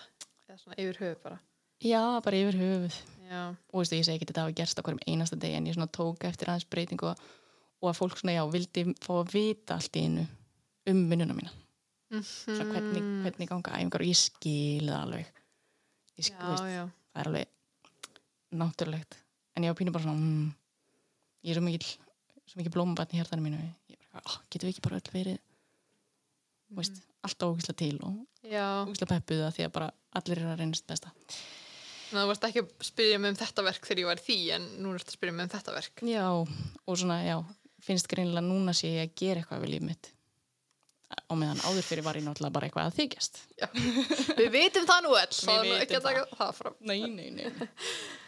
eða 0.48 0.56
svona 0.56 0.78
yfir 0.80 1.00
höfu 1.02 1.18
bara? 1.26 1.38
Já, 1.84 2.00
bara 2.24 2.38
yfir 2.40 2.56
höfuð. 2.56 2.96
Já, 3.28 3.42
og 3.52 3.82
veistu, 3.82 3.98
ég 3.98 4.06
segi 4.06 4.16
ekki 4.16 4.26
að 4.26 4.30
þetta 4.30 4.44
hafi 4.46 4.56
gerst 4.60 4.80
á 4.80 4.84
hverjum 4.86 5.02
einasta 5.04 5.38
degi 5.40 5.58
en 5.58 5.68
ég 5.68 5.76
svona 5.76 5.92
tók 5.92 6.24
eftir 6.24 6.48
aðeins 6.48 6.68
breytingu 6.72 7.10
og, 7.10 7.20
og 7.82 7.90
að 7.90 7.98
fólk 7.98 8.16
svona, 8.20 8.38
já, 8.38 8.42
vildi 8.54 8.86
fá 9.04 9.12
að 9.18 9.34
vita 9.34 9.76
allt 9.76 10.00
í 10.00 10.04
einu 10.08 10.24
um 10.90 11.04
vinnuna 11.12 11.36
mína. 11.36 11.52
Svo 12.24 12.66
hvernig, 12.70 13.04
hvernig 13.24 13.50
ganga 13.50 13.76
æfingar 13.76 14.04
og 14.04 14.10
ég 14.10 14.20
skil 14.20 14.88
það 14.88 14.98
alveg. 15.00 15.40
Ég 16.14 16.28
skil, 16.28 16.40
já, 16.40 16.50
veist, 16.50 16.68
já. 16.72 16.84
það 17.12 17.22
er 17.22 17.30
alveg 17.32 18.58
náttúrulegt. 18.64 19.18
En 19.54 19.66
ég 19.66 19.74
var 19.74 19.80
pínu 19.80 19.94
bara 19.94 20.06
svona 20.06 20.20
mm, 20.20 20.52
ég 21.44 21.52
er 21.52 21.58
svo 21.58 21.64
mikil, 21.64 21.88
svo 22.48 22.60
mikil 22.60 22.72
blómabatn 22.74 23.16
í 23.16 23.20
hjartanum 23.20 23.48
mínu. 23.48 23.64
Oh, 24.14 24.38
getum 24.48 24.68
við 24.68 24.76
ekki 24.76 24.84
bara 24.84 25.00
öll 25.00 25.10
verið 25.10 25.34
mm. 25.34 26.78
veist, 26.78 27.02
alltaf 27.26 27.50
ógislega 27.50 27.80
til 27.80 27.96
og 28.06 28.22
Já, 28.46 28.84
ógislega 28.84 29.16
peppuð 29.16 29.42
það 29.42 29.54
því 29.56 29.66
að 29.66 29.74
bara 29.74 29.90
allir 30.20 30.40
eru 30.40 30.52
að 30.52 30.62
reynast 30.62 30.86
besta. 30.88 31.12
Þannig 32.04 32.20
að 32.20 32.24
þú 32.24 32.30
varst 32.30 32.48
ekki 32.48 32.62
að 32.62 32.88
spyrja 32.88 33.20
mig 33.20 33.32
um 33.32 33.38
þetta 33.40 33.64
verk 33.66 33.86
þegar 33.88 34.02
ég 34.02 34.10
var 34.10 34.22
því 34.22 34.38
en 34.54 34.66
nú 34.84 34.94
ertu 34.94 35.10
að 35.10 35.16
spyrja 35.16 35.36
mig 35.36 35.46
um 35.46 35.52
þetta 35.54 35.74
verk. 35.74 36.02
Já, 36.06 36.26
og 36.34 36.98
svona, 37.00 37.20
já, 37.24 37.36
finnst 37.82 38.10
greinilega 38.12 38.46
núna 38.46 38.74
sé 38.76 38.92
ég 38.92 39.08
að 39.08 39.16
gera 39.22 39.42
eitthvað 39.42 39.64
við 39.64 39.74
líf 39.74 39.86
mitt. 39.88 40.10
Og 41.30 41.38
meðan 41.38 41.62
áður 41.64 41.86
fyrir 41.86 42.04
var 42.06 42.18
ég 42.18 42.26
náttúrulega 42.26 42.54
bara 42.54 42.68
eitthvað 42.68 42.90
að 42.90 43.00
þykjast. 43.00 43.40
Við 44.38 44.52
vitum 44.54 44.86
það 44.88 45.02
nú 45.04 45.16
öll 45.18 45.34
Við 45.34 45.74
Það 45.94 46.06
taka 46.06 46.24
það 46.38 46.54
fram. 46.60 46.78
Nei, 46.90 47.00
nei, 47.08 47.28
nei 47.34 47.48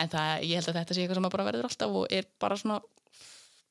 En 0.00 0.10
það, 0.10 0.30
ég 0.48 0.58
held 0.58 0.70
að 0.72 0.78
þetta 0.80 0.96
sé 0.96 1.04
eitthvað 1.04 1.20
sem 1.20 1.28
bara 1.36 1.46
verður 1.46 1.68
alltaf 1.68 1.98
og 2.00 2.14
er 2.14 2.26
bara 2.42 2.58
svona 2.58 2.80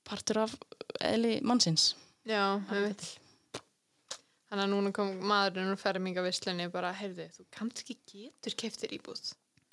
partur 0.08 0.40
af 0.46 0.56
eðli 1.04 1.36
mannsins. 1.44 1.94
Já, 2.28 2.60
við 2.70 2.88
veit 2.88 3.06
Þannig 4.54 4.64
að 4.68 4.70
núna 4.70 4.92
kom 4.94 5.12
maðurinn 5.26 5.74
og 5.74 5.80
ferminga 5.82 6.22
visslunni 6.22 6.68
bara, 6.70 6.92
heyrðu, 6.94 7.26
þú 7.34 7.46
kannski 7.56 7.96
getur 8.06 8.54
keftir 8.62 8.92
íbúð. 8.94 9.32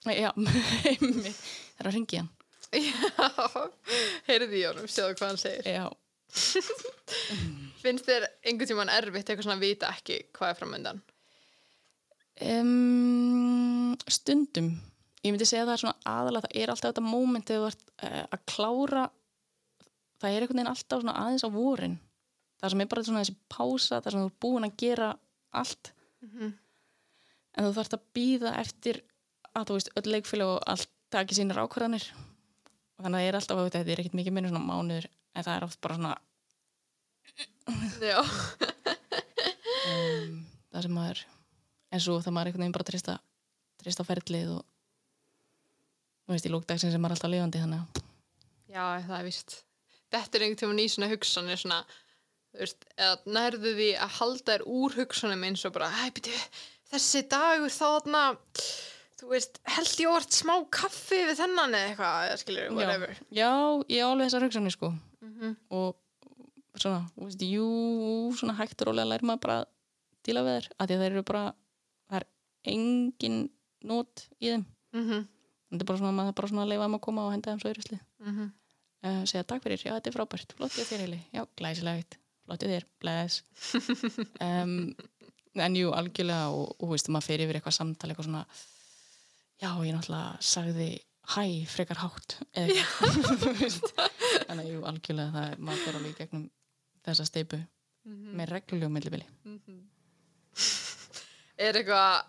Já, 0.09 0.31
það 0.41 1.27
er 1.29 1.89
að 1.91 1.97
ringi 1.99 2.23
hann. 2.23 2.31
Já, 2.71 3.65
heyrðu 4.31 4.57
í 4.57 4.65
honum, 4.65 4.89
sjáðu 4.89 5.19
hvað 5.19 5.35
hann 5.35 5.43
segir. 5.43 5.69
Já, 5.69 5.85
Finnst 7.83 8.07
þér 8.07 8.27
einhvern 8.47 8.71
tímann 8.71 8.93
erfitt 8.95 9.29
eitthvað 9.29 9.47
svona 9.49 9.59
að 9.59 9.67
vita 9.67 9.91
ekki 9.93 10.21
hvað 10.37 10.53
er 10.55 10.61
framöndan? 10.63 11.01
um, 12.41 13.97
stundum 14.09 14.71
ég 15.25 15.33
myndi 15.35 15.49
segja 15.49 15.64
að 15.64 15.71
það 15.71 15.77
er 15.77 15.83
svona 15.85 16.12
aðalega 16.12 16.47
það 16.47 16.61
er 16.61 16.73
alltaf 16.73 16.93
þetta 16.93 17.05
moment 17.07 17.51
þegar 17.51 17.61
þú 17.61 17.71
ert 17.71 17.85
uh, 18.07 18.23
að 18.37 18.45
klára 18.53 19.05
það 20.21 20.31
er 20.31 20.45
einhvern 20.45 20.61
veginn 20.61 20.73
alltaf 20.73 21.03
svona 21.03 21.18
aðeins 21.25 21.47
á 21.47 21.51
vorin. 21.55 21.99
Það 22.61 22.73
sem 22.73 22.83
er 22.83 22.91
bara 22.93 23.05
svona 23.07 23.23
þessi 23.25 23.37
pása 23.53 24.01
það 24.01 24.14
sem 24.14 24.23
þú 24.23 24.31
ert 24.31 24.41
búin 24.45 24.68
að 24.68 24.77
gera 24.85 25.12
allt. 25.57 25.95
Mhm. 26.21 26.51
en 27.57 27.64
þú 27.66 27.71
þarft 27.75 27.95
að 27.97 28.03
býða 28.14 28.51
eftir 28.61 29.01
að 29.57 29.64
þú 29.66 29.77
veist 29.77 29.89
öll 29.99 30.11
leikfélag 30.12 30.51
og 30.55 30.61
allt 30.71 30.91
taki 31.11 31.35
sínir 31.35 31.59
ákvarðanir. 31.59 32.05
Og 32.95 33.05
þannig 33.05 33.16
að 33.16 33.23
það 33.25 33.29
er 33.29 33.39
alltaf 33.39 33.59
að 33.59 33.71
þetta 33.71 33.93
er 33.93 34.03
ekkert 34.03 34.18
mikið 34.21 34.37
minni 34.37 34.53
svona 34.53 34.68
mánuður 34.68 35.09
en 35.35 35.47
það 35.47 35.57
er 35.57 35.66
oft 35.66 35.81
bara 35.81 35.97
svona 35.99 36.14
Já, 38.11 38.18
um, 39.91 40.41
það 40.73 40.85
sem 40.85 40.95
maður 40.95 41.23
en 41.91 42.03
svo 42.03 42.16
það 42.21 42.35
maður 42.35 42.51
einhvern 42.51 42.64
veginn 42.64 42.77
bara 42.77 42.89
trista 42.89 43.16
trista 43.81 44.07
ferlið 44.07 44.57
og 44.57 44.64
þú 46.31 46.37
veist 46.37 46.47
í 46.47 46.53
lókdagsinn 46.55 46.93
sem 46.95 47.05
er 47.09 47.14
alltaf 47.16 47.33
lifandi 47.33 47.61
þannig 47.64 48.05
já, 48.70 48.85
það 49.03 49.16
er 49.18 49.26
víst. 49.26 49.57
Þetta 50.14 50.39
er 50.39 50.45
einhvern 50.47 50.61
tímann 50.61 50.83
í 50.83 50.87
svona 50.91 51.09
hugsanir 51.11 51.59
svona, 51.59 51.81
þú 52.55 52.61
veist, 52.62 52.85
eða 52.99 53.35
nærðu 53.35 53.72
því 53.78 53.89
að 54.07 54.12
halda 54.20 54.53
þér 54.53 54.64
úr 54.78 54.95
hugsanum 55.01 55.43
eins 55.49 55.64
og 55.66 55.74
bara, 55.74 55.89
hæ, 55.91 56.05
byrju, 56.14 56.39
þessi 56.93 57.22
dagur 57.31 57.74
þarna, 57.74 58.22
þú 59.20 59.31
veist, 59.33 59.59
held 59.74 59.97
ég 60.05 60.12
orð 60.12 60.31
smá 60.39 60.55
kaffi 60.78 61.18
við 61.28 61.41
þennan 61.43 61.74
eða 61.78 61.91
eitthvað, 61.91 62.20
eða 62.28 62.39
skilur, 62.45 62.70
whatever. 62.78 63.16
já, 63.31 63.51
já, 63.51 63.51
ég 63.97 64.07
á 64.07 64.09
alveg 64.11 64.31
þessar 64.31 64.47
hugsanir 64.47 64.76
sko. 64.76 64.93
Mhm. 65.26 65.57
og 65.70 66.78
svona, 66.78 67.03
þú 67.18 67.26
veist, 67.26 67.43
jú 67.51 67.66
svona 68.39 68.55
hægt 68.59 68.83
og 68.83 68.91
rólega 68.93 69.11
læri 69.11 69.26
maður 69.26 69.43
bara 69.47 69.59
díla 70.26 70.47
við 70.47 70.57
þær, 70.61 70.70
að 70.78 70.87
því 70.87 70.95
að 70.97 71.03
þeir 71.05 71.12
eru 71.16 71.26
bara 71.26 71.45
það 72.11 72.20
er 72.20 72.26
engin 72.70 73.39
nót 73.91 74.24
í 74.41 74.51
þeim. 74.55 74.64
Mhm, 74.95 75.26
þetta 75.71 75.85
er 75.85 75.89
bara 75.91 76.01
svona, 76.01 76.14
maður 76.16 76.33
er 76.33 76.37
bara 76.41 76.51
svona 76.53 76.64
að 76.64 76.71
leifa 76.73 76.87
þeim 76.87 76.97
að 76.99 77.05
koma 77.07 77.27
og 77.27 77.33
henda 77.35 77.53
þeim 77.53 77.61
svo 77.62 77.71
í 77.71 77.77
rusli 77.79 77.99
mhm. 78.27 78.49
uh, 79.07 79.21
segja 79.31 79.45
takk 79.53 79.62
fyrir, 79.66 79.81
já 79.87 79.93
þetta 79.97 80.11
er 80.11 80.16
frábært. 80.18 80.55
Flott 80.59 80.75
hjá 80.77 80.85
þér 80.89 81.05
heili, 81.07 81.21
já 81.35 81.43
glæsilegt. 81.61 82.12
Flott 82.47 82.61
hjá 82.64 82.71
þér, 82.75 82.85
bless. 83.03 83.35
Um, 84.41 84.75
en 85.61 85.75
jú, 85.77 85.89
algjörlega 85.93 86.47
og, 86.55 86.66
og 86.79 86.93
veist, 86.95 87.09
maður 87.12 87.27
fer 87.29 87.43
yfir 87.45 87.57
eitthvað 87.59 87.77
samtal 87.77 88.09
eitthvað 88.11 88.29
svona 88.29 88.43
já, 89.61 89.71
ég 89.85 89.93
náttúrulega 89.97 90.39
sagði 90.47 90.87
hæ, 91.35 91.43
frekar 91.68 91.99
hátt 92.01 92.37
þannig 92.55 94.55
að 94.55 94.71
jú, 94.71 94.79
algjörlega 94.89 95.35
það 95.35 95.51
er, 95.51 95.59
maður 95.66 95.83
fer 95.85 95.99
alveg 95.99 96.14
í 96.14 96.18
gegnum 96.23 96.47
þessa 97.05 97.27
steipu 97.29 97.59
Mhm. 98.07 98.37
með 98.37 98.53
reglulegu 98.55 98.93
millibili. 98.93 99.27
Mhm. 99.45 99.81
Er 101.61 101.77
eitthvað 101.77 102.25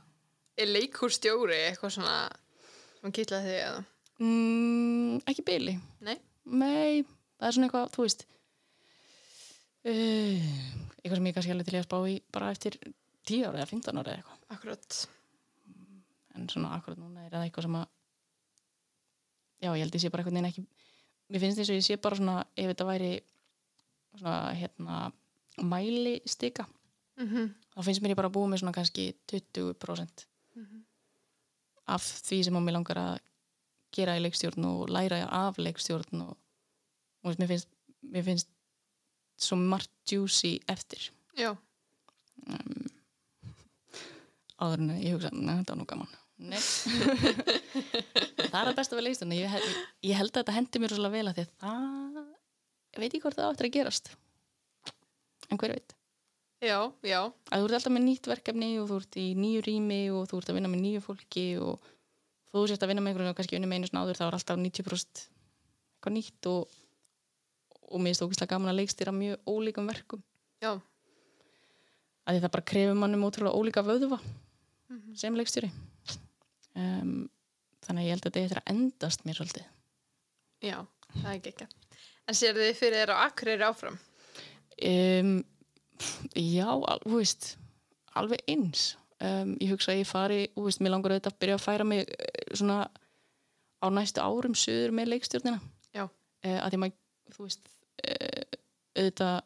er 0.60 0.68
leikhúrstjóri 0.68 1.56
eitthvað 1.70 1.94
svona 1.96 2.16
sem 3.02 3.14
kýtlaði 3.18 3.50
þig 3.52 3.62
eða? 3.66 3.84
mm, 4.22 5.22
ekki 5.32 5.46
byli 5.48 5.74
Nei? 6.08 6.18
Nei, 6.46 7.04
það 7.38 7.48
er 7.48 7.56
svona 7.56 7.68
eitthvað, 7.70 7.90
þú 7.96 8.06
veist 8.06 8.26
uh, 9.86 10.52
eitthvað 11.02 11.18
sem 11.20 11.30
ég 11.30 11.36
kannski 11.38 11.54
alveg 11.56 11.70
til 11.70 11.80
að 11.80 11.88
spá 11.88 11.98
í 12.10 12.18
bara 12.34 12.52
eftir 12.54 12.78
10 13.30 13.48
ára 13.50 13.62
eða 13.62 13.70
15 13.72 14.02
ára 14.02 14.14
eða 14.14 14.22
eitthvað 14.22 14.56
Akkurat. 14.58 15.00
en 16.36 16.48
svona 16.52 16.74
akkurat 16.78 17.00
núna 17.02 17.26
er 17.26 17.34
það 17.34 17.46
eitthvað 17.48 17.68
sem 17.68 17.78
að 17.82 17.88
já, 19.62 19.70
ég 19.78 19.82
held 19.84 19.96
ég 19.98 20.04
sé 20.06 20.10
bara 20.14 20.24
eitthvað 20.24 20.38
neina 20.40 20.52
ekki 20.52 20.66
mér 21.32 21.44
finnst 21.46 21.62
þess 21.62 21.72
að 21.74 21.80
ég 21.80 21.86
sé 21.88 21.98
bara 22.02 22.18
svona 22.20 22.38
ef 22.58 22.72
þetta 22.72 22.88
væri 22.90 23.12
svona 24.20 24.38
hérna 24.60 25.02
mæli 25.72 26.18
stika 26.30 26.68
Mm 27.20 27.50
þá 27.72 27.84
finnst 27.86 28.02
mér 28.04 28.12
ég 28.14 28.18
bara 28.20 28.28
að 28.32 28.34
búa 28.36 28.48
með 28.52 28.62
svona 28.64 28.74
kannski 28.76 29.04
20% 29.32 30.26
Mhm. 30.58 30.80
Af 31.90 32.06
því 32.28 32.42
sem 32.48 32.58
að 32.58 32.66
mér 32.66 32.78
langar 32.78 33.00
að 33.02 33.20
gera 33.96 34.16
í 34.18 34.24
leikstjórn 34.24 34.68
og 34.70 34.92
læra 34.92 35.24
af 35.42 35.60
leikstjórn 35.60 36.24
og, 36.24 36.34
og 37.26 37.40
mér, 37.42 37.50
finnst, 37.52 37.70
mér 38.14 38.26
finnst 38.28 38.50
svo 39.42 39.58
margt 39.60 39.92
juicy 40.12 40.58
eftir. 40.72 41.10
Já. 41.38 41.56
um, 42.48 42.90
áður 44.62 44.84
en 44.84 44.92
ég 45.02 45.16
hugsa 45.16 45.32
neða, 45.34 45.62
þetta 45.62 45.74
var 45.74 45.82
nú 45.82 45.88
gaman. 45.90 46.18
Það 48.52 48.60
er 48.62 48.70
að 48.72 48.78
besta 48.78 48.98
við 48.98 49.06
leikstjórn 49.08 49.36
ég, 49.38 49.58
ég 50.10 50.18
held 50.18 50.32
að 50.32 50.40
þetta 50.42 50.56
hendi 50.58 50.82
mér 50.82 50.96
svolítið 50.96 51.18
vel 51.18 51.28
að 51.30 51.38
því 51.38 51.44
að 51.46 51.52
það 51.62 52.30
ég 52.92 53.00
veit 53.00 53.12
ekki 53.12 53.22
hvort 53.24 53.38
það 53.38 53.50
áttur 53.52 53.68
að 53.70 53.76
gerast. 53.78 54.12
En 55.52 55.60
hver 55.62 55.76
veit 55.76 55.94
Já, 56.62 56.78
já. 57.02 57.20
að 57.50 57.64
þú 57.64 57.66
ert 57.66 57.74
alltaf 57.80 57.94
með 57.96 58.04
nýtt 58.06 58.28
verkefni 58.30 58.68
og 58.82 58.90
þú 58.92 58.98
ert 59.02 59.16
í 59.18 59.26
nýju 59.38 59.62
rými 59.66 60.02
og 60.14 60.28
þú 60.30 60.38
ert 60.42 60.52
að 60.52 60.58
vinna 60.60 60.70
með 60.70 60.84
nýju 60.86 61.02
fólki 61.08 61.46
og 61.58 61.88
þú 62.54 62.66
sérst 62.70 62.84
að 62.86 62.92
vinna 62.92 63.02
með 63.02 63.14
einhverjum 63.16 63.34
og 63.34 63.38
kannski 63.40 63.58
unni 63.58 63.70
með 63.72 63.80
einu 63.80 63.90
svona 63.90 64.04
áður 64.06 64.20
þá 64.20 64.26
er 64.28 64.38
alltaf 64.38 64.60
90% 64.62 65.24
eitthvað 65.26 66.16
nýtt 66.20 66.50
og, 66.52 66.76
og 67.90 68.04
mér 68.04 68.14
er 68.14 68.20
stókislega 68.20 68.52
gaman 68.54 68.72
að 68.74 68.78
leikstýra 68.82 69.14
mjög 69.16 69.50
ólíkum 69.50 69.90
verkum 69.90 70.22
Já. 70.62 70.76
að 72.28 72.38
því 72.38 72.44
það 72.46 72.54
bara 72.58 72.68
krefur 72.74 73.00
mannum 73.02 73.26
ótrúlega 73.30 73.58
ólíka 73.58 73.86
vöðva 73.88 74.22
Mhm. 74.92 75.14
sem 75.16 75.36
leikstýri 75.40 75.70
um, 76.76 77.30
þannig 77.86 78.02
að 78.02 78.06
ég 78.06 78.12
held 78.12 78.26
að 78.28 78.34
þetta 78.36 78.42
er 78.44 78.60
að 78.60 78.72
endast 78.74 79.22
mér 79.24 79.38
svolítið 79.40 79.68
Já, 80.68 80.78
það 81.16 81.30
er 81.32 81.38
ekki 81.40 81.52
ekki. 81.56 81.68
En 82.28 82.36
sér 82.38 82.58
þið 82.60 82.74
fyrir 82.78 83.00
þér 83.02 83.14
á 83.16 83.24
Akureyri 83.26 83.66
áfram? 83.66 83.96
um, 84.84 85.32
já, 86.36 86.68
þú 87.04 87.14
veist 87.18 87.54
alveg 88.18 88.44
eins. 88.52 88.96
Um, 89.22 89.54
ég 89.62 89.76
hugsa 89.76 89.94
að 89.94 90.02
ég 90.02 90.10
fari, 90.10 90.42
þú 90.56 90.66
veist, 90.66 90.82
mér 90.82 90.96
langar 90.96 91.14
auðvitað 91.14 91.36
að 91.36 91.40
byrja 91.44 91.58
að 91.60 91.64
færa 91.68 91.86
mig 91.86 92.02
eh, 92.10 92.56
svona 92.58 92.80
á 93.82 93.88
næstu 93.94 94.24
árum 94.24 94.58
söður 94.58 94.96
með 94.98 95.14
leikstjórnina. 95.14 95.62
Já. 95.94 96.04
uh, 96.08 96.58
að 96.58 96.74
því 96.74 96.82
maður, 96.82 96.98
þú 97.36 97.46
veist 97.46 97.72
uh, 98.08 98.60
auðvitað 98.98 99.40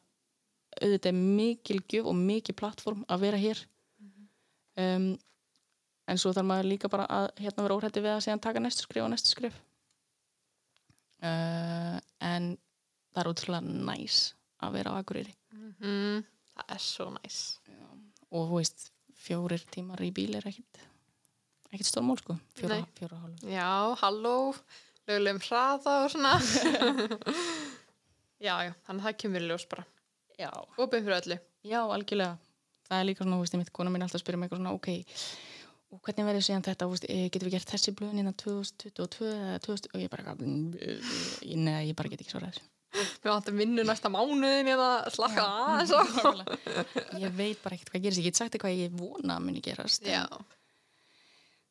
auðvitað 0.75 1.11
er 1.11 1.19
mikil 1.19 1.79
gjöf 1.87 2.09
og 2.11 2.17
mikil 2.19 2.55
plattform 2.57 3.05
að 3.07 3.27
vera 3.27 3.39
hér. 3.39 3.61
Um, 4.75 5.13
en 6.05 6.19
svo 6.19 6.33
þarf 6.35 6.49
maður 6.49 6.67
líka 6.67 6.91
bara 6.91 7.05
að 7.07 7.29
hérna 7.39 7.63
vera 7.63 7.77
óhrætti 7.77 8.03
við 8.03 8.11
að 8.11 8.25
segja 8.25 8.41
taka 8.43 8.61
næstu 8.61 8.83
skrif 8.83 9.05
og 9.05 9.11
næstu 9.13 9.31
skrif 9.31 9.55
uh, 11.23 11.97
en 12.19 12.49
það 13.15 13.21
er 13.21 13.29
útrúlega 13.31 13.77
næs 13.87 14.19
að 14.63 14.77
vera 14.77 14.93
á 14.93 14.99
Akureyri. 14.99 15.33
Mm, 15.79 16.25
það 16.55 16.73
er 16.75 16.83
svo 16.85 17.07
næs. 17.15 17.39
og 18.31 18.49
þú 18.49 18.59
veist, 18.59 18.89
fjórir 19.25 19.63
tímar 19.73 20.01
í 20.05 20.11
bíl 20.15 20.35
er 20.37 20.47
ekkit 20.49 20.81
ekkit 21.75 21.89
stórmál 21.89 22.17
sko, 22.21 22.37
fjóra, 22.55 22.79
fjóra 22.95 23.19
hálf 23.19 23.43
Já, 23.51 23.69
halló, 24.01 24.35
lögulegum 25.09 25.41
hraða 25.43 25.95
og 26.05 26.11
svona. 26.13 26.35
já, 28.45 28.55
já, 28.67 28.71
þannig 28.87 29.01
að 29.01 29.07
það 29.09 29.17
kemur 29.23 29.47
ljós 29.49 29.67
bara. 29.71 29.85
já. 30.39 30.51
Opið 30.77 31.03
fyrir 31.07 31.17
öllu. 31.19 31.39
já, 31.65 31.79
algjörlega 31.83 32.37
það 32.85 32.99
er 33.01 33.07
líka 33.09 33.23
svona, 33.25 33.37
þú 33.39 33.45
veist, 33.45 33.59
mitt 33.59 33.73
kona 33.75 33.91
mín 33.93 34.05
alltaf 34.05 34.19
að 34.19 34.25
spyrja 34.25 34.39
mig 34.39 34.47
eitthvað 34.49 34.61
svona, 34.61 34.75
ok, 34.77 34.89
og 35.95 36.01
hvernig 36.05 36.27
verður 36.29 36.45
síðan 36.47 36.65
þetta, 36.67 36.87
veist, 36.91 37.07
eh, 37.09 37.25
getum 37.33 37.49
við 37.49 37.55
gert 37.57 37.71
þessi 37.73 37.93
blöðin 37.97 38.21
innan 38.21 38.37
2022 38.41 39.31
eða 39.31 39.59
2000 39.65 39.91
og 39.95 40.03
ég 40.03 40.11
bara, 40.13 40.35
nei, 40.39 41.89
ég 41.89 41.95
bara 41.97 42.11
get 42.11 42.21
ekki 42.21 42.35
svarað 42.35 42.53
þessu 42.55 42.69
Við 42.95 43.29
vantum 43.29 43.59
vinnu 43.59 43.85
næsta 43.85 44.11
mánuðin 44.13 44.69
eða 44.71 44.89
á. 45.11 45.47
Nákvæmlega. 45.83 46.57
ég 47.23 47.33
veit 47.37 47.61
bara 47.63 47.77
ekkert 47.77 47.91
hvað 47.93 48.05
gerist, 48.05 48.21
ég 48.21 48.29
get 48.29 48.39
sagt 48.39 48.55
eitthvað 48.55 48.77
ég 48.79 48.95
vona 48.95 49.37
að 49.37 49.47
muni 49.47 49.63
gerast 49.65 50.05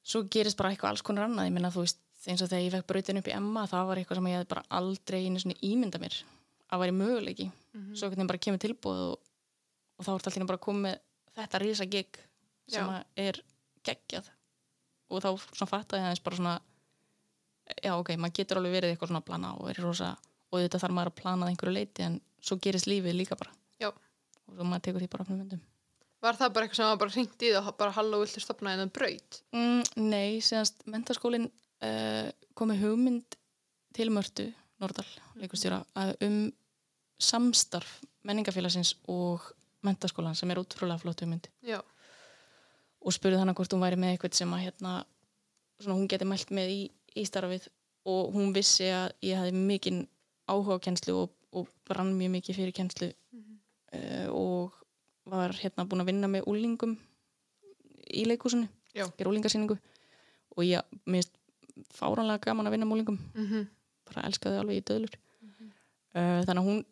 svo 0.05 0.25
gerist 0.29 0.59
bara 0.61 0.73
eitthvað 0.75 0.95
alls 0.95 1.05
konar 1.07 1.29
annað. 1.29 1.49
Ég 1.49 1.57
minna 1.57 1.73
þú 1.73 1.87
veist, 1.87 2.01
eins 2.29 2.45
og 2.45 2.51
þegar 2.51 2.65
ég 2.67 2.75
fekk 2.75 2.89
brautin 2.91 3.21
upp 3.21 3.31
í 3.31 3.37
Emma 3.37 3.65
það 3.71 3.89
var 3.89 4.01
eitthvað 4.01 4.21
sem 4.21 4.31
ég 4.33 4.47
bara 4.53 4.67
aldrei 4.81 5.21
einu 5.25 5.41
svona 5.41 5.59
ímynda 5.65 6.01
mér 6.03 6.19
að 6.69 6.85
væri 6.85 6.97
möguleiki. 6.99 7.49
Svo 7.97 8.11
hvernig 8.11 8.29
bara 8.31 8.43
kemur 8.45 8.63
tilbúð 8.63 9.03
og, 9.09 9.33
og 9.99 10.07
þá 10.07 10.13
er 10.13 10.15
alltaf 10.19 10.47
bara 10.51 10.65
komið 10.69 11.01
þetta 11.35 11.61
risa 11.63 11.89
gig 11.91 12.21
sem 12.69 12.89
að 12.89 13.27
er 13.29 13.41
geggjað. 13.85 14.31
Og 15.13 15.21
þá 15.21 15.31
svona 15.41 15.71
fattaði 15.71 16.05
aðeins 16.05 16.25
bara 16.25 16.39
svona 16.41 16.55
já 17.85 17.95
ok, 17.97 18.15
maður 18.21 18.39
getur 18.39 18.61
alveg 18.61 18.77
verið 18.77 18.95
eitthvað 18.95 19.11
svona 19.11 19.23
að 19.23 19.29
plana 19.29 19.53
og 19.57 19.69
verið 19.69 19.87
rosa 19.87 20.11
og 20.51 20.63
þetta 20.63 20.81
þarf 20.83 20.97
maður 20.97 21.13
að 21.13 21.21
plana 21.21 21.51
einhverju 21.51 21.75
leiti 21.75 22.05
en 22.07 22.19
svo 22.45 22.59
gerist 22.63 22.89
lífið 22.91 23.17
líka 23.19 23.39
bara. 23.41 23.55
Já. 23.81 23.91
og 23.91 24.57
svo 24.57 24.67
maður 24.69 24.85
tekur 24.87 25.05
því 25.05 25.11
bara 25.13 25.27
opnum 25.27 25.41
myndum. 25.43 25.63
Var 26.25 26.39
það 26.41 26.53
bara 26.57 26.67
eitthvað 26.67 26.81
sem 26.81 26.91
var 26.91 27.01
bara 27.03 27.15
hringt 27.15 27.45
í 27.45 27.53
það 27.53 27.71
og 27.71 27.79
bara 27.81 27.95
halló, 27.99 28.21
viltu 28.23 28.41
stopna 28.41 28.73
einhvern 28.73 28.93
braut? 28.97 29.41
Mm, 29.53 29.83
nei, 30.01 30.29
síðanst 30.45 30.87
mentaskólinn 30.89 31.49
uh, 31.85 32.29
komi 32.57 32.79
hugmynd 32.81 33.37
til 33.95 34.09
Mörtu, 34.13 34.47
Nordal, 34.81 35.07
leikustjóra, 35.41 35.83
um 36.25 36.39
samstarf 37.21 38.01
menningafélagsins 38.25 38.95
og 39.13 39.45
mentaskólan 39.85 40.37
sem 40.39 40.51
er 40.51 40.63
útrúlega 40.63 41.03
flott 41.03 41.21
hugmynd. 41.23 41.51
Já, 41.65 41.83
og 43.05 43.13
spurði 43.13 43.41
hana 43.41 43.55
hvort 43.57 43.73
hún 43.75 43.85
væri 43.85 43.99
með 44.01 44.15
eitthvað 44.15 44.39
sem 44.39 44.53
að 44.57 44.65
hérna, 44.67 44.95
svona 45.83 45.99
hún 45.99 46.09
geti 46.11 46.29
mælt 46.29 46.53
með 46.57 46.73
í, 46.73 46.81
í 47.21 47.25
starfið. 47.29 47.69
Og 48.09 48.35
hún 48.35 48.53
vissi 48.53 48.89
að 48.93 49.15
ég 49.25 49.41
hafði 49.41 49.61
mikinn 49.65 50.03
áhuga 50.51 50.77
á 50.77 50.85
kennslu 50.85 51.15
og, 51.25 51.31
og 51.55 51.69
brann 51.89 52.13
mjög 52.19 52.33
mikið 52.39 52.59
fyrir 52.59 52.75
kennslu 52.77 53.09
uh, 53.95 54.29
og 54.35 54.75
var 55.31 55.55
hérna 55.57 55.87
búin 55.89 56.03
að 56.05 56.11
vinna 56.13 56.29
með 56.29 56.49
úlingum 56.51 56.97
í 58.13 58.25
leikúsinu 58.29 58.67
gera 59.17 59.31
úlingasýningu 59.31 59.77
og 60.55 60.63
ég 60.69 60.83
minnst 61.11 61.33
fáránlega 61.97 62.45
gaman 62.51 62.69
að 62.69 62.75
vinna 62.77 62.87
með 62.87 62.99
úlingum 62.99 63.19
mm 63.35 63.47
bara 64.05 64.27
elskaði 64.29 64.59
alveg 64.61 64.77
í 64.77 64.85
döðlur. 64.85 65.15
Uh, 66.15 66.41
þannig 66.45 66.61
að 66.61 66.67
hún 66.69 66.83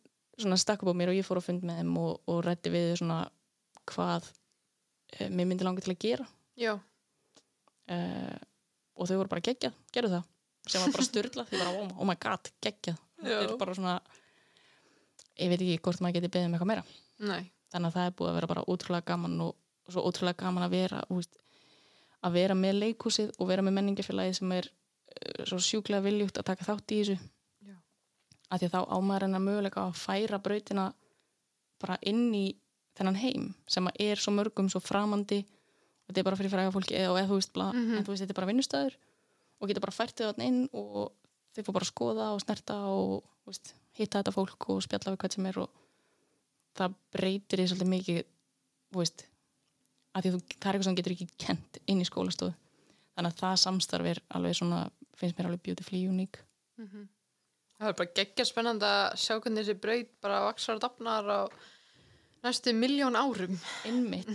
svona 0.41 0.57
stakk 0.57 0.81
upp 0.83 0.91
á 0.91 0.99
mér 0.99 1.11
og 1.13 1.19
ég 1.19 1.27
fór 1.29 1.39
að 1.39 1.45
fund 1.51 1.63
með 1.69 1.83
þeim 1.83 1.91
og, 2.01 2.15
og 2.27 2.39
rætti 2.47 2.71
við 2.73 2.87
þau 2.89 2.97
svona 3.03 3.19
hvað 3.93 4.31
uh, 5.21 5.29
mér 5.29 5.47
myndi 5.51 5.67
langa 5.69 5.85
til 5.85 5.93
að 5.93 6.01
gera. 6.07 6.25
Já, 6.57 6.73
og 8.97 9.09
þau 9.09 9.17
voru 9.21 9.29
bara 9.35 9.45
geggjað, 9.45 9.77
gerðu 9.93 10.15
það. 10.17 10.25
Sem 10.73 10.83
var 10.87 10.93
bara 10.97 11.07
styrla, 11.11 11.45
því 11.51 11.61
bara 11.61 11.75
oh 11.77 11.85
my- 11.87 11.97
oh 12.01 12.09
my 12.09 12.17
god, 12.25 12.51
geggjað 12.65 12.99
þetta 13.23 13.53
er 13.53 13.59
bara 13.61 13.75
svona 13.79 13.95
ég 15.41 15.49
veit 15.53 15.61
ekki 15.65 15.79
hvort 15.87 16.01
maður 16.05 16.19
geti 16.21 16.31
beðið 16.35 16.49
um 16.49 16.55
eitthvað 16.57 16.71
meira. 16.73 16.85
Nei, 17.23 17.43
þannig 17.73 17.89
að 17.91 17.97
það 17.97 18.07
er 18.11 18.17
búið 18.19 18.31
að 18.33 18.37
vera 18.39 18.51
bara 18.53 18.65
ótrúlega 18.69 19.07
gaman 19.13 19.37
og, 19.47 19.53
og 19.87 19.95
svo 19.95 20.05
ótrúlega 20.09 20.43
gaman 20.45 20.67
að 20.67 20.75
vera 20.77 21.03
veist, 21.11 21.39
að 22.23 22.33
vera 22.39 22.55
með 22.59 22.75
leikhúsið 22.83 23.31
og 23.39 23.49
vera 23.51 23.63
með 23.67 23.77
menningafélagið 23.79 24.37
sem 24.39 24.53
er 24.59 24.69
uh, 24.69 25.45
svo 25.49 25.59
sjúklega 25.63 26.05
viljugt 26.05 26.39
að 26.43 26.49
taka 26.51 26.67
þátt 26.69 26.93
í 26.95 26.99
þessu. 27.03 27.17
Já. 27.69 27.77
að 28.51 28.59
því 28.63 28.69
að 28.69 28.75
þá 28.77 28.81
ámaður 28.99 29.27
hennar 29.29 29.45
möguleika 29.47 29.87
að 29.87 29.97
færa 30.03 30.39
brautina 30.43 30.89
bara 31.83 31.97
inn 32.07 32.29
í 32.35 32.45
þennan 32.99 33.17
heim 33.23 33.49
sem 33.71 33.87
að 33.89 34.03
er 34.05 34.21
svo 34.21 34.35
mörgum 34.37 34.69
svo 34.71 34.83
framandi. 34.85 35.41
Og 36.03 36.11
þetta 36.13 36.21
er 36.21 36.27
bara 36.29 36.37
fyrir 36.39 36.53
fræga 36.53 36.73
fólki 36.75 36.95
eða, 36.99 37.15
eða 37.23 37.29
þú 37.31 37.39
veist, 37.39 37.53
bla, 37.55 37.71
Mhm. 37.73 37.97
en 37.97 38.05
þú 38.05 38.13
veist, 38.13 38.23
þetta 38.27 38.35
er 38.35 38.41
bara 38.43 38.51
vinnustæður 38.53 38.95
og 39.63 39.69
geta 39.71 39.81
bara 39.81 39.95
fært 39.97 40.19
þau 40.21 40.35
inn 40.43 40.69
og 40.75 41.13
þau 41.53 41.65
fór 41.67 41.77
bara 41.77 41.87
að 41.87 41.93
skoða 41.93 42.29
og 42.35 42.43
snerta 42.43 42.79
og 42.89 43.13
veist, 43.49 43.75
hitta 43.99 44.21
þetta 44.21 44.35
fólk 44.35 44.69
og 44.73 44.83
spjalla 44.85 45.13
við 45.13 45.21
hvað 45.23 45.37
sem 45.37 45.49
er 45.51 45.61
og 45.63 45.83
það 46.79 46.97
breytir 47.13 47.61
því 47.61 47.69
svolítið 47.71 47.93
mikið 47.93 48.21
veist 48.97 49.27
að 50.13 50.25
því 50.25 50.33
þú, 50.33 50.41
það 50.53 50.69
er 50.69 50.77
eitthvað 50.77 50.89
sem 50.89 50.99
getur 50.99 51.15
ekki 51.17 51.29
kent 51.41 51.79
inn 51.89 52.01
í 52.03 52.09
skólastofu. 52.09 52.55
Þannig 53.13 53.35
að 53.35 53.43
það 53.43 53.61
samstarf 53.63 54.09
er 54.09 54.21
alveg 54.37 54.57
svona 54.57 54.81
finnst 55.17 55.39
mér 55.39 55.49
alveg 55.51 55.63
beautifully 55.67 56.03
unique. 56.09 56.43
Það 57.79 57.89
er 57.91 57.97
bara 57.99 58.15
geggja 58.17 58.45
spennandi 58.49 58.89
að 58.89 59.07
sjá 59.21 59.35
hvernig 59.37 59.65
þessi 59.65 59.81
braut 59.83 60.11
bara 60.25 60.43
vaksar 60.47 60.79
og 60.79 60.83
dafnar 60.85 61.29
á 61.29 61.41
næstu 62.45 62.73
miljón 62.77 63.17
árum. 63.19 63.57
innmitt 63.89 64.29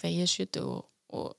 þegar 0.00 0.14
ég 0.14 0.26
er 0.26 0.32
70 0.32 0.66
og, 0.66 0.84
og 1.12 1.36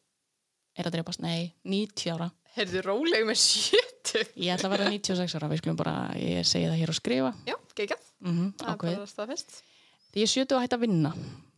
er 0.78 0.88
að 0.88 0.96
dreipast, 0.98 1.22
nei, 1.22 1.54
90 1.64 2.16
ára 2.16 2.32
Heyrðu 2.54 2.82
róleg 2.86 3.24
með 3.26 3.40
sjötu. 3.42 4.22
ég 4.38 4.54
ætla 4.54 4.70
að 4.70 4.74
vera 4.76 4.90
96 4.94 5.36
ára, 5.40 5.48
við 5.50 5.62
skulum 5.64 5.78
bara 5.80 5.94
ég 6.20 6.46
segi 6.46 6.68
það 6.70 6.80
hér 6.84 6.92
og 6.94 6.98
skrifa. 7.00 7.32
Já, 7.50 7.56
geggjað. 7.80 8.04
mm 8.22 8.52
Það 8.62 8.70
er 8.74 8.78
bara 9.00 9.08
staðfest. 9.10 9.58
því 10.14 10.22
ég 10.26 10.30
70 10.36 10.56
og 10.58 10.62
hætti 10.66 10.78
að 10.78 10.84
vinna. 10.86 11.14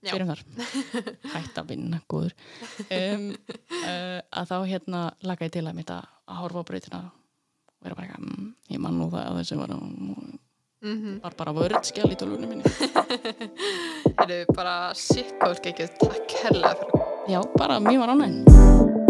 Byrjum 0.06 0.30
þar. 0.32 0.42
Hætt 1.36 1.58
að 1.60 1.70
vinna, 1.74 2.00
góður. 2.08 2.34
Um, 2.94 3.28
uh, 3.82 4.20
að 4.40 4.50
þá 4.52 4.58
hérna 4.70 5.04
laka 5.26 5.48
ég 5.50 5.56
til 5.58 5.66
að 5.66 5.78
mitt 5.82 5.92
að 5.92 6.06
að 6.30 6.40
horfa 6.44 6.62
á 6.62 6.68
breytina 6.70 7.00
og 7.06 7.86
vera 7.86 7.98
bara 7.98 8.08
eitthvað, 8.08 8.26
mm, 8.30 8.48
ég 8.74 8.82
man 8.86 8.96
nú 8.98 9.10
það 9.12 9.28
að 9.30 9.40
þessi 9.42 9.60
var, 9.62 9.76
Mhm. 10.86 11.16
var 11.24 11.34
bara 11.40 11.54
vörðskjál 11.58 12.12
í 12.14 12.18
tólunum 12.20 12.50
minni. 12.52 12.64
Er 14.26 14.46
bara 14.54 14.92
ert 14.94 15.66
ekki 15.66 15.88
takk 16.00 16.36
hella 16.44 16.76
fyrir 16.78 17.34
já, 17.34 17.42
bara 17.58 17.80
mjög 17.82 18.00
var 18.04 18.14
ánægn 18.14 19.05